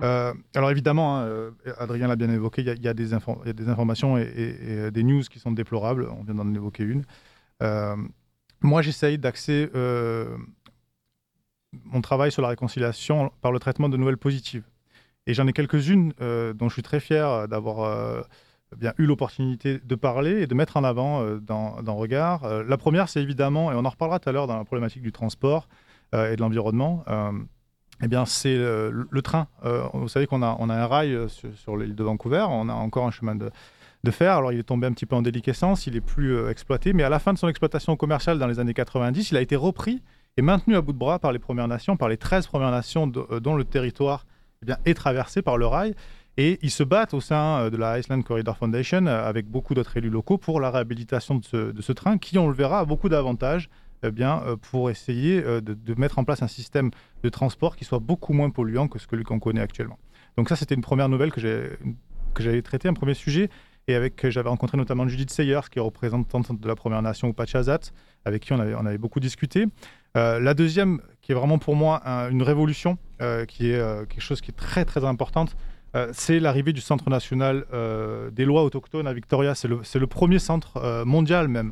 alors 0.01 0.71
évidemment, 0.71 1.19
hein, 1.19 1.51
Adrien 1.77 2.07
l'a 2.07 2.15
bien 2.15 2.29
évoqué, 2.29 2.61
il 2.61 2.83
y, 2.83 2.87
a 2.87 2.93
des 2.93 3.13
informations 3.13 4.17
et, 4.17 4.89
des 4.91 5.03
news 5.03 5.23
qui 5.23 5.39
sont 5.39 5.51
déplorables. 5.51 6.07
On 6.19 6.23
vient 6.23 6.35
d'en 6.35 6.53
évoquer 6.53 6.83
une. 6.83 7.03
moi, 8.61 8.81
j'essaye 8.81 9.17
d'axer 9.17 9.69
mon 11.73 12.01
travail 12.01 12.31
sur 12.31 12.41
la 12.41 12.49
réconciliation 12.49 13.31
par 13.41 13.51
le 13.51 13.59
traitement 13.59 13.89
de 13.89 13.97
nouvelles 13.97 14.17
positives. 14.17 14.63
Et 15.25 15.33
j'en 15.33 15.47
ai 15.47 15.53
quelques-unes 15.53 16.13
euh, 16.21 16.53
dont 16.53 16.69
je 16.69 16.73
suis 16.73 16.83
très 16.83 16.99
fier 16.99 17.27
euh, 17.27 17.47
d'avoir 17.47 18.25
euh, 18.73 18.75
bien 18.79 18.93
eu 18.97 19.05
l'opportunité 19.05 19.79
de 19.83 19.95
parler 19.95 20.41
et 20.41 20.47
de 20.47 20.55
mettre 20.55 20.77
en 20.77 20.83
avant 20.83 21.23
dans, 21.37 21.81
dans, 21.81 21.95
Regard. 21.95 22.63
la 22.63 22.77
première, 22.77 23.09
c'est 23.09 23.21
évidemment, 23.21 23.71
et 23.71 23.75
on 23.75 23.85
en 23.85 23.89
reparlera 23.89 24.19
tout 24.19 24.29
à 24.29 24.31
l'heure 24.31 24.47
dans 24.47 24.57
la 24.57 24.65
problématique 24.65 25.01
du 25.01 25.11
transport 25.11 25.67
et 26.13 26.35
de 26.35 26.41
l'environnement, 26.41 27.03
eh 28.01 28.07
bien, 28.07 28.25
c'est 28.25 28.57
le, 28.57 29.21
train. 29.21 29.47
vous 29.93 30.07
savez 30.07 30.27
qu'on 30.27 30.41
a, 30.41 30.57
on 30.59 30.69
a 30.69 30.75
un 30.75 30.87
rail 30.87 31.17
sur, 31.27 31.77
l'île 31.77 31.95
de 31.95 32.03
Vancouver, 32.03 32.45
on 32.49 32.67
a 32.69 32.73
encore 32.73 33.05
un 33.05 33.11
chemin 33.11 33.35
de, 33.35 33.51
de 34.03 34.11
fer. 34.11 34.35
Alors, 34.35 34.51
il 34.51 34.59
est 34.59 34.63
tombé 34.63 34.87
un 34.87 34.91
petit 34.91 35.05
peu 35.05 35.15
en 35.15 35.21
déliquescence, 35.21 35.87
il 35.87 35.95
est 35.95 36.01
plus 36.01 36.47
exploité, 36.49 36.93
mais 36.93 37.03
à 37.03 37.09
la 37.09 37.19
fin 37.19 37.33
de 37.33 37.37
son 37.37 37.47
exploitation 37.47 37.95
commerciale 37.95 38.37
dans 38.37 38.47
les 38.47 38.59
années 38.59 38.73
90, 38.73 39.31
il 39.31 39.37
a 39.37 39.41
été 39.41 39.55
repris 39.55 40.01
et 40.37 40.41
maintenu 40.41 40.75
à 40.75 40.81
bout 40.81 40.93
de 40.93 40.97
bras 40.97 41.19
par 41.19 41.31
les 41.31 41.39
Premières 41.39 41.67
Nations, 41.67 41.97
par 41.97 42.09
les 42.09 42.17
13 42.17 42.47
Premières 42.47 42.71
Nations 42.71 43.07
dont 43.07 43.55
le 43.55 43.63
territoire 43.63 44.25
eh 44.61 44.65
bien, 44.65 44.77
est 44.85 44.93
traversé 44.93 45.41
par 45.41 45.57
le 45.57 45.67
rail. 45.67 45.95
Et 46.37 46.59
ils 46.61 46.71
se 46.71 46.83
battent 46.83 47.13
au 47.13 47.21
sein 47.21 47.59
euh, 47.59 47.69
de 47.69 47.77
la 47.77 47.99
Iceland 47.99 48.21
Corridor 48.21 48.57
Foundation 48.57 49.05
euh, 49.05 49.27
avec 49.27 49.47
beaucoup 49.47 49.73
d'autres 49.73 49.95
élus 49.97 50.09
locaux 50.09 50.37
pour 50.37 50.59
la 50.59 50.71
réhabilitation 50.71 51.35
de 51.35 51.81
ce, 51.81 51.91
train 51.91 52.17
qui, 52.17 52.37
on 52.37 52.47
le 52.47 52.53
verra, 52.53 52.79
a 52.79 52.85
beaucoup 52.85 53.09
d'avantages 53.09 53.69
eh 54.03 54.11
bien, 54.11 54.41
euh, 54.45 54.55
pour 54.55 54.89
essayer 54.89 55.41
de, 55.41 55.95
mettre 55.95 56.19
en 56.19 56.23
place 56.23 56.41
un 56.41 56.47
système 56.47 56.91
de 57.23 57.29
transport 57.29 57.75
qui 57.75 57.85
soit 57.85 57.99
beaucoup 57.99 58.33
moins 58.33 58.49
polluant 58.49 58.87
que 58.87 58.99
ce 58.99 59.07
que 59.07 59.15
qu'on 59.21 59.39
connaît 59.39 59.61
actuellement. 59.61 59.99
Donc 60.37 60.49
ça, 60.49 60.55
c'était 60.55 60.75
une 60.75 60.81
première 60.81 61.09
nouvelle 61.09 61.31
que 61.31 61.39
j'avais 62.39 62.61
traitée, 62.63 62.87
un 62.87 62.93
premier 62.93 63.13
sujet, 63.13 63.49
et 63.87 63.95
avec 63.95 64.27
j'avais 64.29 64.49
rencontré 64.49 64.77
notamment 64.77 65.07
Judith 65.07 65.29
Sayers, 65.29 65.69
qui 65.69 65.77
est 65.79 65.81
représentante 65.81 66.59
de 66.59 66.67
la 66.67 66.75
Première 66.75 67.01
Nation 67.01 67.27
au 67.27 67.33
Pachazat, 67.33 67.91
avec 68.25 68.43
qui 68.43 68.53
on 68.53 68.59
avait, 68.59 68.73
on 68.75 68.85
avait 68.85 68.97
beaucoup 68.97 69.19
discuté. 69.19 69.67
Euh, 70.15 70.39
la 70.39 70.53
deuxième, 70.53 71.01
qui 71.21 71.31
est 71.31 71.35
vraiment 71.35 71.57
pour 71.57 71.75
moi 71.75 72.01
une 72.29 72.43
révolution, 72.43 72.97
euh, 73.21 73.45
qui 73.45 73.71
est 73.71 73.79
euh, 73.79 74.05
quelque 74.05 74.21
chose 74.21 74.41
qui 74.41 74.51
est 74.51 74.55
très 74.55 74.85
très 74.85 75.03
importante, 75.05 75.55
c'est 76.11 76.39
l'arrivée 76.39 76.73
du 76.73 76.81
Centre 76.81 77.09
national 77.09 77.65
des 78.31 78.45
lois 78.45 78.63
autochtones 78.63 79.07
à 79.07 79.13
Victoria. 79.13 79.55
C'est 79.55 79.67
le, 79.67 80.07
premier 80.07 80.39
centre 80.39 81.03
mondial 81.05 81.47
même 81.47 81.71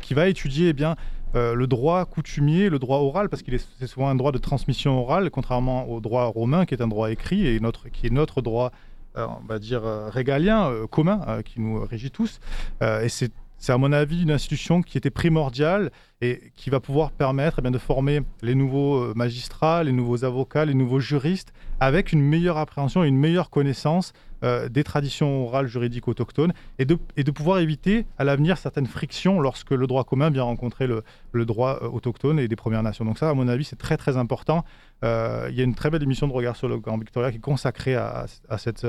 qui 0.00 0.14
va 0.14 0.28
étudier 0.28 0.68
eh 0.68 0.72
bien, 0.72 0.96
le 1.34 1.66
droit 1.66 2.04
coutumier, 2.04 2.68
le 2.68 2.78
droit 2.78 2.98
oral, 2.98 3.28
parce 3.28 3.42
qu'il 3.42 3.54
est, 3.54 3.66
c'est 3.78 3.86
souvent 3.86 4.08
un 4.08 4.14
droit 4.14 4.32
de 4.32 4.38
transmission 4.38 5.00
orale, 5.00 5.30
contrairement 5.30 5.88
au 5.88 6.00
droit 6.00 6.24
romain 6.24 6.64
qui 6.64 6.74
est 6.74 6.82
un 6.82 6.88
droit 6.88 7.10
écrit 7.10 7.46
et 7.46 7.60
notre, 7.60 7.88
qui 7.88 8.06
est 8.06 8.10
notre 8.10 8.42
droit, 8.42 8.72
on 9.16 9.46
va 9.46 9.58
dire, 9.58 9.82
régalien, 9.82 10.72
commun, 10.90 11.42
qui 11.44 11.60
nous 11.60 11.84
régit 11.84 12.10
tous. 12.10 12.40
et 12.80 13.08
c'est 13.08 13.32
c'est 13.60 13.72
à 13.72 13.78
mon 13.78 13.92
avis 13.92 14.22
une 14.22 14.30
institution 14.30 14.80
qui 14.80 14.96
était 14.96 15.10
primordiale 15.10 15.90
et 16.22 16.50
qui 16.56 16.70
va 16.70 16.80
pouvoir 16.80 17.12
permettre 17.12 17.56
eh 17.58 17.62
bien, 17.62 17.70
de 17.70 17.78
former 17.78 18.22
les 18.40 18.54
nouveaux 18.54 18.96
euh, 18.96 19.12
magistrats, 19.14 19.84
les 19.84 19.92
nouveaux 19.92 20.24
avocats, 20.24 20.64
les 20.64 20.74
nouveaux 20.74 20.98
juristes 20.98 21.52
avec 21.78 22.12
une 22.12 22.22
meilleure 22.22 22.56
appréhension 22.56 23.04
et 23.04 23.08
une 23.08 23.18
meilleure 23.18 23.50
connaissance 23.50 24.14
euh, 24.42 24.70
des 24.70 24.82
traditions 24.82 25.44
orales 25.44 25.66
juridiques 25.66 26.08
autochtones 26.08 26.54
et 26.78 26.86
de, 26.86 26.96
pouvoir 27.30 27.58
éviter 27.58 28.06
à 28.16 28.24
l'avenir 28.24 28.56
certaines 28.56 28.86
frictions 28.86 29.40
lorsque 29.40 29.72
le 29.72 29.86
droit 29.86 30.04
commun 30.04 30.30
vient 30.30 30.44
rencontrer 30.44 30.86
le, 30.86 31.44
droit 31.44 31.80
euh, 31.82 31.88
autochtone 31.88 32.38
et 32.38 32.48
des 32.48 32.56
Premières 32.56 32.82
Nations. 32.82 33.04
Donc 33.04 33.18
ça, 33.18 33.28
à 33.28 33.34
mon 33.34 33.46
avis, 33.46 33.64
c'est 33.64 33.76
très 33.76 33.98
très 33.98 34.16
important. 34.16 34.64
il 35.02 35.54
y 35.54 35.60
a 35.60 35.64
une 35.64 35.74
très 35.74 35.90
belle 35.90 36.02
émission 36.02 36.26
de 36.26 36.32
Regard 36.32 36.56
sur 36.56 36.68
le 36.68 36.78
Grand 36.78 36.96
Victoria 36.96 37.30
qui 37.30 37.36
est 37.36 37.40
consacrée 37.40 37.94
à 37.94 38.26
cette 38.56 38.86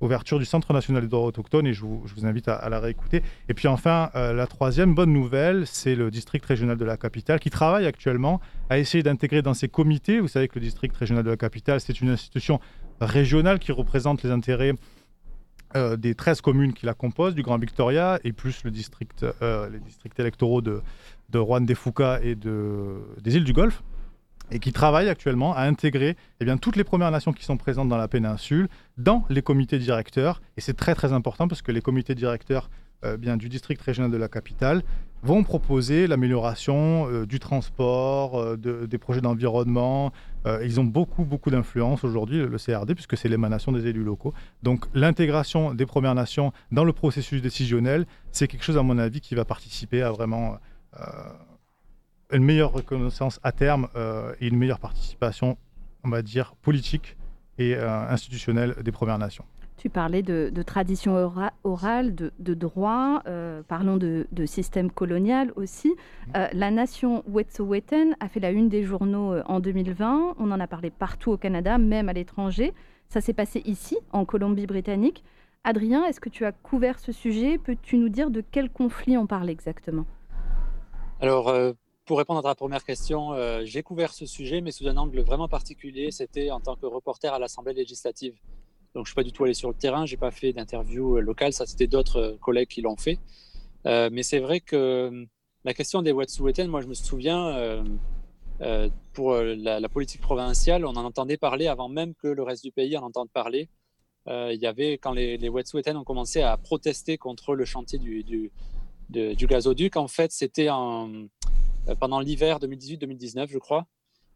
ouverture 0.00 0.38
du 0.38 0.44
Centre 0.44 0.72
national 0.72 1.02
des 1.02 1.08
droits 1.08 1.26
autochtones 1.26 1.66
et 1.66 1.72
je 1.72 1.84
vous, 1.84 2.04
invite 2.24 2.48
à, 2.48 2.68
la 2.68 2.80
réécouter. 2.80 3.22
Et 3.48 3.54
puis 3.54 3.68
enfin, 3.68 4.10
euh, 4.14 4.32
la 4.32 4.46
troisième 4.46 4.94
bonne 4.94 5.12
nouvelle, 5.12 5.66
c'est 5.66 5.94
le 5.94 6.10
district 6.10 6.44
régional 6.44 6.76
de 6.76 6.84
la 6.84 6.96
capitale 6.96 7.40
qui 7.40 7.50
travaille 7.50 7.86
actuellement 7.86 8.40
à 8.70 8.78
essayer 8.78 9.02
d'intégrer 9.02 9.42
dans 9.42 9.54
ses 9.54 9.68
comités, 9.68 10.20
vous 10.20 10.28
savez 10.28 10.48
que 10.48 10.56
le 10.56 10.60
district 10.60 10.96
régional 10.96 11.24
de 11.24 11.30
la 11.30 11.36
capitale, 11.36 11.80
c'est 11.80 12.00
une 12.00 12.10
institution 12.10 12.60
régionale 13.00 13.58
qui 13.58 13.72
représente 13.72 14.22
les 14.22 14.30
intérêts 14.30 14.74
euh, 15.76 15.96
des 15.96 16.14
13 16.14 16.40
communes 16.40 16.72
qui 16.72 16.86
la 16.86 16.94
composent, 16.94 17.34
du 17.34 17.42
Grand 17.42 17.58
Victoria, 17.58 18.20
et 18.22 18.32
plus 18.32 18.62
le 18.64 18.70
district, 18.70 19.24
euh, 19.42 19.68
les 19.70 19.80
districts 19.80 20.18
électoraux 20.20 20.60
de, 20.60 20.82
de 21.30 21.38
Rouen 21.38 21.62
des 21.62 21.74
Foucault 21.74 22.16
et 22.22 22.34
de, 22.34 22.96
des 23.20 23.36
îles 23.36 23.44
du 23.44 23.52
Golfe 23.52 23.82
et 24.50 24.58
qui 24.58 24.72
travaille 24.72 25.08
actuellement 25.08 25.54
à 25.54 25.62
intégrer 25.62 26.16
eh 26.40 26.44
bien, 26.44 26.56
toutes 26.56 26.76
les 26.76 26.84
Premières 26.84 27.10
Nations 27.10 27.32
qui 27.32 27.44
sont 27.44 27.56
présentes 27.56 27.88
dans 27.88 27.96
la 27.96 28.08
péninsule 28.08 28.68
dans 28.98 29.24
les 29.28 29.42
comités 29.42 29.78
directeurs. 29.78 30.42
Et 30.56 30.60
c'est 30.60 30.74
très 30.74 30.94
très 30.94 31.12
important 31.12 31.48
parce 31.48 31.62
que 31.62 31.72
les 31.72 31.80
comités 31.80 32.14
directeurs 32.14 32.68
euh, 33.04 33.16
bien, 33.16 33.36
du 33.36 33.48
district 33.48 33.80
régional 33.82 34.10
de 34.10 34.16
la 34.16 34.28
capitale 34.28 34.82
vont 35.22 35.42
proposer 35.42 36.06
l'amélioration 36.06 37.08
euh, 37.08 37.26
du 37.26 37.38
transport, 37.38 38.38
euh, 38.38 38.56
des 38.56 38.98
projets 38.98 39.20
d'environnement. 39.20 40.12
ils 40.62 40.78
ont 40.78 40.84
beaucoup 40.84 41.24
beaucoup 41.24 41.50
d'influence 41.50 42.04
aujourd'hui, 42.04 42.38
le 42.38 42.58
CRD, 42.58 42.94
puisque 42.94 43.16
c'est 43.16 43.28
l'émanation 43.28 43.72
des 43.72 43.86
élus 43.86 44.04
locaux. 44.04 44.34
Donc 44.62 44.84
l'intégration 44.94 45.74
des 45.74 45.86
Premières 45.86 46.14
Nations 46.14 46.52
dans 46.70 46.84
le 46.84 46.92
processus 46.92 47.40
décisionnel, 47.40 48.06
c'est 48.30 48.46
quelque 48.46 48.64
chose 48.64 48.76
à 48.76 48.82
mon 48.82 48.98
avis 48.98 49.20
qui 49.20 49.34
va 49.34 49.44
participer 49.44 50.02
à 50.02 50.10
vraiment 50.10 50.58
une 52.32 52.44
meilleure 52.44 52.72
reconnaissance 52.72 53.40
à 53.42 53.52
terme 53.52 53.88
euh, 53.96 54.34
et 54.40 54.48
une 54.48 54.56
meilleure 54.56 54.80
participation, 54.80 55.56
on 56.04 56.08
va 56.08 56.22
dire, 56.22 56.54
politique 56.62 57.16
et 57.58 57.74
euh, 57.74 58.08
institutionnelle 58.08 58.74
des 58.82 58.92
Premières 58.92 59.18
Nations. 59.18 59.44
Tu 59.76 59.90
parlais 59.90 60.22
de, 60.22 60.50
tradition 60.62 61.14
orale, 61.64 62.14
de, 62.14 62.54
droit, 62.54 63.22
euh, 63.26 63.62
parlons 63.68 63.98
de, 63.98 64.26
système 64.46 64.90
colonial 64.90 65.52
aussi. 65.56 65.92
La 66.32 66.70
nation 66.70 67.22
Wet'suwet'en 67.28 68.12
a 68.18 68.28
fait 68.28 68.40
la 68.40 68.50
une 68.50 68.70
des 68.70 68.82
journaux 68.82 69.34
en 69.44 69.60
2020. 69.60 70.36
On 70.38 70.50
en 70.52 70.60
a 70.60 70.66
parlé 70.66 70.90
partout 70.90 71.32
au 71.32 71.36
Canada, 71.36 71.76
même 71.76 72.08
à 72.08 72.14
l'étranger. 72.14 72.72
Ça 73.08 73.20
s'est 73.20 73.34
passé 73.34 73.62
ici, 73.66 73.98
en 74.12 74.24
Colombie-Britannique. 74.24 75.22
Adrien, 75.64 76.04
est-ce 76.06 76.20
que 76.20 76.30
tu 76.30 76.46
as 76.46 76.52
couvert 76.52 76.98
ce 76.98 77.12
sujet? 77.12 77.58
Peux-tu 77.58 77.98
nous 77.98 78.08
dire 78.08 78.30
de 78.30 78.42
quel 78.50 78.70
conflit 78.70 79.18
on 79.18 79.26
parle 79.26 79.50
exactement? 79.50 80.06
Alors, 81.20 81.52
pour 82.04 82.18
répondre 82.18 82.40
à 82.40 82.42
ta 82.42 82.54
première 82.54 82.84
question, 82.84 83.32
euh, 83.32 83.62
j'ai 83.64 83.82
couvert 83.82 84.12
ce 84.12 84.26
sujet, 84.26 84.60
mais 84.60 84.72
sous 84.72 84.86
un 84.86 84.96
angle 84.96 85.20
vraiment 85.20 85.48
particulier. 85.48 86.10
C'était 86.10 86.50
en 86.50 86.60
tant 86.60 86.76
que 86.76 86.86
reporter 86.86 87.32
à 87.32 87.38
l'Assemblée 87.38 87.72
législative. 87.72 88.34
Donc, 88.94 89.06
je 89.06 89.10
ne 89.10 89.12
suis 89.12 89.14
pas 89.14 89.22
du 89.22 89.32
tout 89.32 89.44
allé 89.44 89.54
sur 89.54 89.68
le 89.68 89.74
terrain, 89.74 90.06
je 90.06 90.12
n'ai 90.12 90.18
pas 90.18 90.30
fait 90.30 90.52
d'interview 90.52 91.16
euh, 91.16 91.20
locale, 91.20 91.52
ça, 91.52 91.66
c'était 91.66 91.86
d'autres 91.86 92.20
euh, 92.20 92.36
collègues 92.36 92.68
qui 92.68 92.82
l'ont 92.82 92.96
fait. 92.96 93.18
mais 93.84 94.22
c'est 94.22 94.38
vrai 94.38 94.60
que 94.60 95.26
la 95.64 95.74
question 95.74 96.02
des 96.02 96.12
Wet'suwet'en, 96.12 96.68
moi, 96.68 96.80
je 96.80 96.86
me 96.86 96.94
souviens, 96.94 97.84
pour 99.12 99.34
la, 99.34 99.88
politique 99.88 100.20
provinciale, 100.20 100.84
on 100.86 100.96
en 100.96 101.04
entendait 101.04 101.36
parler 101.36 101.66
avant 101.66 101.88
même 101.88 102.14
que 102.14 102.28
le 102.28 102.42
reste 102.42 102.64
du 102.64 102.72
pays 102.72 102.96
en 102.96 103.02
entende 103.02 103.30
parler. 103.30 103.68
il 104.26 104.58
y 104.60 104.66
avait, 104.66 104.98
quand 104.98 105.12
les, 105.12 105.36
les 105.38 105.48
Wet'suwet'en 105.50 105.96
ont 105.96 106.04
commencé 106.04 106.40
à 106.40 106.56
protester 106.56 107.18
contre 107.18 107.54
le 107.54 107.64
chantier 107.64 107.98
du, 107.98 108.24
du, 108.24 108.50
du 109.08 109.46
gazoduc, 109.46 109.96
en 109.96 110.08
fait, 110.08 110.32
c'était 110.32 110.68
euh, 110.70 111.26
pendant 112.00 112.20
l'hiver 112.20 112.58
2018-2019, 112.60 113.48
je 113.50 113.58
crois, 113.58 113.86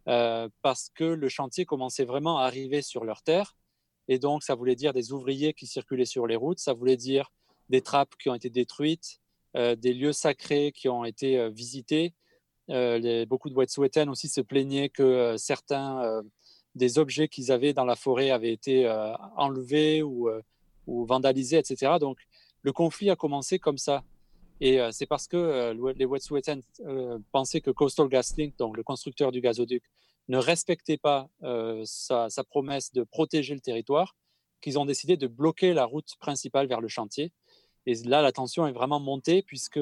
euh, 0.08 0.48
parce 0.62 0.90
que 0.94 1.04
le 1.04 1.28
chantier 1.28 1.64
commençait 1.64 2.04
vraiment 2.04 2.38
à 2.38 2.44
arriver 2.44 2.82
sur 2.82 3.04
leur 3.04 3.22
terre. 3.22 3.56
Et 4.08 4.18
donc, 4.18 4.42
ça 4.42 4.54
voulait 4.54 4.76
dire 4.76 4.92
des 4.92 5.12
ouvriers 5.12 5.52
qui 5.52 5.66
circulaient 5.66 6.06
sur 6.06 6.26
les 6.26 6.36
routes, 6.36 6.58
ça 6.58 6.72
voulait 6.72 6.96
dire 6.96 7.30
des 7.68 7.82
trappes 7.82 8.16
qui 8.18 8.30
ont 8.30 8.34
été 8.34 8.48
détruites, 8.48 9.20
euh, 9.56 9.76
des 9.76 9.92
lieux 9.92 10.12
sacrés 10.12 10.72
qui 10.72 10.88
ont 10.88 11.04
été 11.04 11.50
visités. 11.50 12.14
beaucoup 12.68 13.50
de 13.50 13.54
Wet'suwet'en 13.54 14.08
aussi 14.08 14.28
se 14.28 14.42
plaignaient 14.42 14.90
que 14.90 15.36
certains 15.38 16.22
des 16.74 16.98
objets 16.98 17.28
qu'ils 17.28 17.50
avaient 17.50 17.72
dans 17.72 17.86
la 17.86 17.96
forêt 17.96 18.30
avaient 18.30 18.52
été 18.52 18.86
enlevés 19.36 20.02
ou, 20.02 20.30
vandalisés, 20.86 21.58
etc. 21.58 21.92
Donc, 21.98 22.18
le 22.62 22.72
conflit 22.72 23.10
a 23.10 23.16
commencé 23.16 23.58
comme 23.58 23.78
ça. 23.78 24.04
Et 24.60 24.80
euh, 24.80 24.90
c'est 24.90 25.06
parce 25.06 25.28
que 25.28 25.36
euh, 25.36 25.92
les 25.96 26.04
Wet'suwet'en 26.04 26.60
euh, 26.80 27.18
pensaient 27.32 27.60
que 27.60 27.70
Coastal 27.70 28.08
GasLink, 28.08 28.56
donc 28.56 28.76
le 28.76 28.82
constructeur 28.82 29.32
du 29.32 29.40
gazoduc, 29.40 29.82
ne 30.28 30.36
respectait 30.36 30.98
pas 30.98 31.30
sa, 31.84 32.28
promesse 32.50 32.92
de 32.92 33.02
protéger 33.02 33.54
le 33.54 33.60
territoire, 33.60 34.14
qu'ils 34.60 34.78
ont 34.78 34.84
décidé 34.84 35.16
de 35.16 35.26
bloquer 35.26 35.72
la 35.72 35.86
route 35.86 36.16
principale 36.20 36.66
vers 36.66 36.82
le 36.82 36.88
chantier. 36.88 37.32
Et 37.86 37.94
là, 37.94 38.20
la 38.20 38.30
tension 38.30 38.66
est 38.66 38.72
vraiment 38.72 39.00
montée 39.00 39.42
puisque 39.42 39.80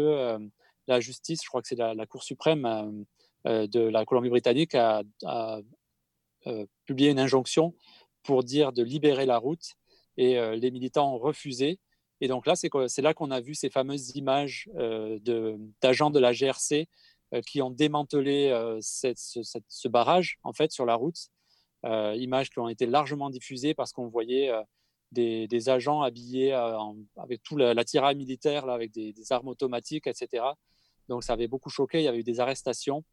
la 0.87 1.01
justice, 1.01 1.41
je 1.43 1.49
crois 1.49 1.63
que 1.63 1.67
c'est 1.67 1.75
la, 1.75 2.07
Cour 2.07 2.23
suprême 2.23 3.05
de 3.45 3.81
la 3.81 4.05
Colombie-Britannique, 4.05 4.77
a, 4.77 5.03
a 5.25 5.59
publié 6.85 7.11
une 7.11 7.19
injonction 7.19 7.75
pour 8.23 8.45
dire 8.45 8.73
de 8.73 8.85
libérer 8.85 9.27
la 9.27 9.39
route 9.39 9.73
et 10.17 10.39
les 10.57 10.71
militants 10.71 11.13
ont 11.13 11.19
refusé. 11.19 11.81
Et 12.21 12.29
donc 12.29 12.47
là, 12.47 12.55
c'est 12.57 13.03
là 13.03 13.15
qu'on 13.15 13.31
a 13.31 13.41
vu 13.41 13.55
ces 13.55 13.71
fameuses 13.71 14.17
images 14.17 14.69
d'agents 15.83 16.11
de, 16.11 16.19
la 16.19 16.33
GRC 16.33 16.89
qui 17.47 17.61
ont 17.61 17.71
démantelé 17.71 18.51
ce, 18.81 19.89
barrage 19.89 20.39
en 20.43 20.53
fait 20.53 20.73
sur 20.73 20.87
la 20.87 20.95
route. 20.95 21.29
images 21.85 22.51
qui 22.51 22.59
ont 22.59 22.69
été 22.69 22.87
largement 22.87 23.31
diffusées 23.31 23.75
parce 23.75 23.93
qu'on 23.93 24.09
voyait 24.09 24.51
des, 25.13 25.69
agents 25.69 26.03
habillés 26.03 26.53
avec 27.17 27.43
tout 27.43 27.57
l'attirail 27.57 28.17
militaire, 28.17 28.67
là, 28.67 28.75
avec 28.75 28.93
des, 28.93 29.15
armes 29.31 29.49
automatiques, 29.49 30.07
etc. 30.07 30.45
Donc 31.09 31.25
ça 31.25 31.35
avait 31.35 31.49
beaucoup 31.49 31.71
choqué. 31.71 32.01
Il 32.01 32.05
y 32.05 32.09
avait 32.09 32.19
eu 32.19 32.25
des 32.25 32.41
arrestations. 32.41 33.05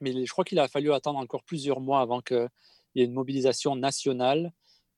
Mais 0.00 0.24
je 0.24 0.32
crois 0.32 0.44
qu'il 0.44 0.58
a 0.58 0.68
fallu 0.68 0.92
attendre 0.92 1.18
encore 1.18 1.44
plusieurs 1.44 1.80
mois 1.80 2.00
avant 2.00 2.20
qu'il 2.20 2.48
y 2.96 3.02
ait 3.02 3.04
une 3.04 3.12
mobilisation 3.12 3.76
nationale. 3.76 4.52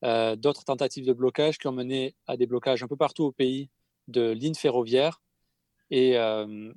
Euh, 0.05 0.37
d'autres 0.37 0.65
tentatives 0.65 1.07
de 1.07 1.15
blocage 1.15 1.57
qui 1.57 1.67
ont 1.67 1.73
mené 1.73 2.15
à 2.27 2.37
des 2.37 2.47
blocages 2.47 2.83
un 2.83 2.89
peu 2.89 2.97
partout 2.97 3.25
au 3.25 3.33
pays 3.33 3.71
de 4.07 4.33
lignes 4.33 4.55
ferroviaires. 4.55 5.23
Et, 5.91 6.19
euh, 6.19 6.73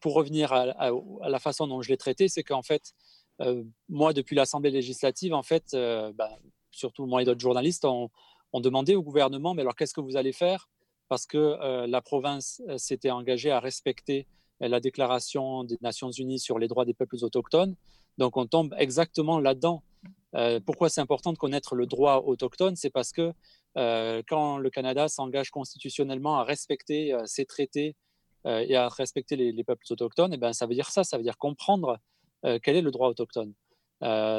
pour 0.00 0.14
revenir 0.14 0.52
à, 0.52 0.90
la 1.28 1.38
façon 1.38 1.66
dont 1.66 1.82
je 1.82 1.90
l'ai 1.90 1.98
traité, 1.98 2.28
c'est 2.28 2.42
qu'en 2.42 2.62
fait, 2.62 2.94
euh, 3.40 3.62
moi, 3.88 4.14
depuis 4.14 4.36
l'Assemblée 4.36 4.70
législative, 4.70 5.34
en 5.34 5.42
fait, 5.42 5.76
bah, 6.14 6.38
surtout 6.70 7.06
moi 7.06 7.20
et 7.22 7.24
d'autres 7.26 7.40
journalistes, 7.40 7.84
on, 7.84 8.10
on, 8.52 8.60
demandait 8.60 8.94
au 8.94 9.02
gouvernement, 9.02 9.52
mais 9.54 9.62
alors 9.62 9.74
qu'est-ce 9.74 9.94
que 9.94 10.00
vous 10.00 10.16
allez 10.16 10.32
faire? 10.32 10.68
Parce 11.08 11.26
que 11.26 11.86
la 11.86 12.00
province 12.00 12.62
s'était 12.78 13.10
engagée 13.10 13.50
à 13.50 13.60
respecter 13.60 14.26
la 14.60 14.80
déclaration 14.80 15.64
des 15.64 15.76
Nations 15.82 16.10
Unies 16.10 16.38
sur 16.38 16.58
les 16.58 16.68
droits 16.68 16.84
des 16.86 16.94
peuples 16.94 17.16
autochtones. 17.22 17.74
Donc 18.16 18.36
on 18.36 18.46
tombe 18.46 18.74
exactement 18.78 19.40
là-dedans. 19.40 19.82
Euh, 20.34 20.60
pourquoi 20.60 20.88
c'est 20.88 21.00
important 21.00 21.32
de 21.32 21.38
connaître 21.38 21.74
le 21.74 21.86
droit 21.86 22.22
autochtone? 22.24 22.76
C'est 22.76 22.90
parce 22.90 23.12
que 23.12 23.32
euh, 23.76 24.22
quand 24.26 24.58
le 24.58 24.70
Canada 24.70 25.08
s'engage 25.08 25.50
constitutionnellement 25.50 26.38
à 26.38 26.44
respecter 26.44 27.12
euh, 27.12 27.22
ses 27.26 27.44
traités 27.44 27.96
et 28.44 28.74
à 28.74 28.88
respecter 28.88 29.36
les, 29.36 29.62
peuples 29.62 29.84
autochtones, 29.90 30.32
et 30.32 30.34
eh 30.34 30.36
ben, 30.36 30.52
ça 30.52 30.66
veut 30.66 30.74
dire 30.74 30.90
ça, 30.90 31.04
ça 31.04 31.16
veut 31.16 31.22
dire 31.22 31.38
comprendre 31.38 32.00
quel 32.64 32.74
est 32.74 32.82
le 32.82 32.90
droit 32.90 33.08
autochtone. 33.08 33.54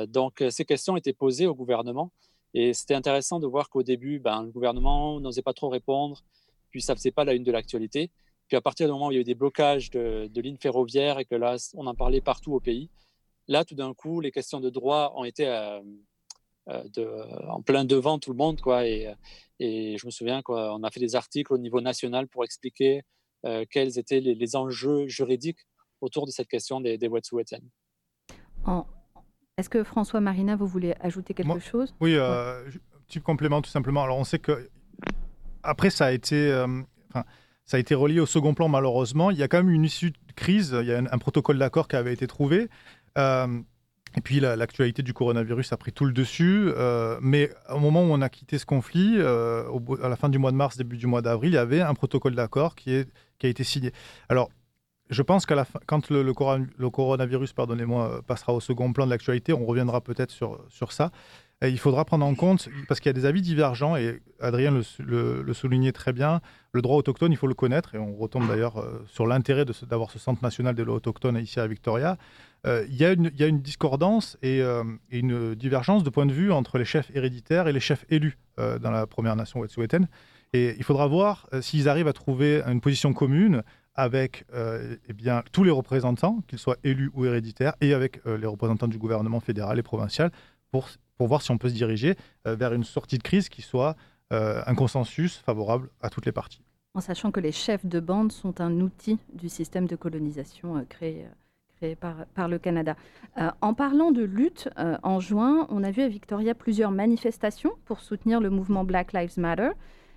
donc 0.09 0.43
ces 0.49 0.65
questions 0.65 0.97
étaient 0.97 1.13
posées 1.13 1.47
au 1.47 1.55
gouvernement 1.55 2.11
et 2.53 2.73
c'était 2.73 2.95
intéressant 2.95 3.39
de 3.39 3.47
voir 3.47 3.69
qu'au 3.69 3.81
début, 3.81 4.19
ben, 4.19 4.43
le 4.43 4.51
gouvernement 4.51 5.21
n'osait 5.21 5.41
pas 5.41 5.53
trop 5.53 5.69
répondre, 5.69 6.21
puis 6.69 6.81
ça 6.81 6.91
ne 6.93 6.97
faisait 6.97 7.11
pas 7.11 7.23
la 7.23 7.33
une 7.33 7.45
de 7.45 7.51
l'actualité. 7.53 8.11
Puis 8.47 8.57
à 8.57 8.61
partir 8.61 8.87
du 8.87 8.93
moment 8.93 9.07
où 9.07 9.11
il 9.11 9.15
y 9.15 9.17
a 9.17 9.21
eu 9.21 9.23
des 9.23 9.35
blocages 9.35 9.89
de, 9.89 10.29
lignes 10.35 10.57
ferroviaires 10.57 11.19
et 11.19 11.25
que 11.25 11.35
là, 11.35 11.55
on 11.75 11.87
en 11.87 11.95
parlait 11.95 12.21
partout 12.21 12.53
au 12.53 12.59
pays, 12.59 12.89
là, 13.47 13.65
tout 13.65 13.75
d'un 13.75 13.93
coup, 13.93 14.21
les 14.21 14.31
questions 14.31 14.59
de 14.59 14.69
droit 14.69 15.13
ont 15.15 15.23
été 15.23 15.47
euh, 15.47 15.81
euh, 16.69 16.83
de, 16.93 17.07
en 17.49 17.61
plein 17.61 17.85
devant 17.85 18.19
tout 18.19 18.31
le 18.31 18.37
monde. 18.37 18.61
Quoi, 18.61 18.87
et, 18.87 19.13
et 19.59 19.97
je 19.97 20.05
me 20.05 20.11
souviens 20.11 20.41
qu'on 20.41 20.83
a 20.83 20.91
fait 20.91 20.99
des 20.99 21.15
articles 21.15 21.53
au 21.53 21.57
niveau 21.57 21.81
national 21.81 22.27
pour 22.27 22.43
expliquer 22.43 23.03
euh, 23.45 23.65
quels 23.69 23.99
étaient 23.99 24.19
les, 24.19 24.55
enjeux 24.55 25.07
juridiques 25.07 25.59
autour 26.01 26.25
de 26.25 26.31
cette 26.31 26.47
question 26.47 26.81
des, 26.81 26.97
des 26.97 27.07
Wet'suwet'en. 27.07 27.61
Est-ce 29.57 29.69
que 29.69 29.83
François 29.83 30.21
Marina, 30.21 30.55
vous 30.55 30.67
voulez 30.67 30.95
ajouter 30.99 31.33
quelque 31.33 31.59
chose? 31.59 31.93
Oui, 31.99 32.15
un 32.17 32.63
petit 33.07 33.21
complément 33.21 33.61
tout 33.61 33.69
simplement. 33.69 34.03
Alors 34.03 34.17
on 34.17 34.23
sait 34.23 34.39
que 34.39 34.69
après 35.61 35.89
ça 35.91 36.07
a 36.07 36.11
été 36.11 36.49
ça 37.65 37.77
a 37.77 37.79
été 37.79 37.95
relié 37.95 38.19
au 38.19 38.25
second 38.25 38.53
plan 38.53 38.67
malheureusement. 38.67 39.31
Il 39.31 39.37
y 39.37 39.43
a 39.43 39.47
quand 39.47 39.57
même 39.57 39.69
une 39.69 39.85
issue 39.85 40.11
de 40.11 40.17
crise, 40.35 40.75
il 40.79 40.87
y 40.87 40.93
a 40.93 40.97
un, 40.97 41.17
protocole 41.17 41.57
d'accord 41.57 41.87
qui 41.87 41.95
avait 41.95 42.13
été 42.13 42.27
trouvé. 42.27 42.69
Euh, 43.17 43.61
et 44.15 44.21
puis 44.21 44.39
l'actualité 44.39 45.01
du 45.01 45.13
coronavirus 45.13 45.73
a 45.73 45.77
pris 45.77 45.91
tout 45.91 46.05
le 46.05 46.13
dessus. 46.13 46.71
Euh, 46.75 47.17
mais 47.21 47.49
au 47.69 47.79
moment 47.79 48.03
où 48.03 48.11
on 48.11 48.21
a 48.21 48.29
quitté 48.29 48.57
ce 48.57 48.65
conflit, 48.65 49.15
euh, 49.17 49.63
à 50.03 50.09
la 50.09 50.15
fin 50.15 50.29
du 50.29 50.37
mois 50.37 50.51
de 50.51 50.57
mars, 50.57 50.77
début 50.77 50.97
du 50.97 51.07
mois 51.07 51.21
d'avril, 51.21 51.51
il 51.51 51.55
y 51.55 51.57
avait 51.57 51.81
un 51.81 51.93
protocole 51.93 52.35
d'accord 52.35 52.75
qui, 52.75 52.95
a 52.95 53.47
été 53.47 53.63
signé. 53.63 53.91
Alors, 54.29 54.49
je 55.09 55.21
pense 55.21 55.45
qu'à 55.45 55.55
la 55.55 55.65
fin, 55.65 55.79
quand 55.85 56.09
le, 56.09 56.31
coronavirus, 56.89 57.53
pardonnez-moi, 57.53 58.21
passera 58.25 58.53
au 58.53 58.59
second 58.59 58.93
plan 58.93 59.05
de 59.05 59.09
l'actualité, 59.09 59.51
on 59.51 59.65
reviendra 59.65 59.99
peut-être 59.99 60.31
sur 60.31 60.91
ça 60.91 61.11
il 61.69 61.79
faudra 61.79 62.03
prendre 62.03 62.25
en 62.25 62.35
compte, 62.35 62.67
parce 62.87 62.99
qu'il 62.99 63.09
y 63.09 63.11
a 63.11 63.13
des 63.13 63.25
avis 63.25 63.41
divergents, 63.41 63.95
et 63.95 64.21
Adrien 64.41 64.71
le, 64.99 65.53
soulignait 65.53 65.91
très 65.91 66.11
bien, 66.11 66.41
le 66.73 66.81
droit 66.81 66.97
autochtone, 66.97 67.31
il 67.31 67.37
faut 67.37 67.47
le 67.47 67.53
connaître, 67.53 67.95
et 67.95 67.97
on 67.97 68.15
retombe 68.15 68.47
d'ailleurs 68.47 68.77
euh, 68.77 69.03
sur 69.07 69.25
l'intérêt 69.27 69.65
d'avoir 69.87 70.11
ce 70.11 70.19
Centre 70.19 70.43
national 70.43 70.75
des 70.75 70.83
lois 70.83 70.95
autochtones 70.95 71.37
ici 71.37 71.59
à 71.59 71.67
Victoria. 71.67 72.17
Euh, 72.65 72.85
il, 72.89 72.95
y 72.95 73.05
a 73.05 73.11
une, 73.11 73.61
discordance 73.61 74.37
euh, 74.43 74.83
et, 75.09 75.19
une 75.19 75.55
divergence 75.55 76.03
de 76.03 76.09
point 76.09 76.25
de 76.25 76.33
vue 76.33 76.51
entre 76.51 76.77
les 76.77 76.85
chefs 76.85 77.11
héréditaires 77.13 77.67
et 77.67 77.73
les 77.73 77.79
chefs 77.79 78.05
élus 78.09 78.37
dans 78.57 78.91
la 78.91 79.07
Première 79.07 79.35
Nation 79.35 79.61
Wet'suwet'en. 79.61 80.05
Et 80.53 80.75
il 80.77 80.83
faudra 80.83 81.07
voir 81.07 81.49
s'ils 81.61 81.89
arrivent 81.89 82.07
à 82.07 82.13
trouver 82.13 82.61
une 82.67 82.81
position 82.81 83.11
commune 83.11 83.63
avec 83.95 84.45
eh 84.53 85.31
tous 85.51 85.63
les 85.63 85.71
représentants, 85.71 86.43
qu'ils 86.47 86.59
soient 86.59 86.77
élus 86.83 87.09
ou 87.15 87.25
héréditaires, 87.25 87.73
et 87.81 87.95
avec 87.95 88.23
les 88.25 88.45
représentants 88.45 88.87
du 88.87 88.99
gouvernement 88.99 89.39
fédéral 89.39 89.79
et 89.79 89.81
provincial, 89.81 90.31
pour 90.71 90.87
pour 91.17 91.27
voir 91.27 91.41
si 91.41 91.51
on 91.51 91.57
peut 91.57 91.69
se 91.69 91.73
diriger 91.73 92.15
euh, 92.47 92.55
vers 92.55 92.73
une 92.73 92.83
sortie 92.83 93.17
de 93.17 93.23
crise 93.23 93.49
qui 93.49 93.61
soit 93.61 93.95
euh, 94.31 94.61
un 94.65 94.75
consensus 94.75 95.37
favorable 95.37 95.89
à 96.01 96.09
toutes 96.09 96.25
les 96.25 96.31
parties. 96.31 96.61
En 96.95 97.01
sachant 97.01 97.31
que 97.31 97.39
les 97.39 97.51
chefs 97.51 97.85
de 97.85 97.99
bande 97.99 98.31
sont 98.31 98.61
un 98.61 98.79
outil 98.79 99.17
du 99.33 99.49
système 99.49 99.87
de 99.87 99.95
colonisation 99.95 100.77
euh, 100.77 100.81
créé, 100.87 101.25
par, 101.99 102.47
le 102.47 102.59
Canada. 102.59 102.95
en 103.59 103.73
parlant 103.73 104.11
de 104.11 104.23
lutte, 104.23 104.69
en 104.77 105.19
juin, 105.19 105.67
on 105.69 105.83
a 105.83 105.91
vu 105.91 106.01
à 106.01 106.07
Victoria 106.07 106.55
plusieurs 106.55 106.91
manifestations 106.91 107.73
pour 107.83 107.99
soutenir 107.99 108.39
le 108.39 108.49
mouvement 108.49 108.85
Black 108.85 109.11
Lives 109.11 109.37
Matter. 109.37 109.71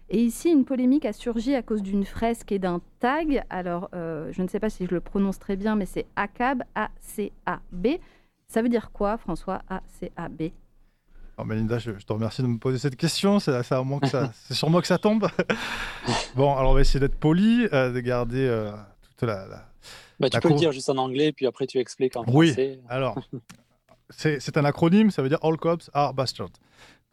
Et 0.09 0.23
ici, 0.23 0.49
une 0.49 0.65
polémique 0.65 1.05
a 1.05 1.13
surgi 1.13 1.57
à 1.57 1.63
cause 1.63 1.83
d'une 1.83 2.05
fresque 2.05 2.53
et 2.53 2.61
d'un 2.61 2.81
tag. 3.01 3.43
Alors, 3.51 3.89
je 3.93 4.43
ne 4.43 4.47
sais 4.47 4.61
pas 4.61 4.71
si 4.71 4.87
je 4.87 4.95
le 4.95 5.01
prononce 5.01 5.41
très 5.41 5.57
bien, 5.57 5.75
mais 5.75 5.87
c'est 5.87 6.07
ACAB, 6.15 6.63
A-C-A-B. 6.77 7.87
Ça 8.47 8.63
veut 8.63 8.69
dire 8.69 8.93
quoi, 8.93 9.17
François, 9.17 9.63
A-C-A-B 9.69 10.53
alors 11.37 11.47
Melinda, 11.47 11.79
je, 11.79 11.91
te 11.91 12.13
remercie 12.13 12.41
de 12.41 12.47
me 12.47 12.59
poser 12.59 12.79
cette 12.79 12.97
question. 12.97 13.41
C'est 13.41 13.53
sur 14.51 14.71
moi 14.71 14.81
que 14.81 14.87
ça 14.87 14.99
tombe. 14.99 15.29
bon, 16.35 16.57
alors 16.57 16.71
on 16.71 16.75
va 16.75 16.81
essayer 16.81 17.01
d'être 17.01 17.17
poli, 17.17 17.69
euh, 17.73 17.93
de 17.93 18.01
garder 18.01 18.47
euh, 18.47 18.73
toute 19.03 19.29
la. 19.29 19.47
bah, 20.19 20.31
tu 20.31 20.41
peux 20.41 20.49
le 20.49 20.55
dire 20.55 20.73
juste 20.73 20.89
en 20.89 20.97
anglais, 20.97 21.33
puis 21.33 21.47
après 21.47 21.67
tu 21.67 21.79
expliques 21.79 22.17
en 22.17 22.25
oui. 22.29 22.49
français. 22.49 22.79
Oui. 22.81 22.87
Alors, 22.89 23.19
c'est 24.11 24.57
un 24.57 24.65
acronyme. 24.65 25.11
Ça 25.11 25.21
veut 25.21 25.29
dire 25.29 25.41
All 25.43 25.59
cops 25.59 25.91
are 25.93 26.15
bastards. 26.15 26.53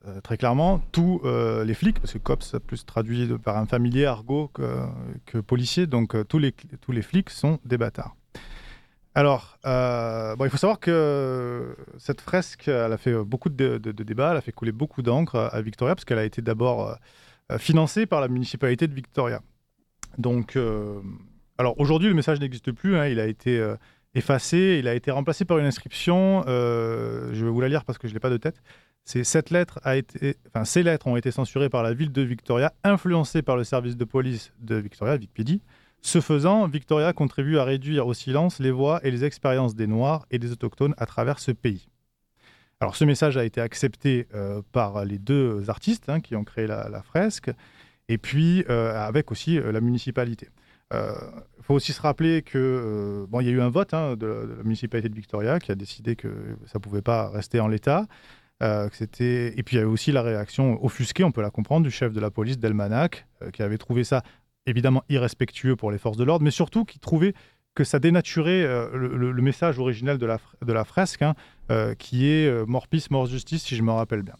Euh, 0.06 0.22
très 0.22 0.38
clairement, 0.38 0.82
tous 0.94 1.22
les 1.66 1.74
flics, 1.74 2.00
parce 2.00 2.14
que 2.14 2.18
cops, 2.18 2.46
ça 2.46 2.62
plus 2.62 2.86
traduit 2.86 3.28
par 3.40 3.58
un 3.58 3.66
familier 3.66 4.06
argot 4.06 4.50
que, 4.54 4.86
que 5.26 5.38
policier, 5.40 5.86
donc 5.86 6.16
tous, 6.28 6.40
les, 6.40 6.54
tous 6.80 6.94
les 6.94 7.02
flics 7.02 7.30
sont 7.30 7.60
des 7.66 7.78
bâtards. 7.78 8.16
Alors, 9.16 9.60
euh, 9.66 10.36
bon, 10.36 10.46
il 10.46 10.50
faut 10.50 10.58
savoir 10.58 10.80
que 10.80 11.76
cette 11.98 12.20
fresque, 12.20 12.68
elle 12.68 12.92
a 12.92 12.98
fait 12.98 13.14
beaucoup 13.24 13.50
de, 13.50 13.78
débats, 13.78 14.32
elle 14.32 14.38
a 14.38 14.42
fait 14.42 14.52
couler 14.52 14.72
beaucoup 14.72 15.04
d'encre 15.04 15.50
à 15.52 15.62
Victoria, 15.62 15.94
parce 15.94 16.04
qu'elle 16.04 16.18
a 16.18 16.24
été 16.24 16.42
d'abord 16.42 16.98
euh, 17.52 17.58
financée 17.60 18.08
par 18.08 18.22
la 18.22 18.28
municipalité 18.28 18.88
de 18.88 18.94
Victoria. 18.94 19.42
Donc, 20.18 20.56
euh, 20.56 21.00
alors 21.60 21.80
aujourd'hui, 21.80 22.10
le 22.10 22.16
message 22.16 22.40
n'existe 22.40 22.72
plus, 22.72 22.98
hein, 22.98 23.06
il 23.06 23.20
a 23.20 23.28
été 23.28 23.64
effacé, 24.16 24.78
il 24.80 24.88
a 24.88 24.96
été 24.96 25.12
remplacé 25.12 25.46
par 25.46 25.60
une 25.60 25.66
inscription, 25.66 26.44
je 26.48 27.46
vais 27.46 27.52
vous 27.52 27.62
la 27.62 27.70
lire 27.70 27.86
parce 27.86 28.00
que 28.00 28.08
je 28.08 28.14
ne 28.14 28.16
l'ai 28.16 28.20
pas 28.20 28.32
de 28.32 28.38
tête. 28.38 28.64
cette 29.06 29.52
lettre 29.52 29.80
a 29.84 29.96
été, 29.96 30.38
enfin, 30.48 30.66
ces 30.66 30.82
lettres 30.82 31.06
ont 31.06 31.18
été 31.18 31.30
censurées 31.30 31.70
par 31.70 31.84
la 31.84 31.94
ville 31.94 32.12
de 32.12 32.22
Victoria, 32.24 32.74
influencées 32.84 33.44
par 33.44 33.58
le 33.58 33.64
service 33.64 33.96
de 33.96 34.06
police 34.06 34.52
de 34.60 34.76
Victoria, 34.76 35.18
VicPD. 35.18 35.62
Ce 36.06 36.20
faisant, 36.20 36.68
Victoria 36.68 37.14
contribue 37.14 37.58
à 37.58 37.64
réduire 37.64 38.06
au 38.08 38.14
silence 38.14 38.60
les 38.60 38.72
voix 38.72 39.00
et 39.04 39.10
les 39.10 39.24
expériences 39.24 39.74
des 39.74 39.88
Noirs 39.88 40.26
et 40.32 40.38
des 40.38 40.52
Autochtones 40.52 40.94
à 40.98 41.06
travers 41.06 41.40
ce 41.40 41.52
pays. 41.52 41.88
Alors 42.82 42.98
ce 42.98 43.06
message 43.06 43.38
a 43.38 43.46
été 43.46 43.62
accepté 43.62 44.28
euh, 44.36 44.62
par 44.74 45.06
les 45.06 45.18
deux 45.18 45.70
artistes 45.70 46.10
hein, 46.10 46.20
qui 46.20 46.36
ont 46.36 46.44
créé 46.44 46.68
la, 46.68 47.02
fresque, 47.04 47.52
et 48.10 48.18
puis 48.18 48.66
euh, 48.70 48.94
avec 48.94 49.32
aussi 49.32 49.58
euh, 49.58 49.72
la 49.72 49.80
municipalité. 49.80 50.50
Il 50.92 51.64
faut 51.64 51.74
aussi 51.74 51.92
se 51.92 52.02
rappeler 52.02 52.44
que 52.44 53.26
bon, 53.28 53.40
y 53.40 53.48
a 53.48 53.52
eu 53.52 53.62
un 53.62 53.70
vote 53.70 53.96
hein, 53.96 54.16
de, 54.16 54.28
la 54.58 54.64
municipalité 54.64 55.10
de 55.10 55.16
Victoria 55.16 55.58
qui 55.58 55.72
a 55.72 55.76
décidé 55.76 56.16
que 56.16 56.28
ça 56.68 56.78
ne 56.78 56.82
pouvait 56.82 57.02
pas 57.02 57.30
rester 57.30 57.60
en 57.60 57.68
l'état. 57.68 58.06
et 58.62 58.90
puis 59.66 59.76
il 59.76 59.76
y 59.76 59.80
a 59.80 59.82
eu 59.82 59.86
aussi 59.86 60.12
la 60.12 60.22
réaction 60.22 60.86
offusquée, 60.86 61.24
on 61.24 61.32
peut 61.32 61.42
la 61.42 61.50
comprendre, 61.50 61.84
du 61.84 61.90
chef 61.90 62.14
de 62.14 62.20
la 62.20 62.30
police 62.30 62.60
Delmanac, 62.60 63.26
qui 63.54 63.64
avait 63.64 63.80
trouvé 63.80 64.04
ça 64.04 64.22
évidemment 64.66 65.04
irrespectueux 65.10 65.76
pour 65.76 65.92
les 65.92 65.98
forces 65.98 66.18
de 66.18 66.24
l'ordre, 66.24 66.44
mais 66.44 66.52
surtout 66.52 66.86
qui 66.86 67.00
trouvait 67.00 67.34
que 67.76 67.84
ça 67.84 68.00
dénaturait 68.00 68.64
euh, 68.64 68.90
le, 68.94 69.42
message 69.42 69.78
la, 69.80 70.38
de 70.62 70.74
la 70.74 70.84
fresque, 70.84 71.22
hein, 71.22 71.34
euh, 71.72 71.96
qui 71.96 72.28
est 72.28 72.48
euh, 72.48 72.66
mort 72.66 72.88
peace, 72.88 73.10
mort 73.10 73.26
justice, 73.26 73.64
si 73.64 73.76
je 73.76 73.82
me 73.82 73.92
rappelle 73.92 74.22
bien. 74.22 74.36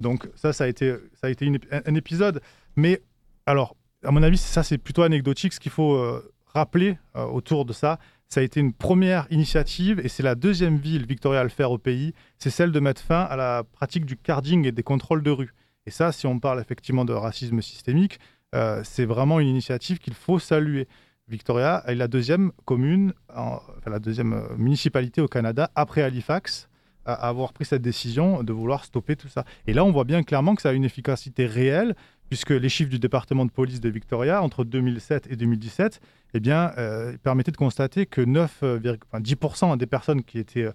Donc 0.00 0.28
ça, 0.36 0.52
ça 0.52 0.64
a 0.64 0.66
été, 0.68 0.94
ça 1.14 1.26
a 1.26 1.30
été 1.30 1.50
un 1.70 1.94
épisode. 1.94 2.40
Mais 2.76 3.02
alors, 3.46 3.76
à 4.04 4.10
mon 4.10 4.22
avis, 4.22 4.36
ça 4.36 4.62
c'est 4.62 4.78
plutôt 4.78 5.02
anecdotique. 5.02 5.54
Ce 5.54 5.60
qu'il 5.60 5.72
faut 5.72 6.22
rappeler 6.52 6.98
autour 7.14 7.64
de 7.64 7.72
ça, 7.72 7.98
ça 8.28 8.40
a 8.40 8.42
été 8.42 8.60
une 8.60 8.74
première 8.74 9.26
initiative 9.30 10.00
et 10.04 10.08
c'est 10.08 10.22
la 10.22 10.34
deuxième 10.34 10.76
ville 10.76 11.06
Victoria 11.06 11.40
à 11.40 11.44
le 11.44 11.48
faire 11.48 11.70
au 11.70 11.78
pays. 11.78 12.12
C'est 12.38 12.50
celle 12.50 12.72
de 12.72 12.80
mettre 12.80 13.00
fin 13.00 13.22
à 13.22 13.36
la 13.36 13.64
pratique 13.64 14.04
du 14.04 14.18
carding 14.18 14.66
et 14.66 14.72
des 14.72 14.82
contrôles 14.82 15.22
de 15.22 15.30
rue. 15.30 15.54
Et 15.86 15.90
ça, 15.90 16.12
si 16.12 16.26
on 16.26 16.38
parle 16.38 16.60
effectivement 16.60 17.06
de 17.06 17.14
racisme 17.14 17.62
systémique, 17.62 18.18
euh, 18.56 18.80
c'est 18.84 19.04
vraiment 19.04 19.38
une 19.38 19.48
initiative 19.48 19.98
qu'il 19.98 20.14
faut 20.14 20.38
saluer. 20.38 20.88
Victoria 21.28 21.82
est 21.86 21.94
la 21.94 22.08
deuxième 22.08 22.52
commune, 22.64 23.12
enfin, 23.28 23.60
la 23.86 23.98
deuxième 23.98 24.32
euh, 24.32 24.56
municipalité 24.56 25.20
au 25.20 25.28
Canada, 25.28 25.70
après 25.74 26.02
Halifax, 26.02 26.68
à 27.04 27.12
avoir 27.28 27.52
pris 27.52 27.66
cette 27.66 27.82
décision 27.82 28.42
de 28.42 28.52
vouloir 28.52 28.84
stopper 28.84 29.14
tout 29.14 29.28
ça. 29.28 29.44
Et 29.66 29.74
là, 29.74 29.84
on 29.84 29.92
voit 29.92 30.04
bien 30.04 30.22
clairement 30.22 30.54
que 30.54 30.62
ça 30.62 30.70
a 30.70 30.72
une 30.72 30.84
efficacité 30.84 31.46
réelle, 31.46 31.94
puisque 32.30 32.50
les 32.50 32.68
chiffres 32.68 32.90
du 32.90 32.98
département 32.98 33.44
de 33.44 33.50
police 33.50 33.80
de 33.80 33.90
Victoria, 33.90 34.42
entre 34.42 34.64
2007 34.64 35.26
et 35.30 35.36
2017, 35.36 36.00
eh 36.34 36.40
bien, 36.40 36.72
euh, 36.78 37.16
permettaient 37.22 37.52
de 37.52 37.56
constater 37.56 38.06
que 38.06 38.22
9, 38.22 38.62
10% 38.62 39.76
des 39.76 39.86
personnes 39.86 40.22
qui 40.22 40.38
étaient 40.38 40.68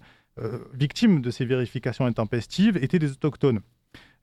victimes 0.72 1.20
de 1.20 1.30
ces 1.30 1.44
vérifications 1.44 2.06
intempestives 2.06 2.78
étaient 2.78 2.98
des 2.98 3.10
autochtones. 3.10 3.60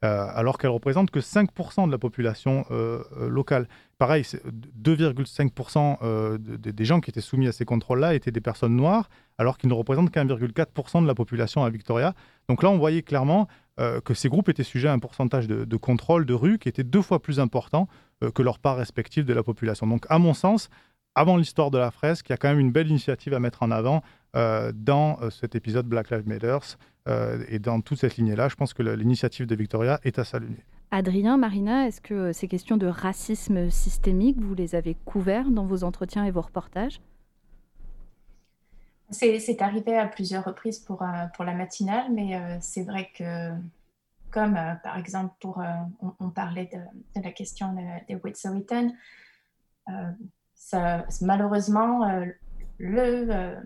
Euh, 0.05 0.27
alors 0.33 0.57
qu'elle 0.57 0.69
représente 0.69 1.11
que 1.11 1.19
5% 1.19 1.85
de 1.85 1.91
la 1.91 1.97
population 1.97 2.65
euh, 2.71 3.03
euh, 3.17 3.27
locale. 3.27 3.67
Pareil, 3.97 4.23
2,5% 4.23 6.37
des 6.37 6.85
gens 6.85 7.01
qui 7.01 7.09
étaient 7.09 7.19
soumis 7.19 7.47
à 7.47 7.51
ces 7.51 7.65
contrôles-là 7.65 8.15
étaient 8.15 8.31
des 8.31 8.39
personnes 8.39 8.77
noires, 8.77 9.09
alors 9.37 9.57
qu'ils 9.57 9.69
ne 9.69 9.73
représentent 9.73 10.09
qu'1,4% 10.09 11.01
de 11.01 11.07
la 11.07 11.15
population 11.15 11.65
à 11.65 11.69
Victoria. 11.69 12.13
Donc 12.47 12.63
là, 12.63 12.69
on 12.69 12.77
voyait 12.77 13.01
clairement 13.01 13.49
que 13.77 14.13
ces 14.13 14.29
groupes 14.29 14.47
étaient 14.47 14.63
sujets 14.63 14.87
à 14.87 14.93
un 14.93 14.99
pourcentage 14.99 15.47
de, 15.47 15.65
de, 15.65 15.77
contrôle 15.77 16.25
de 16.25 16.33
rue 16.33 16.59
qui 16.59 16.69
était 16.69 16.85
deux 16.85 17.01
fois 17.01 17.21
plus 17.21 17.41
important 17.41 17.89
que 18.33 18.41
leur 18.41 18.59
part 18.59 18.77
respective 18.77 19.25
de 19.25 19.33
la 19.33 19.43
population. 19.43 19.85
Donc, 19.85 20.05
à 20.09 20.17
mon 20.17 20.33
sens, 20.33 20.69
avant 21.15 21.35
l'histoire 21.35 21.71
de 21.71 21.77
la 21.77 21.91
fresque, 21.91 22.29
il 22.29 22.31
y 22.31 22.33
a 22.33 22.37
quand 22.37 22.49
même 22.49 22.59
une 22.59 22.71
belle 22.71 22.87
initiative 22.87 23.33
à 23.33 23.39
mettre 23.39 23.63
en 23.63 23.71
avant 23.71 24.01
dans 24.33 25.17
cet 25.31 25.55
épisode 25.55 25.87
Black 25.87 26.11
Lives 26.11 26.27
Matter 26.27 26.57
euh, 27.07 27.43
et 27.47 27.59
dans 27.59 27.81
toute 27.81 27.99
cette 27.99 28.17
lignée-là, 28.17 28.49
je 28.49 28.55
pense 28.55 28.73
que 28.73 28.83
l'initiative 28.83 29.45
de 29.45 29.55
Victoria 29.55 29.99
est 30.03 30.19
à 30.19 30.23
saluer. 30.23 30.63
Adrien, 30.91 31.37
Marina, 31.37 31.87
est-ce 31.87 32.01
que 32.01 32.31
ces 32.33 32.47
questions 32.47 32.77
de 32.77 32.87
racisme 32.87 33.69
systémique, 33.69 34.39
vous 34.39 34.55
les 34.55 34.75
avez 34.75 34.95
couvertes 35.05 35.51
dans 35.51 35.65
vos 35.65 35.83
entretiens 35.83 36.25
et 36.25 36.31
vos 36.31 36.41
reportages? 36.41 37.01
C'est 39.11 39.61
arrivé 39.61 39.97
à 39.97 40.07
plusieurs 40.07 40.45
reprises 40.45 40.79
pour, 40.79 41.01
euh, 41.01 41.25
pour 41.35 41.43
la 41.43 41.55
matinale, 41.55 42.11
mais 42.11 42.35
euh, 42.35 42.57
c'est 42.61 42.83
vrai 42.83 43.09
que, 43.15 43.51
comme 44.29 44.53
par 44.83 44.97
exemple, 44.97 45.33
pour, 45.39 45.63
on, 46.19 46.29
parlait 46.29 46.69
de, 46.71 47.21
la 47.21 47.31
question 47.31 47.75
des 48.07 48.15
Wet'suwet'en, 48.15 48.91
malheureusement, 51.21 52.07
euh, 52.07 52.25
le, 52.79 53.57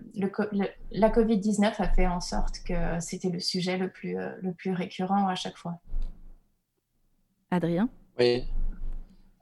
la 0.90 1.08
Covid-19 1.08 1.74
a 1.78 1.88
fait 1.88 2.06
en 2.06 2.20
sorte 2.20 2.58
que 2.66 3.00
c'était 3.00 3.30
le 3.30 3.38
sujet 3.38 3.78
le 3.78 3.88
plus, 3.88 4.18
euh, 4.18 4.32
le 4.42 4.52
plus 4.52 4.72
récurrent 4.72 5.28
à 5.28 5.36
chaque 5.36 5.56
fois. 5.56 5.78
Adrien? 7.50 7.88
Oui. 8.18 8.44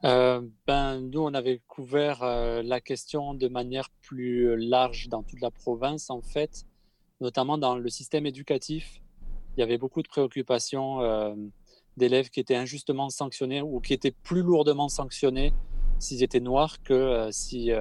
Euh, 0.05 0.41
ben, 0.67 1.01
nous, 1.01 1.21
on 1.21 1.33
avait 1.33 1.61
couvert 1.67 2.23
la 2.23 2.81
question 2.81 3.33
de 3.33 3.47
manière 3.47 3.89
plus 4.01 4.55
large 4.57 5.07
dans 5.09 5.23
toute 5.23 5.41
la 5.41 5.49
province, 5.49 6.09
en 6.09 6.21
fait, 6.21 6.65
notamment 7.21 7.57
dans 7.57 7.77
le 7.77 7.89
système 7.89 8.25
éducatif. 8.25 9.01
Il 9.55 9.61
y 9.61 9.63
avait 9.63 9.77
beaucoup 9.77 10.03
de 10.03 10.07
préoccupations 10.07 10.99
d'élèves 11.95 12.29
qui 12.29 12.41
étaient 12.41 12.57
injustement 12.57 13.09
sanctionnés 13.09 13.61
ou 13.61 13.79
qui 13.79 13.93
étaient 13.93 14.11
plus 14.11 14.41
lourdement 14.41 14.89
sanctionnés 14.89 15.53
s'ils 15.99 16.21
étaient 16.21 16.41
noirs 16.41 16.83
que 16.83 17.29
si 17.31 17.71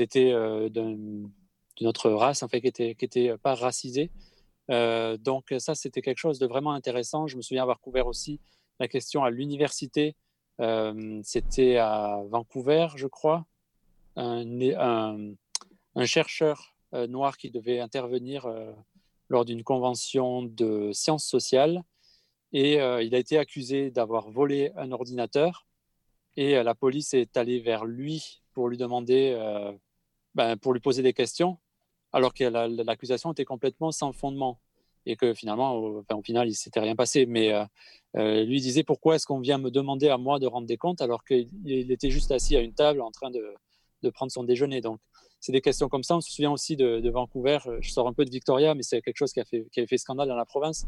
étaient 0.00 0.32
euh, 0.32 0.68
d'une 0.68 1.30
autre 1.82 2.10
race, 2.10 2.42
en 2.42 2.48
fait, 2.48 2.60
qui 2.60 2.66
n'étaient 2.66 2.94
qui 2.94 3.04
était 3.04 3.36
pas 3.38 3.54
racisés. 3.54 4.10
Euh, 4.70 5.16
donc 5.16 5.52
ça, 5.58 5.74
c'était 5.74 6.02
quelque 6.02 6.18
chose 6.18 6.38
de 6.38 6.46
vraiment 6.46 6.72
intéressant. 6.72 7.26
Je 7.26 7.36
me 7.36 7.42
souviens 7.42 7.62
avoir 7.62 7.80
couvert 7.80 8.06
aussi 8.06 8.40
la 8.80 8.88
question 8.88 9.24
à 9.24 9.30
l'université. 9.30 10.16
Euh, 10.60 11.20
c'était 11.24 11.76
à 11.76 12.22
Vancouver, 12.28 12.88
je 12.96 13.06
crois. 13.06 13.46
Un, 14.16 14.44
un, 15.94 16.04
chercheur 16.04 16.74
noir 17.08 17.38
qui 17.38 17.50
devait 17.50 17.80
intervenir 17.80 18.46
lors 19.30 19.46
d'une 19.46 19.64
convention 19.64 20.42
de 20.42 20.90
sciences 20.92 21.24
sociales. 21.24 21.82
Et 22.52 22.74
il 22.74 23.14
a 23.14 23.18
été 23.18 23.38
accusé 23.38 23.90
d'avoir 23.90 24.30
volé 24.30 24.70
un 24.76 24.92
ordinateur. 24.92 25.66
Et 26.36 26.62
la 26.62 26.74
police 26.74 27.14
est 27.14 27.38
allée 27.38 27.60
vers 27.60 27.86
lui 27.86 28.41
pour 28.52 28.68
lui 28.68 28.76
demander, 28.76 29.34
euh, 29.36 29.72
ben, 30.34 30.56
pour 30.56 30.72
lui 30.72 30.80
poser 30.80 31.02
des 31.02 31.12
questions, 31.12 31.58
alors 32.12 32.34
que 32.34 32.44
l'accusation 32.44 33.32
était 33.32 33.44
complètement 33.44 33.90
sans 33.90 34.12
fondement 34.12 34.58
et 35.04 35.16
que 35.16 35.34
finalement, 35.34 35.74
au, 35.74 36.22
final, 36.22 36.48
il 36.48 36.54
s'était 36.54 36.80
rien 36.80 36.94
passé. 36.94 37.26
Mais 37.26 37.52
euh, 37.52 37.64
euh, 38.16 38.44
lui 38.44 38.60
disait 38.60 38.84
pourquoi 38.84 39.16
est-ce 39.16 39.26
qu'on 39.26 39.40
vient 39.40 39.58
me 39.58 39.70
demander 39.70 40.08
à 40.08 40.18
moi 40.18 40.38
de 40.38 40.46
rendre 40.46 40.66
des 40.66 40.76
comptes 40.76 41.00
alors 41.00 41.24
qu'il 41.24 41.48
était 41.90 42.10
juste 42.10 42.30
assis 42.30 42.56
à 42.56 42.60
une 42.60 42.74
table 42.74 43.00
en 43.00 43.10
train 43.10 43.30
de, 43.30 44.10
prendre 44.10 44.30
son 44.30 44.44
déjeuner? 44.44 44.80
Donc, 44.80 45.00
c'est 45.40 45.52
des 45.52 45.60
questions 45.60 45.88
comme 45.88 46.04
ça. 46.04 46.16
On 46.16 46.20
se 46.20 46.30
souvient 46.30 46.52
aussi 46.52 46.76
de, 46.76 47.10
Vancouver. 47.10 47.58
Je 47.80 47.90
sors 47.90 48.06
un 48.06 48.12
peu 48.12 48.24
de 48.24 48.30
Victoria, 48.30 48.74
mais 48.74 48.82
c'est 48.82 49.02
quelque 49.02 49.16
chose 49.16 49.32
qui 49.32 49.40
a 49.40 49.44
fait, 49.44 49.66
qui 49.72 49.80
a 49.80 49.86
fait 49.86 49.98
scandale 49.98 50.28
dans 50.28 50.36
la 50.36 50.46
province 50.46 50.86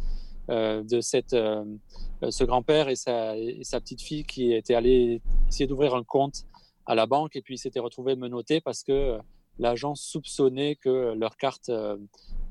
de 0.48 1.00
cette, 1.00 1.34
ce 1.34 2.44
grand-père 2.44 2.88
et 2.88 2.94
sa, 2.94 3.34
sa 3.62 3.80
petite 3.80 4.02
fille 4.02 4.24
qui 4.24 4.52
étaient 4.52 4.74
allés 4.74 5.22
essayer 5.48 5.66
d'ouvrir 5.66 5.94
un 5.94 6.04
compte 6.04 6.44
à 6.86 6.94
la 6.94 7.06
banque 7.06 7.36
et 7.36 7.42
puis 7.42 7.54
ils 7.54 7.58
s'étaient 7.58 7.80
retrouvés 7.80 8.16
menottés 8.16 8.60
parce 8.60 8.82
que 8.82 8.92
euh, 8.92 9.18
l'agent 9.58 9.94
soupçonnait 9.94 10.76
que 10.76 11.14
leur 11.14 11.36
carte 11.36 11.68
euh, 11.68 11.96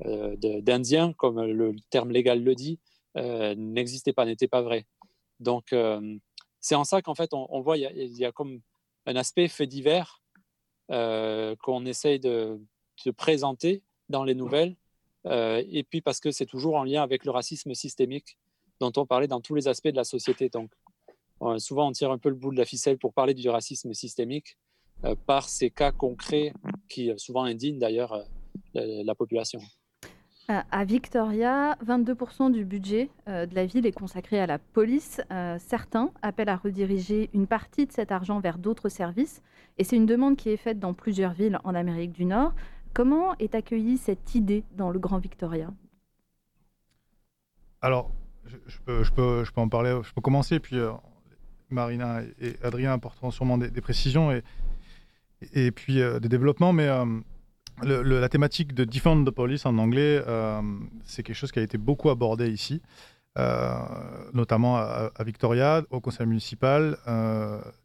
euh, 0.05 0.35
d'Indien, 0.37 1.13
comme 1.13 1.41
le 1.41 1.75
terme 1.89 2.11
légal 2.11 2.43
le 2.43 2.55
dit, 2.55 2.79
n'existait 3.15 4.13
pas, 4.13 4.25
n'était 4.25 4.47
pas 4.47 4.63
vraie. 4.63 4.87
Donc, 5.39 5.75
c'est 6.59 6.73
en 6.73 6.83
ça 6.83 7.03
qu'en 7.03 7.13
fait, 7.13 7.29
on, 7.33 7.61
voit, 7.61 7.77
il 7.77 8.17
y, 8.17 8.25
a, 8.25 8.31
comme 8.31 8.61
un 9.05 9.15
aspect 9.15 9.47
fait 9.47 9.67
divers 9.67 10.23
qu'on 10.87 11.85
essaye 11.85 12.19
de, 12.19 12.59
de, 13.05 13.11
présenter 13.11 13.83
dans 14.09 14.23
les 14.23 14.33
nouvelles, 14.33 14.75
et 15.25 15.85
puis 15.87 16.01
parce 16.01 16.19
que 16.19 16.31
c'est 16.31 16.47
toujours 16.47 16.75
en 16.75 16.85
lien 16.85 17.03
avec 17.03 17.23
le 17.23 17.29
racisme 17.29 17.75
systémique 17.75 18.39
dont 18.79 18.91
on 18.97 19.05
parlait 19.05 19.27
dans 19.27 19.41
tous 19.41 19.53
les 19.53 19.67
aspects 19.67 19.89
de 19.89 19.95
la 19.95 20.05
société. 20.05 20.49
Donc, 20.49 20.71
souvent, 21.57 21.89
on 21.89 21.91
tire 21.91 22.11
un 22.11 22.17
peu 22.17 22.29
le 22.29 22.35
bout 22.35 22.51
de 22.51 22.57
la 22.57 22.65
ficelle 22.65 22.97
pour 22.97 23.13
parler 23.13 23.33
du 23.33 23.49
racisme 23.49 23.93
systémique 23.93 24.57
euh, 25.05 25.15
par 25.25 25.49
ces 25.49 25.69
cas 25.69 25.91
concrets 25.91 26.53
qui 26.87 27.11
euh, 27.11 27.17
souvent 27.17 27.43
indignent 27.43 27.79
d'ailleurs 27.79 28.13
euh, 28.13 29.03
la, 29.03 29.15
population. 29.15 29.59
À 30.47 30.85
Victoria, 30.85 31.77
22% 31.85 32.51
du 32.51 32.63
budget 32.65 33.09
de 33.27 33.55
la 33.55 33.65
ville 33.65 33.85
est 33.85 33.93
consacré 33.93 34.39
à 34.39 34.45
la 34.45 34.59
police. 34.59 35.21
certains 35.57 36.11
appellent 36.21 36.49
à 36.49 36.57
rediriger 36.57 37.29
une 37.33 37.47
partie 37.47 37.85
de 37.85 37.93
cet 37.93 38.11
argent 38.11 38.39
vers 38.41 38.57
d'autres 38.57 38.89
services. 38.89 39.41
Et 39.77 39.85
c'est 39.85 39.95
une 39.95 40.05
demande 40.05 40.35
qui 40.35 40.49
est 40.49 40.57
faite 40.57 40.79
dans 40.79 40.93
plusieurs 40.93 41.31
villes 41.31 41.59
en 41.63 41.73
Amérique 41.73 42.11
du 42.11 42.25
Nord. 42.25 42.53
Comment 42.93 43.35
est 43.37 43.55
accueillie 43.55 43.97
cette 43.97 44.35
idée 44.35 44.65
dans 44.75 44.91
le 44.91 44.99
Grand 44.99 45.17
Victoria? 45.17 45.71
Alors, 47.81 48.11
je, 48.45 48.79
peux, 48.85 49.03
je, 49.03 49.11
peux, 49.13 49.43
je, 49.45 49.51
peux, 49.51 49.61
en 49.61 49.69
parler, 49.69 49.97
je 50.03 50.13
peux 50.13 50.21
commencer, 50.21 50.59
puis 50.59 50.77
Marina 51.73 52.21
et 52.39 52.55
Adrien 52.63 52.93
apporteront 52.93 53.31
sûrement 53.31 53.57
des, 53.57 53.81
précisions 53.81 54.31
et, 54.31 54.43
et 55.53 55.71
puis 55.71 56.01
euh, 56.01 56.19
des 56.19 56.29
développements, 56.29 56.73
mais 56.73 56.87
euh, 56.87 57.05
la 57.81 58.29
thématique 58.29 58.73
de 58.73 58.83
defend 58.83 59.23
the 59.23 59.31
police 59.31 59.65
en 59.65 59.77
anglais, 59.77 60.21
euh, 60.27 60.61
c'est 61.05 61.23
quelque 61.23 61.35
chose 61.35 61.51
qui 61.51 61.59
a 61.59 61.63
été 61.63 61.77
beaucoup 61.77 62.09
abordé 62.09 62.49
ici, 62.49 62.81
notamment 64.33 64.77
à, 64.77 65.11
Victoria, 65.25 65.81
au 65.89 65.99
conseil 65.99 66.27
municipal. 66.27 66.97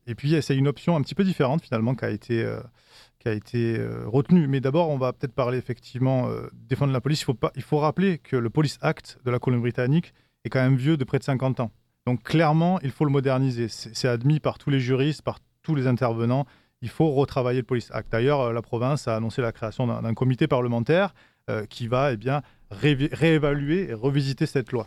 et 0.06 0.14
puis, 0.14 0.36
c'est 0.42 0.54
une 0.54 0.68
option 0.68 0.94
un 0.94 1.00
petit 1.00 1.14
peu 1.14 1.24
différente 1.24 1.62
finalement 1.62 1.94
qui 1.94 2.04
a 2.04 2.10
été 2.10 2.46
qui 3.18 3.28
a 3.28 3.32
été 3.32 3.80
retenue. 4.04 4.46
Mais 4.46 4.60
d'abord, 4.60 4.90
on 4.90 4.98
va 4.98 5.14
peut-être 5.14 5.32
parler 5.32 5.56
effectivement 5.56 6.28
défendre 6.52 6.92
la 6.92 7.00
police. 7.00 7.22
Il 7.22 7.24
faut, 7.24 7.38
il 7.56 7.62
faut 7.62 7.78
rappeler 7.78 8.18
que 8.18 8.36
le 8.36 8.50
Police 8.50 8.78
Act 8.82 9.18
de 9.24 9.30
la 9.30 9.38
Colombie-Britannique 9.38 10.12
est 10.44 10.50
quand 10.50 10.60
même 10.60 10.76
vieux 10.76 10.98
de 10.98 11.04
près 11.04 11.18
de 11.18 11.24
50 11.24 11.60
ans. 11.60 11.70
Donc 12.06 12.22
clairement, 12.22 12.80
il 12.80 12.90
faut 12.90 13.04
le 13.04 13.10
moderniser. 13.10 13.68
C'est 13.68 14.08
admis 14.08 14.40
par 14.40 14.58
tous 14.58 14.70
les 14.70 14.80
juristes, 14.80 15.22
par 15.22 15.40
tous 15.62 15.74
les 15.74 15.86
intervenants. 15.86 16.46
Il 16.80 16.88
faut 16.88 17.10
retravailler 17.10 17.60
le 17.60 17.66
Police 17.66 17.90
Act. 17.92 18.10
D'ailleurs, 18.10 18.40
euh, 18.40 18.52
la 18.52 18.62
province 18.62 19.08
a 19.08 19.16
annoncé 19.16 19.42
la 19.42 19.52
création 19.52 19.86
d'un 19.86 20.14
comité 20.14 20.46
parlementaire 20.46 21.12
euh, 21.50 21.66
qui 21.66 21.88
va 21.88 22.12
eh 22.12 22.16
bien, 22.16 22.42
réévaluer 22.70 23.90
et 23.90 23.94
revisiter 23.94 24.46
cette 24.46 24.72
loi. 24.72 24.86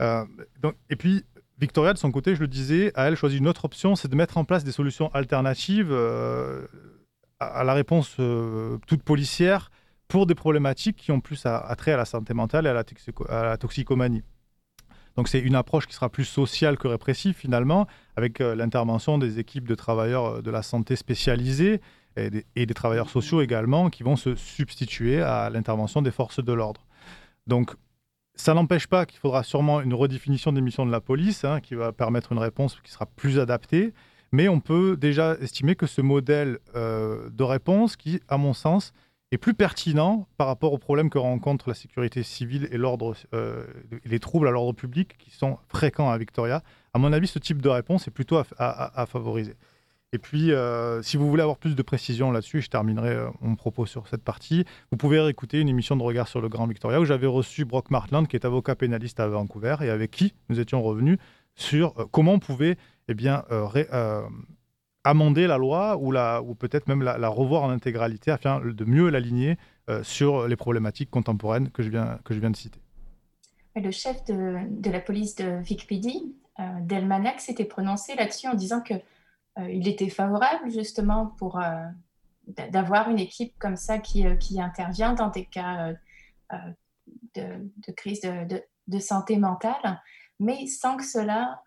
Euh, 0.00 0.24
donc, 0.60 0.74
et 0.90 0.96
puis, 0.96 1.24
Victoria, 1.58 1.92
de 1.92 1.98
son 1.98 2.10
côté, 2.10 2.34
je 2.34 2.40
le 2.40 2.48
disais, 2.48 2.92
a 2.94 3.06
elle 3.06 3.16
choisi 3.16 3.38
une 3.38 3.46
autre 3.46 3.64
option, 3.64 3.94
c'est 3.94 4.08
de 4.08 4.16
mettre 4.16 4.38
en 4.38 4.44
place 4.44 4.64
des 4.64 4.72
solutions 4.72 5.10
alternatives 5.14 5.92
à, 7.38 7.62
la 7.62 7.74
réponse 7.74 8.16
toute 8.86 9.02
policière 9.04 9.70
pour 10.08 10.26
des 10.26 10.34
problématiques 10.34 10.96
qui 10.96 11.12
ont 11.12 11.20
plus 11.20 11.46
à, 11.46 11.72
trait 11.76 11.92
à 11.92 11.96
la 11.96 12.04
santé 12.04 12.34
mentale 12.34 12.66
et 12.66 12.70
à 12.70 12.84
la 13.44 13.56
toxicomanie. 13.58 14.24
Donc 15.16 15.28
c'est 15.28 15.40
une 15.40 15.54
approche 15.54 15.86
qui 15.86 15.94
sera 15.94 16.08
plus 16.08 16.24
sociale 16.24 16.78
que 16.78 16.88
répressive 16.88 17.34
finalement, 17.34 17.86
avec 18.16 18.40
euh, 18.40 18.54
l'intervention 18.54 19.18
des 19.18 19.38
équipes 19.38 19.68
de 19.68 19.74
travailleurs 19.74 20.26
euh, 20.26 20.42
de 20.42 20.50
la 20.50 20.62
santé 20.62 20.96
spécialisées 20.96 21.80
et 22.16 22.66
des, 22.66 22.74
travailleurs 22.74 23.08
sociaux 23.08 23.40
également, 23.40 23.88
qui 23.88 24.02
vont 24.02 24.16
se 24.16 24.34
substituer 24.34 25.22
à 25.22 25.48
l'intervention 25.48 26.02
des 26.02 26.10
forces 26.10 26.44
de 26.44 26.52
l'ordre. 26.52 26.86
Donc 27.46 27.74
ça 28.34 28.52
n'empêche 28.52 28.86
pas 28.86 29.06
qu'il 29.06 29.18
faudra 29.18 29.42
sûrement 29.42 29.80
une 29.80 29.94
redéfinition 29.94 30.52
des 30.52 30.60
missions 30.60 30.84
de 30.84 30.92
la 30.92 31.00
police 31.00 31.44
hein, 31.44 31.60
qui 31.60 31.74
va 31.74 31.92
permettre 31.92 32.32
une 32.32 32.38
réponse 32.38 32.78
qui 32.82 32.90
sera 32.90 33.06
plus 33.06 33.38
adaptée. 33.38 33.94
Mais 34.32 34.48
on 34.48 34.60
peut 34.60 34.96
déjà 34.96 35.36
estimer 35.40 35.76
que 35.76 35.86
ce 35.86 36.00
modèle 36.00 36.58
euh, 36.74 37.28
de 37.30 37.42
réponse, 37.42 37.96
qui, 37.96 38.20
à 38.28 38.38
mon 38.38 38.54
sens, 38.54 38.92
est 39.32 39.38
plus 39.38 39.54
pertinent 39.54 40.28
par 40.36 40.46
rapport 40.46 40.72
aux 40.72 40.78
problèmes 40.78 41.10
que 41.10 41.18
rencontre 41.18 41.68
la 41.68 41.74
sécurité 41.74 42.22
civile 42.22 42.68
et 42.70 42.76
l'ordre, 42.76 43.16
euh, 43.34 43.64
les 44.04 44.20
troubles 44.20 44.46
à 44.46 44.50
l'ordre 44.52 44.72
public 44.72 45.16
qui 45.18 45.30
sont 45.30 45.58
fréquents 45.68 46.10
à 46.10 46.18
Victoria. 46.18 46.62
À 46.94 46.98
mon 46.98 47.12
avis, 47.12 47.26
ce 47.26 47.40
type 47.40 47.60
de 47.60 47.68
réponse 47.68 48.06
est 48.06 48.12
plutôt 48.12 48.38
à 48.58 49.06
favoriser. 49.06 49.56
Et 50.14 50.18
puis, 50.18 50.52
euh, 50.52 51.00
si 51.00 51.16
vous 51.16 51.28
voulez 51.28 51.40
avoir 51.40 51.56
plus 51.56 51.74
de 51.74 51.82
précisions 51.82 52.30
là-dessus, 52.30 52.60
je 52.60 52.68
terminerai 52.68 53.14
euh, 53.14 53.30
mon 53.40 53.56
propos 53.56 53.86
sur 53.86 54.06
cette 54.08 54.22
partie. 54.22 54.66
Vous 54.90 54.98
pouvez 54.98 55.18
réécouter 55.18 55.58
une 55.58 55.70
émission 55.70 55.96
de 55.96 56.02
regard 56.02 56.28
sur 56.28 56.42
le 56.42 56.50
Grand 56.50 56.66
Victoria 56.66 57.00
où 57.00 57.06
j'avais 57.06 57.26
reçu 57.26 57.64
Brock 57.64 57.90
Martland, 57.90 58.28
qui 58.28 58.36
est 58.36 58.44
avocat 58.44 58.74
pénaliste 58.74 59.20
à 59.20 59.28
Vancouver, 59.28 59.76
et 59.80 59.88
avec 59.88 60.10
qui 60.10 60.34
nous 60.50 60.60
étions 60.60 60.82
revenus 60.82 61.16
sur 61.54 61.98
euh, 61.98 62.04
comment 62.10 62.34
on 62.34 62.38
pouvait 62.40 62.76
eh 63.08 63.14
bien, 63.14 63.44
amender 65.04 65.46
la 65.46 65.58
loi 65.58 65.96
ou, 65.96 66.14
ou 66.14 66.54
peut-être 66.54 66.86
même 66.86 67.02
la, 67.02 67.28
revoir 67.28 67.64
en 67.64 67.70
intégralité 67.70 68.30
afin 68.30 68.60
de 68.60 68.84
mieux 68.84 69.08
l'aligner 69.10 69.58
sur 70.02 70.46
les 70.46 70.56
problématiques 70.56 71.10
contemporaines 71.10 71.70
que 71.70 71.82
je 71.82 71.90
viens, 71.90 72.18
que 72.24 72.34
je 72.34 72.40
viens 72.40 72.50
de 72.50 72.56
citer. 72.56 72.80
Le 73.74 73.90
chef 73.90 74.24
de, 74.24 74.58
de 74.68 74.90
la 74.90 75.00
police 75.00 75.34
de 75.34 75.60
VicPD, 75.62 76.12
Delmanac, 76.82 77.40
s'était 77.40 77.64
prononcé 77.64 78.14
là-dessus 78.14 78.46
en 78.46 78.54
disant 78.54 78.80
que 78.80 78.94
euh, 79.58 79.70
il 79.70 79.86
était 79.86 80.08
favorable 80.08 80.70
justement 80.70 81.26
pour 81.26 81.58
euh, 81.58 81.84
d'avoir 82.46 83.10
une 83.10 83.18
équipe 83.18 83.58
comme 83.58 83.76
ça 83.76 83.98
qui, 83.98 84.26
euh, 84.26 84.36
qui 84.36 84.60
intervient 84.60 85.12
dans 85.12 85.28
des 85.28 85.44
cas 85.44 85.92
de, 87.34 87.92
crise 87.96 88.20
de, 88.20 88.98
santé 88.98 89.36
mentale, 89.36 90.00
mais 90.38 90.66
sans 90.66 90.96
que 90.96 91.04
cela 91.04 91.62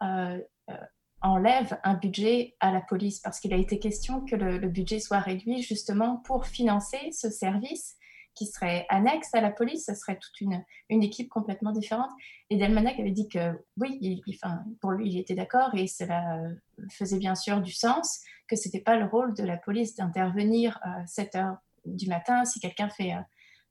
enlève 1.25 1.77
un 1.83 1.95
budget 1.95 2.55
à 2.59 2.71
la 2.71 2.81
police, 2.81 3.19
parce 3.19 3.39
qu'il 3.39 3.53
a 3.53 3.57
été 3.57 3.79
question 3.79 4.21
que 4.21 4.35
le, 4.35 4.67
budget 4.67 4.99
soit 4.99 5.19
réduit 5.19 5.61
justement 5.61 6.17
pour 6.17 6.45
financer 6.45 7.11
ce 7.11 7.29
service 7.29 7.95
qui 8.35 8.45
serait 8.45 8.85
annexe 8.89 9.33
à 9.33 9.41
la 9.41 9.49
police, 9.49 9.85
ce 9.85 9.95
serait 9.95 10.17
toute 10.17 10.41
une, 10.41 10.63
une 10.89 11.03
équipe 11.03 11.29
complètement 11.29 11.71
différente. 11.71 12.11
Et 12.49 12.57
Delmanac 12.57 12.99
avait 12.99 13.11
dit 13.11 13.29
que 13.29 13.57
oui, 13.77 14.21
enfin, 14.29 14.63
pour 14.81 14.91
lui, 14.91 15.09
il 15.09 15.17
était 15.17 15.35
d'accord 15.35 15.73
et 15.73 15.87
cela 15.87 16.37
euh, 16.37 16.53
faisait 16.91 17.17
bien 17.17 17.33
sûr 17.33 17.61
du 17.61 17.71
sens, 17.71 18.19
que 18.47 18.55
ce 18.55 18.67
n'était 18.67 18.81
pas 18.81 18.97
le 18.97 19.05
rôle 19.05 19.33
de 19.33 19.43
la 19.43 19.57
police 19.57 19.95
d'intervenir 19.95 20.77
à 20.81 20.99
euh, 20.99 21.03
7 21.07 21.35
heures 21.35 21.57
du 21.85 22.07
matin 22.09 22.43
si 22.45 22.59
quelqu'un 22.59 22.89
fait, 22.89 23.13
euh, 23.13 23.21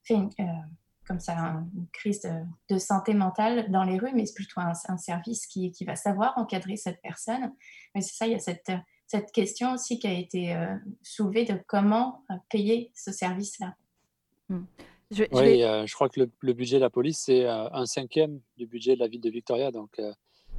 fait 0.03 0.15
une, 0.15 0.31
comme 1.07 1.21
ça 1.21 1.35
une 1.75 1.87
crise 1.93 2.23
de, 2.71 2.79
santé 2.79 3.15
mentale 3.15 3.71
dans 3.71 3.85
les 3.85 3.99
rues, 3.99 4.13
mais 4.15 4.27
c'est 4.27 4.35
plutôt 4.35 4.61
un, 4.61 4.73
un 4.89 4.97
service 4.97 5.47
qui, 5.47 5.71
qui, 5.71 5.85
va 5.85 5.97
savoir 5.97 6.37
encadrer 6.37 6.77
cette 6.77 7.01
personne. 7.03 7.53
Mais 7.95 8.01
c'est 8.01 8.15
ça, 8.15 8.27
il 8.27 8.33
y 8.33 8.37
a 8.37 8.39
cette, 8.39 8.73
cette 9.07 9.33
question 9.33 9.73
aussi 9.73 9.99
qui 9.99 10.07
a 10.07 10.13
été 10.13 10.57
soulevée 11.03 11.45
de 11.45 11.61
comment 11.67 12.25
payer 12.49 12.91
ce 12.95 13.13
service-là. 13.13 13.75
Hmm. 14.49 14.65
Je, 15.11 15.25
oui, 15.33 15.63
euh, 15.63 15.87
je 15.87 15.95
crois 15.95 16.09
que 16.09 16.21
le, 16.21 16.53
budget 16.53 16.77
de 16.77 16.81
la 16.81 16.91
police, 16.91 17.23
c'est 17.25 17.45
euh, 17.45 17.69
un 17.73 17.87
cinquième 17.87 18.41
du 18.57 18.67
budget 18.67 18.95
de 18.95 19.01
la 19.01 19.09
ville 19.09 19.21
de 19.21 19.31
Victoria. 19.31 19.71
Donc, 19.71 19.99
euh, 19.99 20.13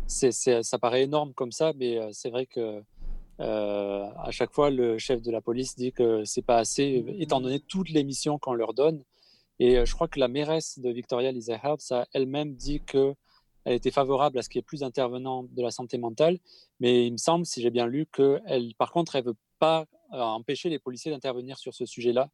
c'est, 0.07 0.31
ça 0.31 0.79
paraît 0.79 1.03
énorme 1.03 1.33
comme 1.33 1.51
ça, 1.51 1.73
mais 1.75 1.99
c'est 2.11 2.29
vrai 2.29 2.45
que 2.45 2.81
à 3.39 4.31
chaque 4.31 4.53
fois, 4.53 4.69
le 4.69 4.97
chef 4.97 5.21
de 5.21 5.31
la 5.31 5.41
police 5.41 5.75
dit 5.75 5.91
que 5.91 6.23
c'est 6.23 6.43
pas 6.43 6.57
assez, 6.57 7.03
étant 7.17 7.41
donné 7.41 7.59
toutes 7.59 7.89
les 7.89 8.03
missions 8.03 8.37
qu'on 8.37 8.53
leur 8.53 8.73
donne. 8.73 9.03
Et 9.59 9.85
je 9.85 9.93
crois 9.93 10.07
que 10.07 10.19
la 10.19 10.27
mairesse 10.27 10.79
de 10.79 10.89
Victoria, 10.89 11.31
Lisa 11.31 11.59
Herbst, 11.63 11.91
a 11.91 12.07
elle-même 12.13 12.55
dit 12.55 12.81
que 12.81 13.15
elle 13.63 13.73
était 13.73 13.91
favorable 13.91 14.37
à 14.37 14.43
ce 14.43 14.49
qu'il 14.49 14.59
y 14.59 14.61
ait 14.61 14.63
plus 14.63 14.81
d'intervenants 14.81 15.43
de 15.43 15.61
la 15.61 15.71
santé 15.71 15.97
mentale, 15.97 16.37
mais 16.79 17.07
il 17.07 17.13
me 17.13 17.17
semble, 17.17 17.45
si 17.47 17.61
j'ai 17.61 17.71
bien 17.71 17.87
lu, 17.87 18.05
qu'elle, 18.05 18.73
par 18.77 18.91
contre, 18.91 19.15
elle 19.15 19.23
veut 19.23 19.37
pas 19.57 19.85
empêcher 20.11 20.69
les 20.69 20.77
policiers 20.77 21.11
d'intervenir 21.11 21.57
sur 21.57 21.73
ce 21.73 21.85
sujet-là 21.85 22.29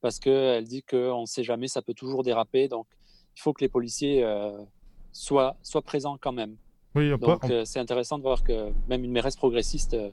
parce 0.00 0.18
qu'elle 0.18 0.64
dit 0.64 0.82
qu'on 0.82 1.22
ne 1.22 1.26
sait 1.26 1.42
jamais, 1.42 1.68
ça 1.68 1.82
peut 1.82 1.94
toujours 1.94 2.22
déraper. 2.22 2.68
Donc, 2.68 2.86
il 3.36 3.40
faut 3.40 3.52
que 3.52 3.62
les 3.62 3.68
policiers 3.68 4.22
euh, 4.22 4.56
soient, 5.12 5.56
soient 5.62 5.82
présents 5.82 6.18
quand 6.20 6.32
même. 6.32 6.56
Oui, 6.94 7.10
donc, 7.18 7.44
euh, 7.44 7.64
c'est 7.64 7.78
intéressant 7.78 8.18
de 8.18 8.22
voir 8.22 8.42
que 8.42 8.72
même 8.88 9.04
une 9.04 9.12
mairesse 9.12 9.36
progressiste 9.36 9.94
euh, 9.94 10.10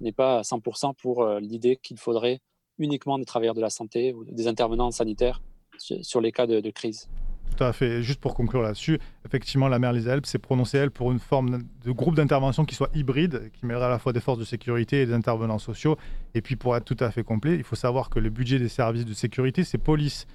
n'est 0.00 0.12
pas 0.12 0.38
à 0.38 0.42
100% 0.42 0.94
pour 0.94 1.26
l'idée 1.38 1.76
qu'il 1.76 1.98
faudrait 1.98 2.40
uniquement 2.78 3.18
des 3.18 3.24
travailleurs 3.24 3.54
de 3.54 3.60
la 3.60 3.70
santé 3.70 4.12
ou 4.12 4.24
des 4.24 4.46
intervenants 4.46 4.90
sanitaires 4.90 5.40
sur 5.78 6.20
les 6.20 6.32
cas 6.32 6.46
de 6.46 6.70
crise. 6.70 7.08
Tout 7.54 7.64
à 7.64 7.72
fait. 7.72 8.02
Juste 8.02 8.20
pour 8.20 8.34
conclure 8.34 8.62
là-dessus, 8.62 8.98
effectivement, 9.24 9.68
la 9.68 9.78
maire 9.78 9.92
Lisa 9.92 10.12
Elbe 10.12 10.26
s'est 10.26 10.38
prononcée, 10.38 10.78
elle, 10.78 10.90
pour 10.90 11.12
une 11.12 11.18
forme 11.18 11.62
de 11.84 11.90
groupe 11.90 12.14
d'intervention 12.14 12.64
qui 12.64 12.74
soit 12.74 12.90
hybride, 12.94 13.50
qui 13.52 13.64
mêlerait 13.64 13.86
à 13.86 13.90
la 13.90 13.98
fois 13.98 14.12
des 14.12 14.20
forces 14.20 14.38
de 14.38 14.44
sécurité 14.44 15.02
et 15.02 15.06
des 15.06 15.12
intervenants 15.12 15.58
sociaux. 15.58 15.96
Et 16.34 16.42
puis, 16.42 16.56
pour 16.56 16.76
être 16.76 16.84
tout 16.84 17.02
à 17.02 17.10
fait 17.10 17.22
complet, 17.22 17.54
il 17.54 17.64
faut 17.64 17.76
savoir 17.76 18.10
que 18.10 18.18
le 18.18 18.30
budget 18.30 18.58
des 18.58 18.68
services 18.68 19.06
de 19.06 19.14
sécurité, 19.14 19.64
c'est 19.64 19.78
police 19.78 20.26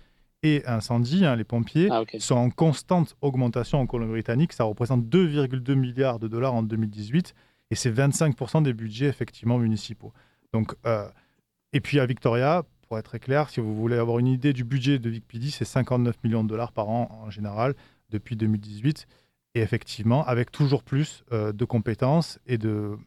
et 0.44 0.64
incendie, 0.66 1.24
hein, 1.24 1.36
les 1.36 1.44
pompiers, 1.44 1.90
ah, 1.92 2.04
sont 2.18 2.36
en 2.36 2.50
constante 2.50 3.16
augmentation 3.22 3.80
en 3.80 3.86
Colombie-Britannique. 3.86 4.54
Ça 4.54 4.64
représente 4.64 5.06
2,2 5.06 5.76
milliards 5.76 6.18
de 6.18 6.28
dollars 6.28 6.56
en 6.56 6.64
2018 6.64 7.36
et 7.70 7.76
c'est 7.76 7.92
25% 7.92 8.64
des 8.64 8.74
budgets 8.74 9.06
effectivement 9.06 9.60
municipaux. 9.60 10.12
Donc, 10.54 10.74
euh, 10.88 11.08
et 11.74 11.80
puis 11.80 12.00
à 12.00 12.08
Victoria, 12.08 12.64
pour 12.92 12.98
être 12.98 13.06
très 13.06 13.20
clair, 13.20 13.50
si 13.50 13.62
vous 13.62 13.74
voulez 13.74 13.96
avoir 13.96 14.20
une 14.20 14.28
idée 14.28 14.52
du 14.52 14.66
budget 14.66 15.00
de 15.00 15.10
VicPD, 15.10 15.50
c'est 15.50 15.64
59 15.64 16.14
millions 16.26 16.44
de 16.44 16.50
dollars 16.50 16.74
par 16.74 16.90
an 16.90 17.08
en 17.24 17.30
général 17.30 17.74
depuis 18.10 18.36
2018. 18.36 19.08
Et 19.56 19.62
effectivement, 19.62 20.26
avec 20.26 20.52
toujours 20.52 20.84
plus 20.84 21.24
euh, 21.32 21.54
de 21.54 21.64
compétences 21.64 22.38
et 22.48 22.58
de, 22.58 22.98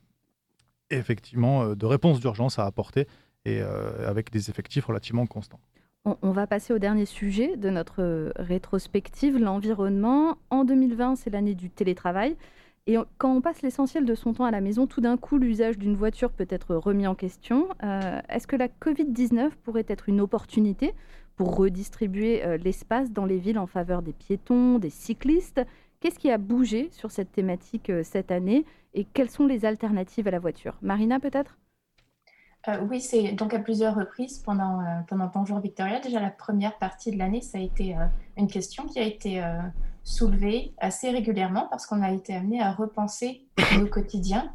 effectivement, 0.89 1.64
euh, 1.64 1.74
de 1.74 1.85
réponses 1.85 2.18
d'urgence 2.18 2.59
à 2.59 2.64
apporter 2.64 3.07
et 3.45 3.61
euh, 3.61 4.09
avec 4.09 4.30
des 4.32 4.49
effectifs 4.49 4.87
relativement 4.87 5.26
constants. 5.26 5.61
On, 6.07 6.30
va 6.30 6.47
passer 6.47 6.72
au 6.72 6.78
dernier 6.78 7.05
sujet 7.05 7.59
de 7.59 7.68
notre 7.68 8.32
rétrospective, 8.37 9.37
l'environnement. 9.37 10.39
En 10.49 10.64
2020, 10.64 11.16
c'est 11.16 11.28
l'année 11.28 11.55
du 11.55 11.68
télétravail. 11.68 12.39
Et 12.87 12.99
quand 13.16 13.35
on 13.35 13.41
passe 13.41 13.62
l'essentiel 13.62 14.05
de 14.05 14.14
son 14.14 14.35
temps 14.35 14.45
à 14.45 14.51
la 14.51 14.61
maison, 14.61 14.87
tout 14.87 15.01
d'un 15.01 15.16
coup, 15.16 15.39
l'usage 15.39 15.78
d'une 15.78 15.97
voiture 15.97 16.30
peut 16.30 16.47
être 16.51 16.76
remis 16.76 17.07
en 17.07 17.14
question. 17.14 17.68
Euh, 17.82 18.20
est-ce 18.28 18.47
que 18.47 18.57
la 18.57 18.68
Covid-19 18.68 19.53
pourrait 19.62 19.87
être 19.89 20.11
une 20.11 20.20
opportunité 20.20 20.95
pour 21.37 21.57
redistribuer 21.57 22.45
euh, 22.45 22.59
l'espace 22.59 23.11
dans 23.11 23.24
les 23.24 23.39
villes 23.39 23.59
en 23.59 23.66
faveur 23.66 24.03
des 24.03 24.12
piétons, 24.12 24.78
des 24.78 24.91
cyclistes? 24.91 25.62
Qu'est-ce 26.01 26.18
qui 26.18 26.30
a 26.30 26.37
bougé 26.37 26.91
sur 26.93 27.11
cette 27.11 27.32
thématique 27.32 27.89
euh, 27.89 28.03
cette 28.05 28.30
année? 28.30 28.66
Et 28.93 29.05
quelles 29.05 29.30
sont 29.30 29.47
les 29.47 29.64
alternatives 29.64 30.28
à 30.28 30.30
la 30.30 30.39
voiture? 30.39 30.76
Marina, 30.82 31.18
peut-être? 31.18 31.57
Oui, 32.89 33.03
c'est 33.03 33.32
donc 33.32 33.53
à 33.53 33.59
plusieurs 33.59 33.95
reprises 33.95 34.39
pendant, 34.39 34.82
pendant 35.07 35.30
Bonjour 35.35 35.61
Victoria. 35.61 36.01
Déjà, 36.01 36.18
la 36.18 36.30
première 36.30 36.78
partie 36.78 37.11
de 37.11 37.18
l'année, 37.18 37.43
ça 37.43 37.59
a 37.59 37.61
été 37.61 37.95
une 38.39 38.47
question 38.47 38.87
qui 38.87 38.99
a 38.99 39.03
été 39.03 39.43
soulevé 40.05 40.75
assez 40.79 41.11
régulièrement 41.11 41.67
parce 41.71 41.87
qu'on 41.87 42.03
a 42.03 42.13
été 42.13 42.35
amené 42.35 42.61
à 42.61 42.73
repenser 42.73 43.49
nos 43.79 43.89
quotidiens. 43.89 44.55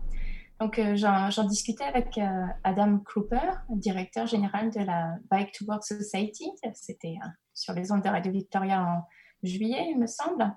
Donc, 0.59 0.77
euh, 0.77 0.95
j'en 0.95 1.45
discutais 1.45 1.85
avec 1.85 2.17
euh, 2.17 2.45
Adam 2.63 2.99
Cooper, 2.99 3.49
directeur 3.69 4.27
général 4.27 4.69
de 4.71 4.81
la 4.81 5.15
Bike 5.31 5.53
to 5.53 5.65
Work 5.65 5.85
Society. 5.85 6.51
C'était 6.73 7.15
euh, 7.23 7.27
sur 7.53 7.73
les 7.73 7.91
ondes 7.91 8.03
de 8.03 8.09
Radio 8.09 8.31
Victoria 8.31 8.83
en 8.83 9.03
juillet, 9.41 9.87
il 9.91 9.99
me 9.99 10.07
semble. 10.07 10.53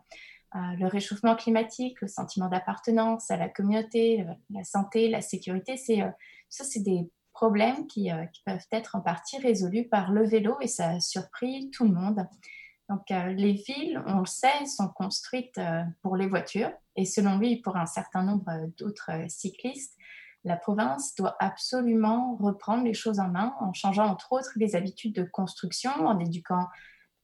le 0.54 0.86
réchauffement 0.86 1.36
climatique, 1.36 2.00
le 2.00 2.08
sentiment 2.08 2.48
d'appartenance 2.48 3.30
à 3.30 3.36
la 3.36 3.48
communauté, 3.48 4.26
la 4.50 4.64
santé, 4.64 5.08
la 5.08 5.22
sécurité, 5.22 5.76
c'est 5.76 6.00
ça, 6.48 6.64
c'est 6.64 6.82
des 6.82 7.08
problèmes 7.32 7.86
qui, 7.86 8.10
qui, 8.32 8.42
peuvent 8.44 8.66
être 8.72 8.96
en 8.96 9.00
partie 9.00 9.38
résolus 9.38 9.88
par 9.88 10.10
le 10.10 10.26
vélo 10.26 10.56
et 10.60 10.66
ça 10.66 10.90
a 10.90 11.00
surpris 11.00 11.70
tout 11.70 11.84
le 11.84 11.92
monde. 11.92 12.26
Donc, 12.88 13.10
euh, 13.10 13.28
les 13.28 13.52
villes, 13.52 14.02
on 14.06 14.20
le 14.20 14.26
sait, 14.26 14.66
sont 14.66 14.88
construites 14.88 15.58
euh, 15.58 15.82
pour 16.02 16.16
les 16.16 16.26
voitures 16.26 16.70
et 16.96 17.04
selon 17.04 17.38
lui, 17.38 17.60
pour 17.60 17.76
un 17.76 17.86
certain 17.86 18.22
nombre 18.22 18.48
euh, 18.50 18.66
d'autres 18.78 19.10
cyclistes, 19.28 19.96
la 20.44 20.56
province 20.56 21.14
doit 21.14 21.36
absolument 21.38 22.36
reprendre 22.36 22.84
les 22.84 22.94
choses 22.94 23.20
en 23.20 23.28
main 23.28 23.54
en 23.60 23.72
changeant 23.72 24.06
entre 24.06 24.32
autres 24.32 24.50
les 24.56 24.74
habitudes 24.74 25.14
de 25.14 25.22
construction, 25.22 25.92
en 25.92 26.18
éduquant 26.18 26.66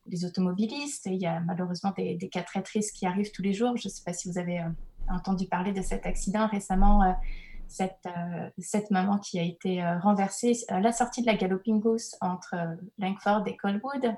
les 0.06 0.24
automobilistes. 0.24 1.06
il 1.06 1.20
y 1.20 1.26
a 1.26 1.40
malheureusement 1.40 1.92
des, 1.96 2.14
des 2.14 2.28
cas 2.28 2.42
très 2.42 2.62
tristes 2.62 2.96
qui 2.96 3.06
arrivent 3.06 3.32
tous 3.32 3.42
les 3.42 3.52
jours. 3.52 3.76
Je 3.76 3.88
ne 3.88 3.92
sais 3.92 4.04
pas 4.06 4.12
si 4.12 4.30
vous 4.30 4.38
avez 4.38 4.64
entendu 5.10 5.46
parler 5.48 5.72
de 5.72 5.82
cet 5.82 6.06
accident 6.06 6.46
récemment 6.46 7.14
cette, 7.68 8.06
euh, 8.06 8.50
cette 8.58 8.90
maman 8.90 9.18
qui 9.18 9.38
a 9.38 9.42
été 9.42 9.82
euh, 9.82 9.98
renversée 10.00 10.56
à 10.68 10.80
la 10.80 10.92
sortie 10.92 11.20
de 11.20 11.26
la 11.26 11.34
Galloping 11.34 11.80
Goose 11.80 12.16
entre 12.20 12.54
euh, 12.54 12.76
Langford 12.98 13.46
et 13.46 13.56
Colwood. 13.56 14.14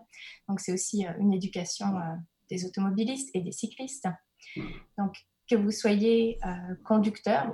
Donc, 0.48 0.60
c'est 0.60 0.72
aussi 0.72 1.04
une 1.18 1.32
éducation 1.32 1.86
des 2.48 2.64
automobilistes 2.64 3.30
et 3.34 3.40
des 3.40 3.52
cyclistes. 3.52 4.08
Donc, 4.98 5.14
que 5.48 5.56
vous 5.56 5.72
soyez 5.72 6.38
conducteur 6.84 7.52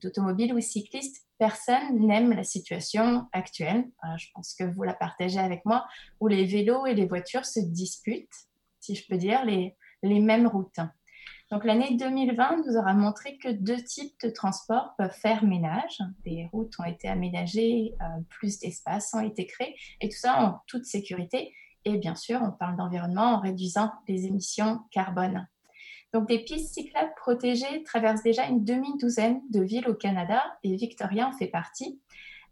d'automobile 0.00 0.54
ou 0.54 0.60
cycliste, 0.60 1.26
personne 1.38 1.98
n'aime 1.98 2.32
la 2.32 2.44
situation 2.44 3.26
actuelle. 3.32 3.84
je 4.16 4.26
pense 4.32 4.54
que 4.54 4.64
vous 4.64 4.84
la 4.84 4.94
partagez 4.94 5.40
avec 5.40 5.64
moi, 5.64 5.86
où 6.20 6.28
les 6.28 6.44
vélos 6.44 6.86
et 6.86 6.94
les 6.94 7.06
voitures 7.06 7.44
se 7.44 7.60
disputent, 7.60 8.28
si 8.78 8.94
je 8.94 9.04
peux 9.08 9.16
dire. 9.16 9.44
Les 9.44 9.74
mêmes 10.02 10.46
routes. 10.46 10.80
Donc 11.50 11.64
l'année 11.64 11.96
2020 11.96 12.64
nous 12.64 12.76
aura 12.76 12.94
montré 12.94 13.36
que 13.38 13.48
deux 13.48 13.82
types 13.82 14.14
de 14.22 14.30
transports 14.30 14.94
peuvent 14.96 15.10
faire 15.10 15.44
ménage. 15.44 15.98
Des 16.24 16.48
routes 16.52 16.78
ont 16.78 16.84
été 16.84 17.08
aménagées, 17.08 17.94
euh, 18.00 18.20
plus 18.28 18.60
d'espaces 18.60 19.12
ont 19.14 19.20
été 19.20 19.46
créés, 19.46 19.74
et 20.00 20.08
tout 20.08 20.16
ça 20.16 20.40
en 20.44 20.60
toute 20.68 20.84
sécurité. 20.84 21.52
Et 21.84 21.98
bien 21.98 22.14
sûr, 22.14 22.40
on 22.40 22.52
parle 22.52 22.76
d'environnement 22.76 23.34
en 23.34 23.40
réduisant 23.40 23.90
les 24.06 24.26
émissions 24.26 24.80
carbone. 24.92 25.48
Donc 26.12 26.28
des 26.28 26.44
pistes 26.44 26.72
cyclables 26.72 27.12
protégées 27.16 27.82
traversent 27.82 28.22
déjà 28.22 28.46
une 28.46 28.64
demi-douzaine 28.64 29.40
de 29.50 29.60
villes 29.60 29.88
au 29.88 29.94
Canada, 29.94 30.42
et 30.62 30.76
Victoria 30.76 31.26
en 31.26 31.32
fait 31.32 31.48
partie. 31.48 32.00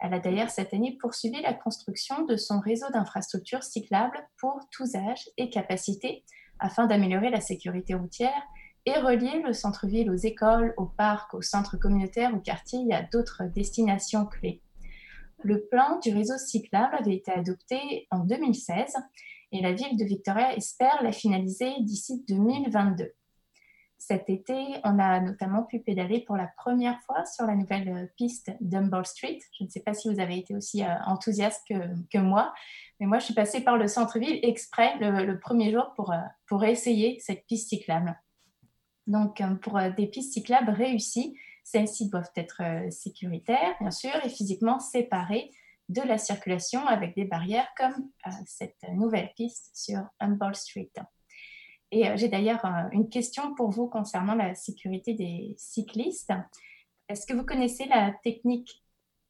Elle 0.01 0.15
a 0.15 0.19
d'ailleurs 0.19 0.51
cette 0.51 0.75
année 0.75 0.97
poursuivi 1.01 1.41
la 1.43 1.55
construction 1.55 2.25
de 2.25 2.37
son 2.37 2.59
réseau 2.59 2.87
d'infrastructures 2.93 3.63
cyclables 3.63 4.29
pour 4.41 4.59
tous 4.73 4.97
âges 4.97 5.29
et 5.37 5.51
capacités 5.51 6.25
afin 6.59 6.87
d'améliorer 6.87 7.31
la 7.31 7.41
sécurité 7.41 7.95
routière 7.95 8.43
et 8.87 8.99
relier 8.99 9.43
le 9.45 9.53
centre-ville 9.53 10.11
aux 10.11 10.17
écoles, 10.17 10.75
aux 10.77 10.87
parcs, 10.87 11.35
aux 11.35 11.43
centres 11.43 11.77
communautaires, 11.77 12.35
aux 12.35 12.41
quartiers 12.41 12.85
et 12.89 12.95
à 12.95 13.03
d'autres 13.03 13.45
destinations 13.45 14.27
clés. 14.27 14.63
Le 15.43 15.67
plan 15.71 15.99
du 16.01 16.13
réseau 16.13 16.37
cyclable 16.37 16.97
avait 16.97 17.15
été 17.15 17.31
adopté 17.31 18.09
en 18.11 18.21
2016 18.21 18.95
et 19.53 19.61
la 19.63 19.73
ville 19.73 19.97
de 19.97 20.05
Victoria 20.05 20.55
espère 20.57 21.03
la 21.03 21.13
finaliser 21.13 21.73
d'ici 21.81 22.25
2022. 22.29 23.13
Cet 23.99 24.31
été, 24.31 24.55
on 24.85 24.99
a 25.01 25.21
notamment 25.21 25.65
pu 25.65 25.81
pédaler 25.81 26.21
pour 26.21 26.37
la 26.37 26.49
première 26.57 27.01
fois 27.03 27.25
sur 27.25 27.47
la 27.47 27.57
nouvelle 27.57 28.13
piste 28.17 28.53
Dumble 28.61 29.05
Street. 29.05 29.39
Je 29.59 29.65
ne 29.65 29.69
sais 29.69 29.81
pas 29.81 29.93
si 29.93 30.09
vous 30.09 30.21
avez 30.21 30.39
été 30.39 30.55
aussi 30.55 30.85
euh, 30.85 30.95
enthousiaste 31.07 31.67
que, 31.69 32.19
moi, 32.19 32.55
mais 33.01 33.07
moi, 33.07 33.19
je 33.19 33.25
suis 33.25 33.35
passée 33.35 33.61
par 33.61 33.77
le 33.77 33.89
centre-ville 33.89 34.39
exprès 34.45 34.97
le, 35.01 35.39
premier 35.41 35.73
jour 35.73 35.93
pour, 35.97 36.13
euh, 36.13 36.19
pour 36.47 36.65
essayer 36.65 37.19
cette 37.19 37.45
piste 37.47 37.71
cyclable. 37.71 38.17
Donc, 39.09 39.41
euh, 39.41 39.55
pour 39.57 39.81
des 39.97 40.07
pistes 40.07 40.35
cyclables 40.35 40.71
réussies, 40.71 41.37
celles-ci 41.65 42.09
doivent 42.09 42.31
être 42.37 42.63
sécuritaires, 42.91 43.75
bien 43.81 43.91
sûr, 43.91 44.15
et 44.25 44.29
physiquement 44.29 44.79
séparées 44.79 45.51
de 45.89 46.03
la 46.03 46.19
circulation 46.19 46.87
avec 46.87 47.15
des 47.15 47.25
barrières 47.25 47.69
comme 47.77 48.11
cette 48.47 48.77
nouvelle 48.93 49.33
piste 49.35 49.71
sur 49.75 50.01
Humboldt 50.21 50.59
Street. 50.59 50.93
Et 51.91 52.09
euh, 52.09 52.17
j'ai 52.17 52.29
d'ailleurs 52.29 52.65
euh, 52.65 52.89
une 52.93 53.09
question 53.09 53.55
pour 53.55 53.71
vous 53.71 53.89
concernant 53.89 54.35
la 54.35 54.55
sécurité 54.55 55.15
des 55.15 55.55
cyclistes. 55.57 56.33
Est-ce 57.09 57.27
que 57.27 57.33
vous 57.33 57.45
connaissez 57.45 57.87
la 57.87 58.13
technique 58.23 58.83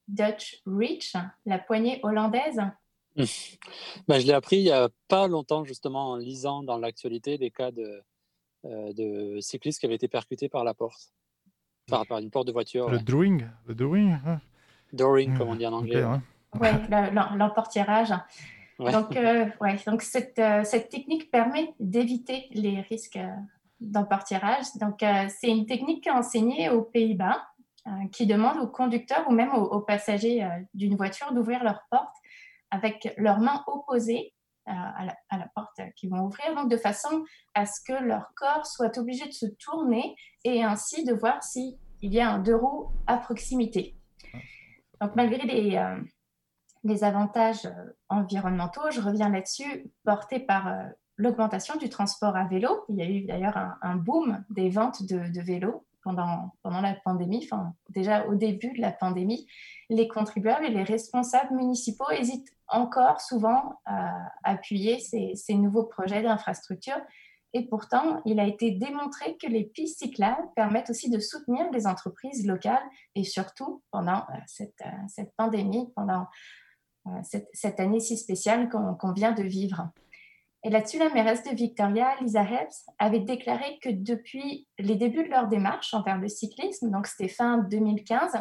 Dutch 0.09 0.61
Reach, 0.67 1.15
la 1.47 1.59
poignée 1.59 2.01
hollandaise? 2.03 2.61
Ben, 3.17 4.19
Je 4.19 4.27
l'ai 4.27 4.33
appris 4.33 4.59
il 4.59 4.65
n'y 4.65 4.71
a 4.71 4.89
pas 5.07 5.29
longtemps, 5.29 5.65
justement, 5.65 6.11
en 6.11 6.17
lisant 6.17 6.63
dans 6.63 6.79
l'actualité 6.79 7.39
des 7.39 7.51
cas 7.51 7.71
de, 7.71 7.83
euh, 7.83 8.01
de, 8.69 9.41
cyclistes 9.41 9.81
qui 9.81 9.87
avaient 9.87 9.95
été 9.95 10.09
percutés 10.09 10.49
par 10.49 10.65
la 10.65 10.75
porte, 10.75 11.13
par, 11.89 12.07
par 12.07 12.19
une 12.19 12.31
porte 12.31 12.47
de 12.47 12.53
voiture. 12.53 12.89
Le 12.91 12.99
drawing 12.99 13.47
Le 13.67 13.75
drawing 13.75 14.19
hein 14.27 14.41
Drawing, 14.93 15.37
comme 15.37 15.49
on 15.49 15.55
dit 15.55 15.67
en 15.67 15.73
anglais. 15.73 16.05
Oui, 16.59 16.69
l'emportirage. 17.37 18.13
Donc, 18.79 19.17
euh, 19.17 19.47
ouais, 19.61 19.77
donc 19.87 20.03
cette, 20.03 20.39
euh, 20.39 20.63
cette, 20.63 20.89
technique 20.89 21.31
permet 21.31 21.75
d'éviter 21.81 22.47
les 22.53 22.81
risques 22.83 23.17
euh, 23.17 23.29
d'emportirage. 23.81 24.67
Donc, 24.81 25.05
c'est 25.29 25.49
une 25.49 25.67
technique 25.67 26.09
enseignée 26.09 26.69
aux 26.71 26.83
Pays-Bas 26.83 27.47
qui 28.13 28.27
demande 28.27 28.59
aux 28.59 28.67
conducteurs 28.67 29.25
ou 29.29 29.33
même 29.33 29.55
aux, 29.55 29.81
passagers 29.81 30.47
d'une 30.75 30.95
voiture 30.95 31.33
d'ouvrir 31.33 31.65
leur 31.65 31.81
porte 31.91 32.15
avec 32.71 33.15
leurs 33.17 33.39
mains 33.39 33.63
opposées 33.67 34.35
à 34.69 35.37
la, 35.37 35.49
porte 35.55 35.81
qu'ils 35.97 36.11
vont 36.11 36.25
ouvrir, 36.25 36.55
donc 36.55 36.71
de 36.71 36.77
façon 36.77 37.25
à 37.55 37.67
ce 37.67 37.81
que 37.87 37.93
leur 37.93 38.33
corps 38.37 38.67
soit 38.67 38.97
obligé 38.99 39.27
de 39.27 39.33
se 39.33 39.47
tourner 39.59 40.15
et 40.45 40.63
ainsi 40.63 41.05
de 41.05 41.15
voir 41.15 41.43
s'il 41.43 41.77
y 42.03 42.21
a 42.21 42.31
un 42.31 42.39
deux 42.39 42.57
roues 42.57 42.91
à 43.07 43.17
proximité. 43.17 43.97
Donc, 45.01 45.15
malgré 45.17 45.47
les 45.47 45.79
les 46.85 47.05
avantages 47.05 47.67
euh, 47.67 47.93
environnementaux, 48.09 48.91
je 48.91 49.01
reviens 49.01 49.29
là-dessus, 49.29 49.91
portés 50.05 50.41
par 50.41 50.69
euh, 50.69 50.85
l'augmentation 51.17 51.77
du 51.77 51.89
transport 51.89 52.37
à 52.37 52.47
vélo. 52.47 52.85
Il 52.89 52.97
y 52.97 53.03
a 53.03 53.09
eu 53.09 53.25
d'ailleurs 53.25 53.57
un, 53.83 53.97
boom 53.97 54.45
des 54.51 54.71
ventes 54.71 55.03
de, 55.03 55.41
vélos 55.43 55.85
pendant, 56.03 56.53
la 56.65 56.95
pandémie, 57.05 57.49
déjà 57.91 58.27
au 58.27 58.35
début 58.35 58.73
de 58.73 58.81
la 58.81 58.93
pandémie. 58.93 59.47
Les 59.91 60.09
contribuables 60.09 60.65
et 60.65 60.71
les 60.71 60.83
responsables 60.83 61.55
municipaux 61.55 62.11
hésitent 62.11 62.53
encore 62.69 63.21
souvent 63.21 63.81
à 63.85 64.31
appuyer 64.45 64.99
ces, 65.01 65.55
nouveaux 65.55 65.85
projets 65.85 66.23
d'infrastructure. 66.23 67.01
Et 67.55 67.67
pourtant, 67.67 68.21
il 68.27 68.41
a 68.41 68.47
été 68.47 68.73
démontré 68.73 69.37
que 69.39 69.47
les 69.47 69.65
pistes 69.65 70.01
cyclables 70.01 70.49
permettent 70.55 70.91
aussi 70.91 71.09
de 71.09 71.19
soutenir 71.19 71.71
les 71.73 71.87
entreprises 71.87 72.47
locales 72.47 72.83
et 73.15 73.25
surtout 73.25 73.83
pendant 73.91 74.19
euh, 74.19 74.37
cette, 74.47 74.83
cette 75.09 75.35
pandémie, 75.35 75.91
pendant 75.97 76.27
euh, 77.07 77.39
cette, 77.53 77.81
année 77.81 78.01
si 78.01 78.17
spéciale 78.17 78.69
qu'on 78.69 79.13
vient 79.13 79.33
de 79.33 79.43
vivre. 79.43 79.89
Et 80.69 80.71
là-dessus, 80.71 80.99
la 80.99 81.09
mairesse 81.09 81.45
de 81.45 81.57
Victoria, 81.57 82.15
Lisa 82.21 82.43
Hebbs, 82.43 82.91
avait 82.99 83.21
déclaré 83.21 83.79
que 83.81 83.89
depuis 83.89 84.69
les 84.79 84.97
débuts 84.97 85.25
de 85.25 85.31
leur 85.31 85.49
démarche 85.49 85.95
en 85.95 86.03
termes 86.03 86.21
de 86.21 86.29
cyclisme, 86.29 86.91
donc 86.91 87.07
c'était 87.07 87.33
fin 87.33 87.57
2015, 87.57 88.33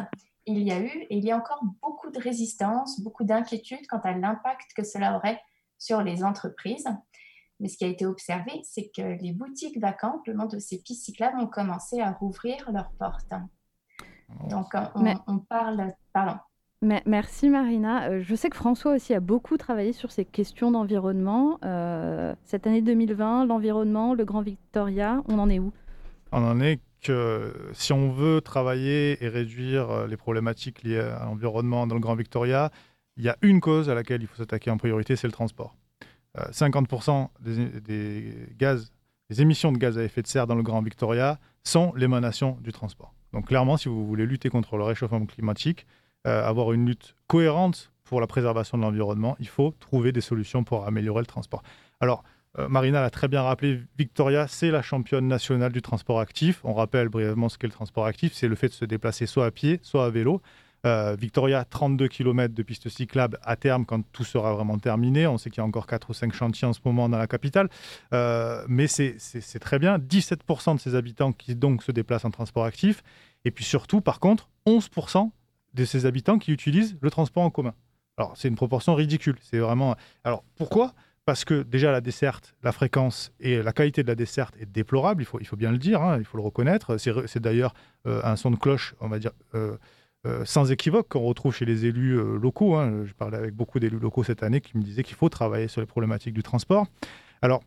il 0.44 0.62
y 0.62 0.70
a 0.70 0.78
eu 0.78 1.06
et 1.08 1.16
il 1.16 1.24
y 1.24 1.30
a 1.30 1.38
encore 1.38 1.62
beaucoup 1.80 2.10
de 2.10 2.20
résistance, 2.20 3.00
beaucoup 3.00 3.24
d'inquiétude 3.24 3.86
quant 3.88 4.00
à 4.00 4.12
l'impact 4.12 4.74
que 4.76 4.84
cela 4.84 5.16
aurait 5.16 5.40
sur 5.78 6.02
les 6.02 6.22
entreprises. 6.22 6.86
Mais 7.60 7.68
ce 7.68 7.78
qui 7.78 7.86
a 7.86 7.88
été 7.88 8.04
observé, 8.04 8.60
c'est 8.62 8.90
que 8.94 9.16
les 9.22 9.32
boutiques 9.32 9.80
vacantes 9.80 10.26
le 10.26 10.34
long 10.34 10.44
de 10.44 10.58
ces 10.58 10.82
pistes 10.82 11.06
cyclables 11.06 11.40
ont 11.40 11.46
commencé 11.46 12.02
à 12.02 12.12
rouvrir 12.12 12.70
leurs 12.70 12.92
portes. 12.98 13.32
Donc, 14.50 14.66
on, 14.94 15.14
on 15.26 15.38
parle. 15.38 15.94
Pardon 16.12 16.36
merci 16.82 17.48
Marina. 17.48 18.08
Euh, 18.08 18.22
je 18.22 18.34
sais 18.34 18.50
que 18.50 18.56
François 18.56 18.94
aussi 18.94 19.14
a 19.14 19.20
beaucoup 19.20 19.56
travaillé 19.56 19.92
sur 19.92 20.10
ces 20.10 20.24
questions 20.24 20.70
d'environnement. 20.70 21.58
Euh, 21.64 22.34
cette 22.44 22.66
année 22.66 22.82
2020, 22.82 23.46
l'environnement, 23.46 24.14
le 24.14 24.24
Grand 24.24 24.42
Victoria, 24.42 25.22
on 25.28 25.38
en 25.38 25.48
est 25.48 25.58
où? 25.58 25.72
On 26.32 26.44
en 26.44 26.60
est 26.60 26.80
que 27.02 27.52
si 27.72 27.92
on 27.92 28.10
veut 28.10 28.40
travailler 28.40 29.22
et 29.24 29.28
réduire 29.28 29.90
euh, 29.90 30.06
les 30.06 30.16
problématiques 30.16 30.82
liées 30.82 30.98
à 30.98 31.24
l'environnement 31.24 31.86
dans 31.86 31.94
le 31.94 32.00
Grand 32.00 32.16
Victoria, 32.16 32.70
il 33.16 33.24
y 33.24 33.28
a 33.28 33.36
une 33.42 33.60
cause 33.60 33.88
à 33.90 33.94
laquelle 33.94 34.22
il 34.22 34.28
faut 34.28 34.36
s'attaquer 34.36 34.70
en 34.70 34.76
priorité, 34.76 35.16
c'est 35.16 35.26
le 35.26 35.32
transport. 35.32 35.74
50% 36.52 37.30
des, 37.40 38.32
gaz, 38.56 38.92
des 39.28 39.42
émissions 39.42 39.72
de 39.72 39.78
gaz 39.78 39.98
à 39.98 40.04
effet 40.04 40.22
de 40.22 40.28
serre 40.28 40.46
dans 40.46 40.54
le 40.54 40.62
Grand 40.62 40.82
Victoria 40.82 41.40
sont 41.64 41.92
l'émanation 41.96 42.58
du 42.60 42.70
transport. 42.70 43.12
Donc 43.32 43.48
clairement, 43.48 43.76
si 43.76 43.88
vous 43.88 44.06
voulez 44.06 44.24
lutter 44.24 44.48
contre 44.48 44.76
le 44.76 44.84
réchauffement 44.84 45.26
climatique, 45.26 45.84
avoir 46.24 46.72
une 46.72 46.86
lutte 46.86 47.14
cohérente 47.26 47.90
pour 48.08 48.20
la 48.20 48.26
préservation 48.26 48.78
de 48.78 48.82
l'environnement, 48.82 49.36
il 49.38 49.48
faut 49.48 49.74
trouver 49.78 50.12
des 50.12 50.20
solutions 50.20 50.64
pour 50.64 50.86
améliorer 50.86 51.20
le 51.20 51.26
transport. 51.26 51.62
Alors, 52.00 52.24
euh, 52.58 52.68
Marina 52.68 53.00
l'a 53.00 53.10
très 53.10 53.28
bien 53.28 53.42
rappelé, 53.42 53.80
Victoria, 53.98 54.48
c'est 54.48 54.70
la 54.70 54.82
championne 54.82 55.28
nationale 55.28 55.72
du 55.72 55.82
transport 55.82 56.18
actif. 56.18 56.60
On 56.64 56.72
rappelle 56.72 57.08
brièvement 57.08 57.48
ce 57.48 57.58
qu'est 57.58 57.66
le 57.66 57.72
transport 57.72 58.06
actif, 58.06 58.32
c'est 58.32 58.48
le 58.48 58.56
fait 58.56 58.68
de 58.68 58.72
se 58.72 58.84
déplacer 58.84 59.26
soit 59.26 59.46
à 59.46 59.50
pied, 59.50 59.78
soit 59.82 60.06
à 60.06 60.10
vélo. 60.10 60.40
Euh, 60.86 61.16
Victoria, 61.18 61.64
32 61.64 62.06
km 62.06 62.54
de 62.54 62.62
pistes 62.62 62.88
cyclables 62.88 63.38
à 63.42 63.56
terme 63.56 63.84
quand 63.84 64.00
tout 64.12 64.24
sera 64.24 64.54
vraiment 64.54 64.78
terminé. 64.78 65.26
On 65.26 65.36
sait 65.36 65.50
qu'il 65.50 65.58
y 65.58 65.60
a 65.60 65.66
encore 65.66 65.86
4 65.86 66.10
ou 66.10 66.14
5 66.14 66.32
chantiers 66.32 66.68
en 66.68 66.72
ce 66.72 66.80
moment 66.84 67.08
dans 67.08 67.18
la 67.18 67.26
capitale. 67.26 67.68
mais 68.12 68.86
c'est 68.86 69.58
très 69.60 69.78
bien. 69.78 69.98
17% 69.98 70.76
de 70.76 70.80
ses 70.80 70.94
habitants 70.94 71.32
qui 71.32 71.56
donc 71.56 71.82
se 71.82 71.92
déplacent 71.92 72.24
en 72.24 72.30
transport 72.30 72.64
actif. 72.64 73.02
Et 73.44 73.50
puis 73.50 73.64
surtout, 73.64 74.00
par 74.00 74.20
contre, 74.20 74.48
11% 74.66 75.30
de 75.74 75.84
ses 75.84 76.06
habitants 76.06 76.38
qui 76.38 76.52
utilisent 76.52 76.96
le 77.00 77.10
transport 77.10 77.42
en 77.42 77.50
commun. 77.50 77.74
Alors, 78.16 78.36
c'est 78.36 78.48
une 78.48 78.56
proportion 78.56 78.94
ridicule. 78.94 79.36
C'est 79.40 79.58
vraiment. 79.58 79.96
Alors, 80.24 80.44
pourquoi? 80.56 80.94
Parce 81.24 81.44
que 81.44 81.62
déjà, 81.62 81.92
la 81.92 82.00
desserte, 82.00 82.54
la 82.62 82.72
fréquence 82.72 83.32
et 83.38 83.62
la 83.62 83.72
qualité 83.72 84.02
de 84.02 84.08
la 84.08 84.14
desserte 84.14 84.56
est 84.58 84.66
déplorable, 84.66 85.22
il 85.22 85.26
faut, 85.26 85.38
il 85.40 85.46
faut 85.46 85.56
bien 85.56 85.70
le 85.70 85.78
dire, 85.78 86.02
hein, 86.02 86.16
il 86.18 86.24
faut 86.24 86.38
le 86.38 86.42
reconnaître. 86.42 86.96
C'est 86.96 87.38
d'ailleurs 87.38 87.74
euh, 88.06 88.20
un 88.24 88.36
son 88.36 88.50
de 88.50 88.56
cloche, 88.56 88.94
on 89.00 89.08
va 89.08 89.18
dire, 89.18 89.32
euh, 89.54 89.76
euh, 90.26 90.44
sans 90.44 90.72
équivoque 90.72 91.08
qu'on 91.08 91.20
retrouve 91.20 91.54
chez 91.54 91.66
les 91.66 91.84
élus 91.84 92.16
locaux. 92.38 92.76
Hein. 92.76 93.04
Je 93.04 93.12
parlais 93.12 93.36
avec 93.36 93.54
beaucoup 93.54 93.78
d'élus 93.78 93.98
locaux 93.98 94.24
cette 94.24 94.42
année 94.42 94.60
qui 94.60 94.76
me 94.78 94.82
disaient 94.82 95.02
qu'il 95.02 95.16
faut 95.16 95.28
travailler 95.28 95.68
sur 95.68 95.80
les 95.80 95.86
problématiques 95.86 96.34
du 96.34 96.42
transport. 96.42 96.86
Alors, 97.42 97.62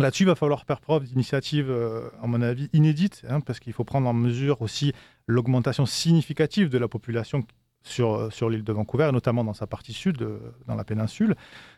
Là-dessus, 0.00 0.22
il 0.22 0.26
va 0.26 0.36
falloir 0.36 0.64
faire 0.64 0.80
preuve 0.80 1.02
d'initiatives, 1.02 1.72
euh, 1.72 2.08
à 2.22 2.28
mon 2.28 2.40
avis, 2.40 2.70
inédites, 2.72 3.24
hein, 3.28 3.40
parce 3.40 3.58
qu'il 3.58 3.72
faut 3.72 3.82
prendre 3.82 4.08
en 4.08 4.12
mesure 4.12 4.62
aussi 4.62 4.92
l'augmentation 5.28 5.86
significative 5.86 6.68
de 6.68 6.78
la 6.78 6.88
population 6.88 7.44
sur, 7.82 8.14
euh, 8.14 8.30
sur 8.30 8.50
l'île 8.50 8.64
de 8.64 8.72
Vancouver, 8.72 9.10
notamment 9.12 9.44
dans 9.44 9.54
sa 9.54 9.68
partie 9.68 9.92
sud, 9.92 10.20
euh, 10.22 10.38
dans 10.66 10.74
la 10.74 10.82
péninsule. 10.82 11.36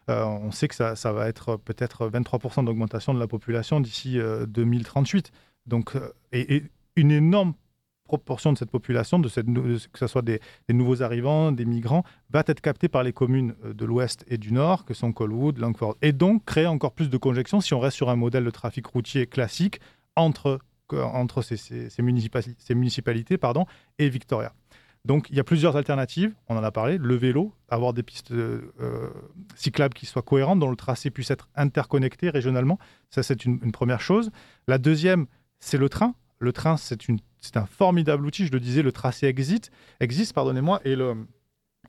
on 0.09 0.51
sait 0.51 0.66
que 0.66 0.74
ça, 0.74 1.12
va 1.12 1.28
être 1.28 1.57
peut-être 1.57 2.09
23% 2.09 2.64
d'augmentation 2.64 3.12
de 3.12 3.20
la 3.20 3.28
population 3.28 3.80
d'ici 3.80 4.18
2038. 4.48 5.30
Donc, 5.66 5.92
et, 6.32 6.64
une 6.96 7.12
énorme 7.12 7.55
proportion 8.11 8.53
de 8.53 8.59
cette 8.59 8.70
population, 8.70 9.20
de 9.20 9.28
cette, 9.28 9.46
que 9.46 9.98
ce 9.98 10.07
soit 10.09 10.22
des, 10.22 10.40
nouveaux 10.68 11.03
arrivants, 11.03 11.53
des 11.53 11.64
migrants, 11.64 12.05
va 12.30 12.42
être 12.46 12.61
captée 12.61 12.88
par 12.88 13.05
les 13.05 13.12
communes 13.12 13.55
euh, 13.64 13.72
de 13.72 13.84
l'ouest 13.84 14.24
et 14.26 14.36
du 14.36 14.53
nord, 14.53 14.84
que 14.84 14.94
sont 14.94 15.12
Colwood, 15.12 15.59
Langford, 15.59 15.96
et 16.03 16.12
donc 16.12 16.44
créer 16.44 16.66
encore 16.66 16.92
plus 16.92 17.09
de 17.09 17.16
conjections 17.16 17.61
si 17.61 17.72
on 17.72 17.78
reste 17.78 17.96
sur 17.96 18.11
un 18.11 18.16
modèle 18.16 18.44
de 18.44 18.51
trafic 18.51 18.86
routier 18.86 19.26
classique 19.26 19.80
entre, 20.16 20.59
entre 20.93 21.43
ces, 21.43 21.91
municipalités, 22.03 23.38
pardon, 23.38 23.66
et 23.99 24.09
Victoria. 24.09 24.53
Donc 25.05 25.28
il 25.30 25.36
y 25.36 25.41
a 25.41 25.45
plusieurs 25.45 25.76
alternatives, 25.76 26.34
on 26.49 26.57
en 26.57 26.62
a 26.62 26.70
parlé, 26.70 26.99
le 26.99 27.14
vélo, 27.14 27.55
avoir 27.68 27.95
des 27.95 28.03
pistes 28.03 28.32
euh, 28.32 28.61
cyclables 29.55 29.95
qui 29.95 30.05
soient 30.05 30.22
cohérentes, 30.22 30.61
dont 30.61 30.68
le 30.68 30.76
tracé 30.76 31.11
puisse 31.11 31.30
être 31.30 31.49
interconnecté 31.55 32.28
régionalement, 32.28 32.78
ça 33.09 33.22
c'est 33.22 33.45
une, 33.45 33.72
première 33.72 34.01
chose. 34.01 34.30
La 34.68 34.76
deuxième, 34.78 35.26
c'est 35.59 35.78
le 35.78 35.88
train. 35.88 36.14
Le 36.38 36.53
train, 36.53 36.76
c'est 36.76 37.57
un 37.57 37.66
formidable 37.66 38.26
outil, 38.26 38.47
je 38.47 38.53
le 38.53 38.61
disais, 38.61 38.82
le 38.82 38.93
tracé 38.93 39.26
existe, 39.26 39.70
existe 40.01 40.34
pardonnez-moi, 40.34 40.80
et 40.84 40.97
le, 40.97 41.26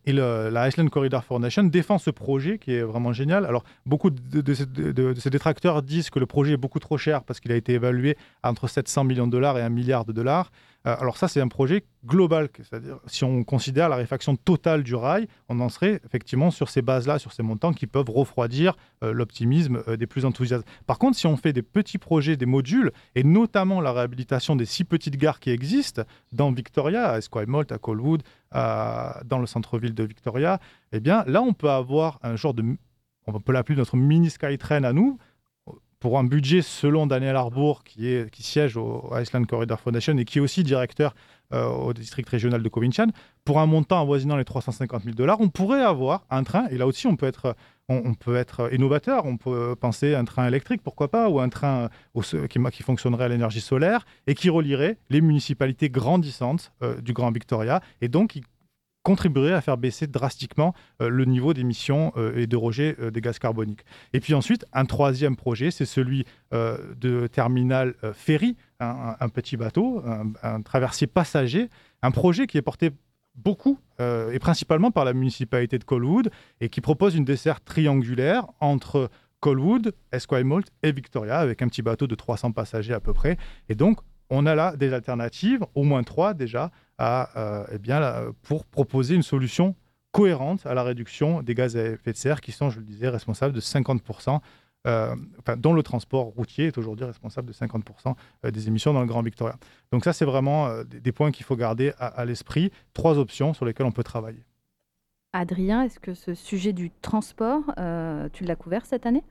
et 0.05 0.13
la 0.13 0.67
Iceland 0.67 0.87
Corridor 0.87 1.23
Foundation 1.23 1.63
défend 1.63 1.97
ce 1.97 2.09
projet 2.09 2.57
qui 2.57 2.73
est 2.73 2.81
vraiment 2.81 3.13
génial. 3.13 3.45
Alors, 3.45 3.63
beaucoup 3.85 4.09
de, 4.09 4.41
de, 4.41 5.29
détracteurs 5.29 5.81
disent 5.81 6.09
que 6.09 6.19
le 6.19 6.25
projet 6.25 6.53
est 6.53 6.57
beaucoup 6.57 6.79
trop 6.79 6.97
cher 6.97 7.23
parce 7.23 7.39
qu'il 7.39 7.51
a 7.51 7.55
été 7.55 7.73
évalué 7.73 8.17
entre 8.43 8.67
700 8.67 9.03
millions 9.03 9.27
de 9.27 9.31
dollars 9.31 9.57
et 9.57 9.61
1 9.61 9.69
milliard 9.69 10.05
de 10.05 10.11
dollars. 10.11 10.51
Euh, 10.87 10.95
alors 10.99 11.17
ça, 11.17 11.27
c'est 11.27 11.41
un 11.41 11.47
projet 11.47 11.83
global, 12.05 12.49
c'est-à-dire 12.57 12.99
si 13.05 13.23
on 13.23 13.43
considère 13.43 13.89
la 13.89 13.95
réfaction 13.95 14.35
totale 14.35 14.83
du 14.83 14.95
rail, 14.95 15.27
on 15.49 15.59
en 15.59 15.69
serait 15.69 16.01
effectivement 16.05 16.49
sur 16.49 16.69
ces 16.69 16.81
bases-là, 16.81 17.19
sur 17.19 17.33
ces 17.33 17.43
montants 17.43 17.73
qui 17.73 17.85
peuvent 17.85 18.09
refroidir 18.09 18.75
euh, 19.03 19.13
l'optimisme 19.13 19.83
euh, 19.87 19.97
des 19.97 20.07
plus 20.07 20.25
enthousiastes. 20.25 20.65
Par 20.87 20.97
contre, 20.97 21.17
si 21.17 21.27
on 21.27 21.37
fait 21.37 21.53
des 21.53 21.61
petits 21.61 21.99
projets, 21.99 22.35
des 22.35 22.47
modules, 22.47 22.91
et 23.13 23.23
notamment 23.23 23.81
la 23.81 23.93
réhabilitation 23.93 24.55
des 24.55 24.65
six 24.65 24.83
petites 24.83 25.17
gares 25.17 25.39
qui 25.39 25.51
existent 25.51 26.03
dans 26.31 26.51
Victoria, 26.51 27.11
à 27.11 27.17
Esquimalt, 27.19 27.71
à 27.71 27.77
Colwood, 27.77 28.23
dans 28.53 29.39
le 29.39 29.45
centre-ville 29.45 29.93
de 29.93 30.03
Victoria, 30.03 30.59
eh 30.91 30.99
bien 30.99 31.23
là, 31.27 31.41
on 31.41 31.53
peut 31.53 31.69
avoir 31.69 32.19
un 32.23 32.35
genre 32.35 32.53
de, 32.53 32.63
on 33.27 33.39
peut 33.39 33.53
l'appeler 33.53 33.77
notre 33.77 33.97
mini 33.97 34.29
Skytrain 34.29 34.83
à 34.83 34.93
nous, 34.93 35.17
pour 36.01 36.17
un 36.17 36.23
budget 36.23 36.63
selon 36.63 37.05
Daniel 37.05 37.35
Arbour, 37.35 37.83
qui, 37.83 38.07
est, 38.07 38.29
qui 38.31 38.41
siège 38.43 38.75
au 38.75 39.09
Iceland 39.15 39.43
Corridor 39.45 39.79
Foundation 39.79 40.17
et 40.17 40.25
qui 40.25 40.39
est 40.39 40.41
aussi 40.41 40.63
directeur 40.63 41.13
euh, 41.53 41.67
au 41.67 41.93
district 41.93 42.27
régional 42.29 42.61
de 42.61 42.69
Covington, 42.69 43.07
pour 43.45 43.59
un 43.59 43.65
montant 43.65 44.01
avoisinant 44.01 44.37
les 44.37 44.45
350 44.45 45.03
000 45.03 45.15
dollars, 45.15 45.41
on 45.41 45.49
pourrait 45.49 45.83
avoir 45.83 46.25
un 46.29 46.43
train, 46.43 46.67
et 46.69 46.77
là 46.77 46.87
aussi 46.87 47.07
on 47.07 47.15
peut 47.15 47.25
être, 47.25 47.55
on, 47.89 48.13
peut 48.13 48.35
être 48.35 48.73
innovateur, 48.73 49.25
on 49.25 49.37
peut 49.37 49.75
penser 49.75 50.15
un 50.15 50.23
train 50.23 50.47
électrique, 50.47 50.81
pourquoi 50.83 51.09
pas, 51.09 51.29
ou 51.29 51.39
un 51.39 51.49
train 51.49 51.89
qui, 52.49 52.59
qui, 52.71 52.83
fonctionnerait 52.83 53.25
à 53.25 53.27
l'énergie 53.27 53.61
solaire 53.61 54.05
et 54.27 54.35
qui 54.35 54.49
relierait 54.49 54.97
les 55.09 55.21
municipalités 55.21 55.89
grandissantes 55.89 56.71
euh, 56.83 57.01
du 57.01 57.13
Grand 57.13 57.31
Victoria, 57.31 57.81
et 58.01 58.07
donc 58.07 58.31
qui 58.31 58.43
contribuerait 59.03 59.53
à 59.53 59.61
faire 59.61 59.77
baisser 59.77 60.07
drastiquement 60.07 60.73
euh, 61.01 61.09
le 61.09 61.25
niveau 61.25 61.53
d'émissions 61.53 62.13
euh, 62.17 62.37
et 62.37 62.47
de 62.47 62.55
rejet 62.55 62.95
euh, 62.99 63.11
des 63.11 63.21
gaz 63.21 63.39
carboniques. 63.39 63.83
Et 64.13 64.19
puis 64.19 64.33
ensuite, 64.33 64.65
un 64.73 64.85
troisième 64.85 65.35
projet, 65.35 65.71
c'est 65.71 65.85
celui 65.85 66.25
de 66.51 67.27
terminal 67.27 67.95
ferry, 68.13 68.57
un, 68.79 69.29
petit 69.29 69.55
bateau, 69.55 70.03
un, 70.43 70.61
traversier 70.61 71.07
passager, 71.07 71.69
un 72.01 72.11
projet 72.11 72.45
qui 72.45 72.57
est 72.57 72.61
porté 72.61 72.91
beaucoup 73.35 73.79
et 73.99 74.39
principalement 74.39 74.91
par 74.91 75.05
la 75.05 75.13
municipalité 75.13 75.79
de 75.79 75.83
Colwood 75.85 76.29
et 76.59 76.67
qui 76.67 76.81
propose 76.81 77.15
une 77.15 77.23
desserte 77.23 77.63
triangulaire 77.63 78.47
entre 78.59 79.09
Colwood, 79.39 79.93
Esquimalt 80.11 80.67
et 80.83 80.91
Victoria 80.91 81.39
avec 81.39 81.61
un 81.61 81.67
petit 81.67 81.81
bateau 81.81 82.07
de 82.07 82.15
300 82.15 82.51
passagers 82.51 82.93
à 82.93 82.99
peu 82.99 83.13
près. 83.13 83.37
Et 83.69 83.75
donc, 83.75 83.99
on 84.31 84.45
a 84.45 84.55
là 84.55 84.75
des 84.75 84.93
alternatives, 84.93 85.65
au 85.75 85.83
moins 85.83 86.03
trois 86.03 86.33
déjà, 86.33 86.71
à, 87.01 87.65
eh 87.71 87.79
bien, 87.79 88.31
pour 88.43 88.65
proposer 88.65 89.15
une 89.15 89.23
solution 89.23 89.75
cohérente 90.11 90.65
à 90.65 90.73
la 90.73 90.83
réduction 90.83 91.41
des 91.41 91.55
gaz 91.55 91.75
à 91.75 91.83
effet 91.83 92.11
de 92.11 92.17
serre 92.17 92.41
qui 92.41 92.51
sont, 92.51 92.69
je 92.69 92.79
le 92.79 92.85
disais, 92.85 93.09
responsables 93.09 93.53
de 93.53 93.59
50%, 93.59 94.39
euh, 94.87 95.15
enfin, 95.39 95.57
dont 95.57 95.73
le 95.73 95.83
transport 95.83 96.25
routier 96.25 96.67
est 96.67 96.77
aujourd'hui 96.77 97.05
responsable 97.05 97.47
de 97.47 97.53
50% 97.53 98.15
euh, 98.45 98.51
des 98.51 98.67
émissions 98.67 98.93
dans 98.93 99.01
le 99.01 99.07
Grand 99.07 99.21
Victoria. 99.21 99.55
Donc 99.91 100.03
ça, 100.03 100.13
c'est 100.13 100.25
vraiment 100.25 100.67
euh, 100.67 100.83
des, 100.83 101.11
points 101.11 101.31
qu'il 101.31 101.45
faut 101.45 101.55
garder 101.55 101.93
à, 101.99 102.25
l'esprit. 102.25 102.71
Trois 102.93 103.17
options 103.17 103.53
sur 103.53 103.65
lesquelles 103.65 103.85
on 103.85 103.91
peut 103.91 104.03
travailler. 104.03 104.43
Adrien, 105.33 105.83
est-ce 105.83 105.99
que 105.99 106.13
ce 106.13 106.33
sujet 106.33 106.73
du 106.73 106.91
transport, 107.01 107.63
tu 108.33 108.43
l'as 108.43 108.55
couvert 108.55 108.85
cette 108.85 109.05
année? 109.05 109.23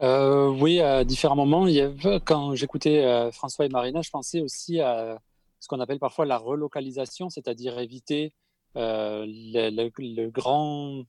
Oui, 0.00 0.80
à 0.80 1.04
différents 1.04 1.36
moments. 1.36 1.68
Il 1.68 1.74
y 1.74 1.80
avait, 1.80 2.20
quand 2.24 2.54
j'écoutais 2.56 3.30
François 3.30 3.64
et 3.64 3.68
Marina, 3.68 4.02
je 4.02 4.10
pensais 4.10 4.40
aussi 4.40 4.80
à 4.80 5.20
ce 5.64 5.68
qu'on 5.68 5.80
appelle 5.80 5.98
parfois 5.98 6.26
la 6.26 6.36
relocalisation, 6.36 7.30
c'est-à-dire 7.30 7.78
éviter 7.78 8.34
euh, 8.76 9.24
le, 9.26 10.28
grand, 10.28 11.06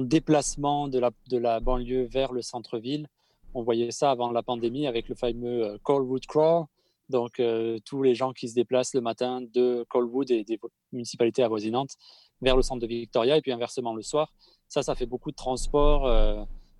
déplacement 0.00 0.88
de 0.88 0.98
la, 1.38 1.60
banlieue 1.60 2.08
vers 2.10 2.32
le 2.32 2.42
centre-ville. 2.42 3.06
On 3.54 3.62
voyait 3.62 3.92
ça 3.92 4.10
avant 4.10 4.32
la 4.32 4.42
pandémie 4.42 4.88
avec 4.88 5.08
le 5.08 5.14
fameux 5.14 5.64
euh, 5.64 5.78
Colwood 5.84 6.26
Crawl, 6.26 6.66
donc 7.08 7.38
euh, 7.38 7.78
tous 7.84 8.02
les 8.02 8.16
gens 8.16 8.32
qui 8.32 8.48
se 8.48 8.54
déplacent 8.56 8.94
le 8.94 9.00
matin 9.00 9.40
de 9.54 9.86
Colwood 9.90 10.28
et 10.32 10.42
des 10.42 10.58
municipalités 10.90 11.44
avoisinantes 11.44 11.94
vers 12.42 12.56
le 12.56 12.62
centre 12.62 12.80
de 12.80 12.88
Victoria 12.88 13.36
et 13.36 13.42
puis 13.42 13.52
inversement 13.52 13.94
le 13.94 14.02
soir. 14.02 14.32
Ça, 14.66 14.82
ça 14.82 14.96
fait 14.96 15.06
beaucoup 15.06 15.30
de 15.30 15.36
transport, 15.36 16.10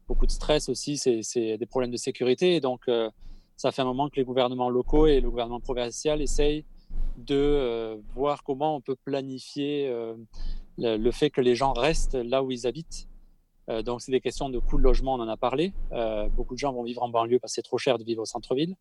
beaucoup 0.09 0.27
de 0.27 0.33
stress 0.33 0.69
aussi, 0.69 0.99
c'est 0.99 1.57
des 1.57 1.67
problèmes 1.67 1.93
de 1.93 1.97
sécurité. 1.97 2.59
Donc, 2.59 2.91
ça 3.57 3.73
fait 3.73 3.83
un 3.83 3.87
moment 3.87 4.09
que 4.09 4.17
les 4.17 4.25
gouvernements 4.25 4.71
locaux 4.71 5.07
et 5.07 5.21
le 5.21 5.31
gouvernement 5.31 5.61
provincial 5.61 6.21
essayent 6.21 6.65
de 7.17 7.35
euh, 7.35 7.97
voir 8.15 8.43
comment 8.45 8.77
on 8.77 8.81
peut 8.81 8.97
planifier 8.97 9.89
euh, 9.89 10.15
le, 10.79 11.11
fait 11.11 11.31
que 11.31 11.41
les 11.41 11.55
gens 11.55 11.73
restent 11.73 12.15
là 12.15 12.43
où 12.43 12.51
ils 12.51 12.67
habitent. 12.67 13.09
Euh, 13.69 13.83
donc, 13.83 14.03
c'est 14.03 14.13
des 14.13 14.21
questions 14.21 14.51
de 14.51 14.59
coût 14.59 14.77
de 14.77 14.83
logement, 14.83 15.15
on 15.15 15.21
en 15.21 15.29
a 15.29 15.37
parlé. 15.37 15.73
beaucoup 16.37 16.55
de 16.55 16.59
gens 16.59 16.73
vont 16.73 16.85
vivre 16.85 17.03
en 17.03 17.09
banlieue 17.09 17.39
parce 17.39 17.53
que 17.53 17.55
c'est 17.57 17.63
trop 17.63 17.79
cher 17.79 17.99
de 17.99 18.05
vivre 18.05 18.23
au 18.23 18.27
centre-ville. 18.27 18.77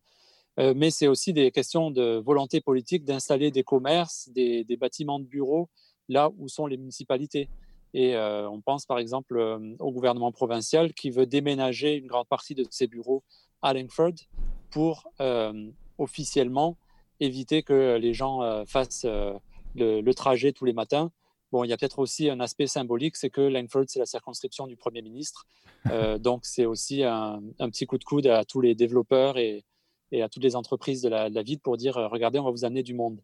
mais 0.58 0.90
c'est 0.90 1.08
aussi 1.08 1.32
des 1.32 1.50
questions 1.50 1.90
de 1.90 2.22
volonté 2.24 2.60
politique 2.60 3.04
d'installer 3.04 3.50
des 3.50 3.62
commerces, 3.62 4.28
des, 4.34 4.64
des, 4.64 4.76
bâtiments 4.76 5.18
de 5.18 5.24
bureaux 5.24 5.68
là 6.08 6.30
où 6.38 6.48
sont 6.48 6.66
les 6.66 6.76
municipalités. 6.76 7.48
Et 7.94 8.16
on 8.16 8.60
pense 8.60 8.84
par 8.84 8.98
exemple 8.98 9.38
au 9.78 9.90
gouvernement 9.90 10.32
provincial 10.32 10.92
qui 10.92 11.10
veut 11.10 11.26
déménager 11.26 11.94
une 11.94 12.06
grande 12.06 12.28
partie 12.28 12.54
de 12.54 12.64
ses 12.70 12.86
bureaux 12.86 13.22
à 13.62 13.74
Langford 13.74 14.14
pour 14.70 15.10
euh, 15.20 15.70
officiellement 15.98 16.76
éviter 17.20 17.62
que 17.62 17.96
les 17.96 18.12
gens 18.12 18.42
euh, 18.42 18.64
fassent 18.66 19.06
euh, 19.06 19.32
le, 19.74 20.12
trajet 20.12 20.52
tous 20.52 20.64
les 20.64 20.72
matins. 20.72 21.10
Bon, 21.52 21.64
il 21.64 21.68
y 21.68 21.72
a 21.72 21.76
peut-être 21.76 21.98
aussi 21.98 22.28
un 22.28 22.40
aspect 22.40 22.66
symbolique, 22.66 23.16
c'est 23.16 23.30
que 23.30 23.40
Langford, 23.40 23.84
c'est 23.86 23.98
la 23.98 24.06
circonscription 24.06 24.66
du 24.66 24.76
Premier 24.76 25.00
ministre. 25.00 25.46
donc, 26.18 26.44
c'est 26.44 26.66
aussi 26.66 27.04
un, 27.04 27.40
petit 27.58 27.86
coup 27.86 27.98
de 27.98 28.04
coude 28.04 28.26
à 28.26 28.44
tous 28.44 28.60
les 28.60 28.74
développeurs 28.74 29.38
et, 29.38 29.64
et 30.10 30.22
à 30.22 30.28
toutes 30.28 30.42
les 30.42 30.56
entreprises 30.56 31.02
de 31.02 31.08
la, 31.08 31.42
ville 31.42 31.60
pour 31.60 31.76
dire, 31.76 31.94
regardez, 31.94 32.40
on 32.40 32.44
va 32.44 32.50
vous 32.50 32.64
amener 32.64 32.82
du 32.82 32.94
monde. 32.94 33.20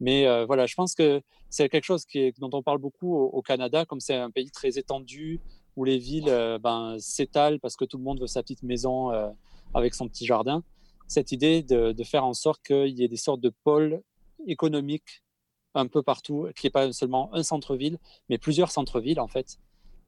Mais 0.00 0.24
voilà, 0.46 0.64
je 0.66 0.74
pense 0.74 0.94
que 0.94 1.20
c'est 1.50 1.68
quelque 1.68 1.84
chose 1.84 2.06
qui 2.06 2.20
est, 2.20 2.40
dont 2.40 2.50
on 2.54 2.62
parle 2.62 2.78
beaucoup 2.78 3.14
au, 3.14 3.42
Canada, 3.42 3.84
comme 3.84 4.00
c'est 4.00 4.16
un 4.16 4.30
pays 4.30 4.50
très 4.50 4.78
étendu, 4.78 5.40
où 5.76 5.84
les 5.84 5.98
villes 5.98 6.58
ben, 6.62 6.96
s'étalent 6.98 7.60
parce 7.60 7.76
que 7.76 7.84
tout 7.84 7.98
le 7.98 8.04
monde 8.04 8.20
veut 8.20 8.26
sa 8.26 8.42
petite 8.42 8.62
maison 8.62 9.12
avec 9.74 9.94
son 9.94 10.08
petit 10.08 10.26
jardin 10.26 10.62
cette 11.08 11.32
idée 11.32 11.62
de, 11.62 12.04
faire 12.04 12.24
en 12.24 12.34
sorte 12.34 12.62
qu'il 12.64 12.96
y 12.96 13.02
ait 13.02 13.08
des 13.08 13.16
sortes 13.16 13.40
de 13.40 13.52
pôles 13.64 14.02
économiques 14.46 15.24
un 15.74 15.86
peu 15.86 16.02
partout, 16.02 16.48
qui 16.56 16.66
n'est 16.66 16.70
pas 16.70 16.92
seulement 16.92 17.34
un 17.34 17.42
centre-ville, 17.42 17.98
mais 18.28 18.38
plusieurs 18.38 18.70
centres-villes 18.70 19.20
en 19.20 19.26
fait. 19.26 19.58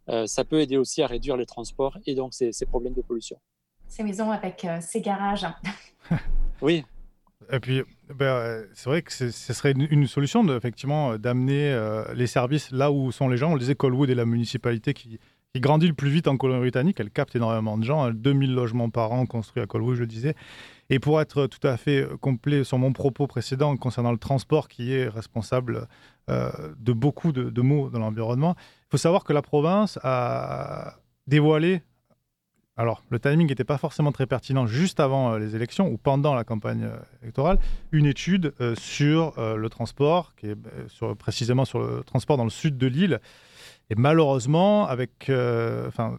Euh, 0.08 0.26
ça 0.26 0.44
peut 0.44 0.60
aider 0.60 0.76
aussi 0.76 1.02
à 1.02 1.06
réduire 1.06 1.36
les 1.36 1.46
transports 1.46 1.98
et 2.06 2.14
donc 2.14 2.34
ces, 2.34 2.52
problèmes 2.66 2.94
de 2.94 3.02
pollution. 3.02 3.38
Ces 3.88 4.02
maisons 4.02 4.30
avec 4.30 4.64
euh, 4.64 4.78
ces 4.80 5.00
garages. 5.00 5.46
oui. 6.62 6.84
Et 7.52 7.60
puis, 7.60 7.82
ben, 8.14 8.26
euh, 8.26 8.66
c'est 8.74 8.88
vrai 8.88 9.02
que 9.02 9.12
ce 9.12 9.30
serait 9.30 9.72
une, 9.72 10.06
solution 10.06 10.44
de, 10.44 10.56
effectivement 10.56 11.18
d'amener 11.18 11.74
les 12.14 12.26
services 12.26 12.70
là 12.70 12.92
où 12.92 13.10
sont 13.12 13.28
les 13.28 13.36
gens. 13.36 13.50
On 13.50 13.54
le 13.54 13.60
disait, 13.60 13.74
Colwood 13.74 14.10
et 14.10 14.14
la 14.14 14.26
municipalité 14.26 14.94
qui, 14.94 15.18
qui 15.54 15.60
grandit 15.60 15.88
le 15.88 15.94
plus 15.94 16.10
vite 16.10 16.28
en 16.28 16.36
Colombie-Britannique. 16.36 17.00
Elle 17.00 17.10
capte 17.10 17.34
énormément 17.34 17.76
de 17.76 17.84
gens, 17.84 18.10
2000 18.10 18.54
logements 18.54 18.90
par 18.90 19.12
an 19.12 19.26
construits 19.26 19.62
à 19.62 19.66
Colwood, 19.66 19.96
je 19.96 20.00
le 20.00 20.06
disais. 20.06 20.34
Et 20.90 20.98
pour 20.98 21.20
être 21.20 21.46
tout 21.46 21.66
à 21.66 21.76
fait 21.76 22.06
complet 22.20 22.62
sur 22.62 22.78
mon 22.78 22.92
propos 22.92 23.26
précédent 23.26 23.76
concernant 23.76 24.12
le 24.12 24.18
transport 24.18 24.68
qui 24.68 24.92
est 24.92 25.08
responsable 25.08 25.88
euh, 26.28 26.50
de 26.78 26.92
beaucoup 26.92 27.32
de, 27.32 27.50
de 27.50 27.62
maux 27.62 27.90
dans 27.90 27.98
l'environnement, 27.98 28.54
il 28.58 28.90
faut 28.90 28.96
savoir 28.96 29.24
que 29.24 29.32
la 29.32 29.42
province 29.42 29.98
a 30.04 30.94
dévoilé, 31.26 31.82
alors 32.76 33.02
le 33.10 33.18
timing 33.18 33.48
n'était 33.48 33.64
pas 33.64 33.78
forcément 33.78 34.12
très 34.12 34.26
pertinent 34.26 34.66
juste 34.66 35.00
avant 35.00 35.32
euh, 35.32 35.38
les 35.38 35.56
élections 35.56 35.88
ou 35.88 35.98
pendant 35.98 36.34
la 36.34 36.44
campagne 36.44 36.84
euh, 36.84 36.96
électorale, 37.22 37.58
une 37.90 38.06
étude 38.06 38.54
sur 38.76 39.34
le 39.38 39.68
transport, 39.68 40.34
qui 40.36 40.46
est 40.46 40.56
précisément 41.18 41.64
sur 41.64 41.80
le 41.80 42.04
transport 42.04 42.36
dans 42.36 42.44
le 42.44 42.50
sud 42.50 42.78
de 42.78 42.86
l'île. 42.86 43.20
Et 43.90 43.94
malheureusement, 43.96 44.86
avec, 44.86 45.30
enfin, 45.88 46.18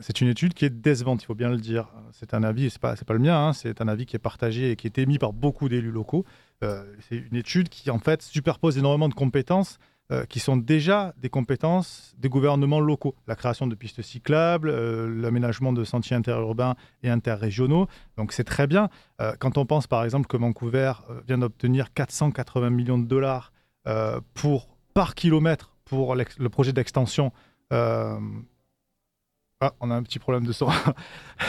c'est 0.00 0.20
une 0.20 0.28
étude 0.28 0.52
qui 0.52 0.64
est 0.64 0.70
décevante, 0.70 1.22
il 1.22 1.26
faut 1.26 1.34
bien 1.34 1.48
le 1.48 1.58
dire. 1.58 1.88
C'est 2.12 2.34
un 2.34 2.42
avis, 2.42 2.70
c'est 2.70 2.80
pas, 2.80 2.96
pas 2.96 3.14
le 3.14 3.20
mien, 3.20 3.48
hein, 3.48 3.52
c'est 3.52 3.80
un 3.80 3.88
avis 3.88 4.04
qui 4.04 4.16
est 4.16 4.18
partagé 4.18 4.72
et 4.72 4.76
qui 4.76 4.86
est 4.88 4.98
émis 4.98 5.18
par 5.18 5.32
beaucoup 5.32 5.68
d'élus 5.68 5.92
locaux. 5.92 6.24
c'est 6.60 7.16
une 7.16 7.36
étude 7.36 7.68
qui 7.68 7.90
en 7.90 7.98
fait 7.98 8.20
superpose 8.22 8.78
énormément 8.78 9.08
de 9.08 9.14
compétences 9.14 9.78
euh, 10.12 10.26
qui 10.26 10.38
sont 10.38 10.58
déjà 10.58 11.14
des 11.16 11.30
compétences 11.30 12.14
des 12.18 12.28
gouvernements 12.28 12.78
locaux. 12.78 13.14
La 13.26 13.36
création 13.36 13.66
de 13.66 13.74
pistes 13.74 14.02
cyclables, 14.02 14.68
euh, 14.68 15.08
l'aménagement 15.08 15.72
de 15.72 15.82
sentiers 15.82 16.14
interurbains 16.14 16.74
et 17.02 17.08
interrégionaux. 17.08 17.88
Donc 18.18 18.32
c'est 18.32 18.44
très 18.44 18.66
bien. 18.66 18.90
Euh, 19.22 19.32
quand 19.38 19.56
on 19.56 19.64
pense 19.64 19.86
par 19.86 20.04
exemple 20.04 20.26
que 20.26 20.36
Vancouver 20.36 20.92
vient 21.26 21.38
d'obtenir 21.38 21.94
480 21.94 22.68
millions 22.68 22.98
de 22.98 23.06
dollars 23.06 23.50
pour, 24.34 24.68
par 24.92 25.14
kilomètre 25.14 25.73
pour 25.84 26.14
le 26.14 26.48
projet 26.48 26.72
d'extension. 26.72 27.32
Ah, 27.70 28.18
on 29.80 29.90
a 29.90 29.94
un 29.94 30.02
petit 30.02 30.18
problème 30.18 30.44
de 30.44 30.52
son. 30.52 30.68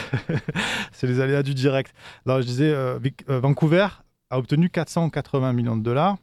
c'est 0.92 1.08
les 1.08 1.20
aléas 1.20 1.44
du 1.44 1.54
direct. 1.54 1.94
Je 2.26 2.42
disais, 2.42 2.74
Vancouver 3.28 3.88
a 4.30 4.38
obtenu 4.38 4.70
480 4.70 5.54
millions 5.54 5.78
de 5.78 5.84
dollars 5.84 6.18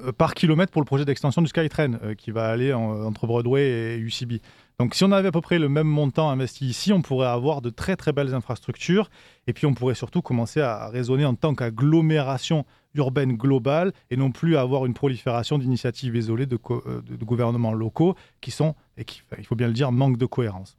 euh, 0.00 0.12
par 0.12 0.34
kilomètre 0.34 0.72
pour 0.72 0.82
le 0.82 0.86
projet 0.86 1.04
d'extension 1.04 1.42
du 1.42 1.48
SkyTrain 1.48 1.94
euh, 2.02 2.14
qui 2.14 2.30
va 2.30 2.50
aller 2.50 2.72
entre 2.72 3.26
Broadway 3.26 3.62
et 3.62 3.98
UCB. 3.98 4.40
Donc 4.80 4.94
si 4.94 5.04
on 5.04 5.12
avait 5.12 5.28
à 5.28 5.32
peu 5.32 5.40
près 5.40 5.58
le 5.58 5.68
même 5.68 5.86
montant 5.86 6.30
investi 6.30 6.66
ici, 6.66 6.92
on 6.92 7.00
pourrait 7.00 7.28
avoir 7.28 7.62
de 7.62 7.70
très 7.70 7.94
très 7.94 8.12
belles 8.12 8.34
infrastructures 8.34 9.08
et 9.46 9.52
puis 9.52 9.66
on 9.66 9.74
pourrait 9.74 9.94
surtout 9.94 10.20
commencer 10.20 10.60
à 10.60 10.88
raisonner 10.88 11.24
en 11.24 11.34
tant 11.34 11.54
qu'agglomération 11.54 12.64
urbaine 12.94 13.36
globale 13.36 13.92
et 14.10 14.16
non 14.16 14.30
plus 14.30 14.56
avoir 14.56 14.86
une 14.86 14.94
prolifération 14.94 15.58
d'initiatives 15.58 16.16
isolées 16.16 16.46
de, 16.46 16.58
euh, 16.70 17.00
gouvernements 17.22 17.72
locaux 17.72 18.14
qui 18.40 18.50
sont, 18.50 18.74
et 18.96 19.04
qui, 19.04 19.22
il 19.38 19.44
faut 19.44 19.56
bien 19.56 19.68
le 19.68 19.72
dire, 19.72 19.92
manque 19.92 20.16
de 20.16 20.26
cohérence. 20.26 20.76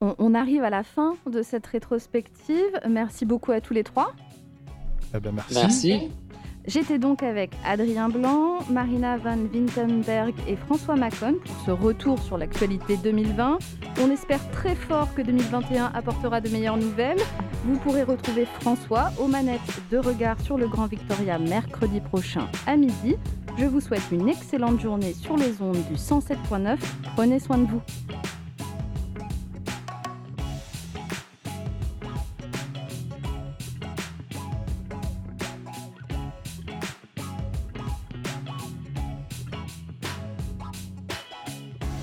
On, 0.00 0.34
arrive 0.34 0.62
à 0.62 0.68
la 0.68 0.82
fin 0.82 1.14
de 1.30 1.40
cette 1.40 1.66
rétrospective. 1.66 2.80
Merci 2.86 3.24
beaucoup 3.24 3.52
à 3.52 3.62
tous 3.62 3.72
les 3.72 3.82
trois. 3.82 4.12
Eh 5.14 5.20
ben, 5.20 5.32
merci. 5.32 5.54
merci. 5.54 6.10
J'étais 6.66 6.98
donc 6.98 7.22
avec 7.22 7.52
Adrien 7.64 8.08
Blanc, 8.08 8.58
Marina 8.68 9.16
Van 9.18 9.38
Wintenberg 9.38 10.34
et 10.48 10.56
François 10.56 10.96
Macon 10.96 11.36
pour 11.44 11.56
ce 11.64 11.70
retour 11.70 12.18
sur 12.18 12.38
l'actualité 12.38 12.96
2020. 12.96 13.58
On 14.02 14.10
espère 14.10 14.40
très 14.50 14.74
fort 14.74 15.14
que 15.14 15.22
2021 15.22 15.92
apportera 15.94 16.40
de 16.40 16.48
meilleures 16.48 16.76
nouvelles. 16.76 17.20
Vous 17.64 17.78
pourrez 17.78 18.02
retrouver 18.02 18.46
François 18.60 19.12
aux 19.20 19.28
manettes 19.28 19.60
de 19.92 19.98
regard 19.98 20.40
sur 20.40 20.58
le 20.58 20.66
Grand 20.66 20.86
Victoria 20.86 21.38
mercredi 21.38 22.00
prochain 22.00 22.48
à 22.66 22.76
midi. 22.76 23.14
Je 23.56 23.64
vous 23.66 23.80
souhaite 23.80 24.10
une 24.10 24.28
excellente 24.28 24.80
journée 24.80 25.12
sur 25.12 25.36
les 25.36 25.62
ondes 25.62 25.84
du 25.88 25.94
107.9. 25.94 26.78
Prenez 27.14 27.38
soin 27.38 27.58
de 27.58 27.66
vous. 27.66 27.80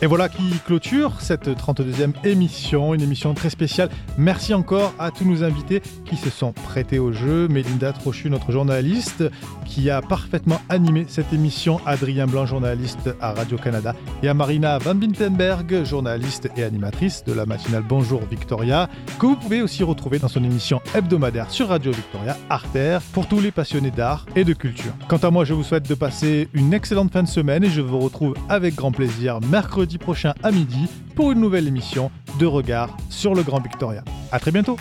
Et 0.03 0.05
voilà 0.05 0.27
qui 0.27 0.43
clôture 0.65 1.21
cette 1.21 1.47
32e 1.47 2.11
émission, 2.25 2.93
une 2.93 3.01
émission 3.01 3.33
très 3.33 3.49
spéciale. 3.49 3.89
Merci 4.17 4.53
encore 4.53 4.93
à 4.99 5.11
tous 5.11 5.23
nos 5.23 5.45
invités 5.45 5.81
qui 6.03 6.17
se 6.17 6.29
sont 6.29 6.51
prêtés 6.51 6.99
au 6.99 7.13
jeu. 7.13 7.47
Mélinda 7.47 7.93
Trochu, 7.93 8.29
notre 8.29 8.51
journaliste, 8.51 9.23
qui 9.65 9.89
a 9.89 10.01
parfaitement 10.01 10.59
animé 10.67 11.05
cette 11.07 11.31
émission, 11.31 11.79
Adrien 11.85 12.27
Blanc, 12.27 12.45
journaliste 12.45 13.15
à 13.21 13.31
Radio-Canada, 13.31 13.95
et 14.21 14.27
à 14.27 14.33
Marina 14.33 14.77
Van 14.77 14.93
Bintenberg, 14.93 15.85
journaliste 15.85 16.49
et 16.57 16.65
animatrice 16.65 17.23
de 17.23 17.31
la 17.31 17.45
matinale 17.45 17.83
Bonjour 17.87 18.19
Victoria, 18.29 18.89
que 19.19 19.25
vous 19.25 19.37
pouvez 19.37 19.61
aussi 19.61 19.83
retrouver 19.83 20.19
dans 20.19 20.27
son 20.27 20.43
émission 20.43 20.81
hebdomadaire 20.93 21.49
sur 21.49 21.69
Radio 21.69 21.93
Victoria, 21.93 22.35
Arter, 22.49 22.97
pour 23.13 23.29
tous 23.29 23.39
les 23.39 23.51
passionnés 23.51 23.91
d'art 23.91 24.25
et 24.35 24.43
de 24.43 24.51
culture. 24.51 24.91
Quant 25.07 25.15
à 25.15 25.31
moi, 25.31 25.45
je 25.45 25.53
vous 25.53 25.63
souhaite 25.63 25.87
de 25.87 25.95
passer 25.95 26.49
une 26.53 26.73
excellente 26.73 27.13
fin 27.13 27.23
de 27.23 27.29
semaine 27.29 27.63
et 27.63 27.69
je 27.69 27.79
vous 27.79 27.99
retrouve 27.99 28.33
avec 28.49 28.75
grand 28.75 28.91
plaisir 28.91 29.39
mercredi 29.49 29.92
prochain 29.97 30.33
à 30.43 30.51
midi 30.51 30.87
pour 31.15 31.31
une 31.31 31.39
nouvelle 31.39 31.67
émission 31.67 32.11
de 32.39 32.45
Regard 32.45 32.95
sur 33.09 33.35
le 33.35 33.43
Grand 33.43 33.61
Victoria. 33.61 34.03
A 34.31 34.39
très 34.39 34.51
bientôt 34.51 34.77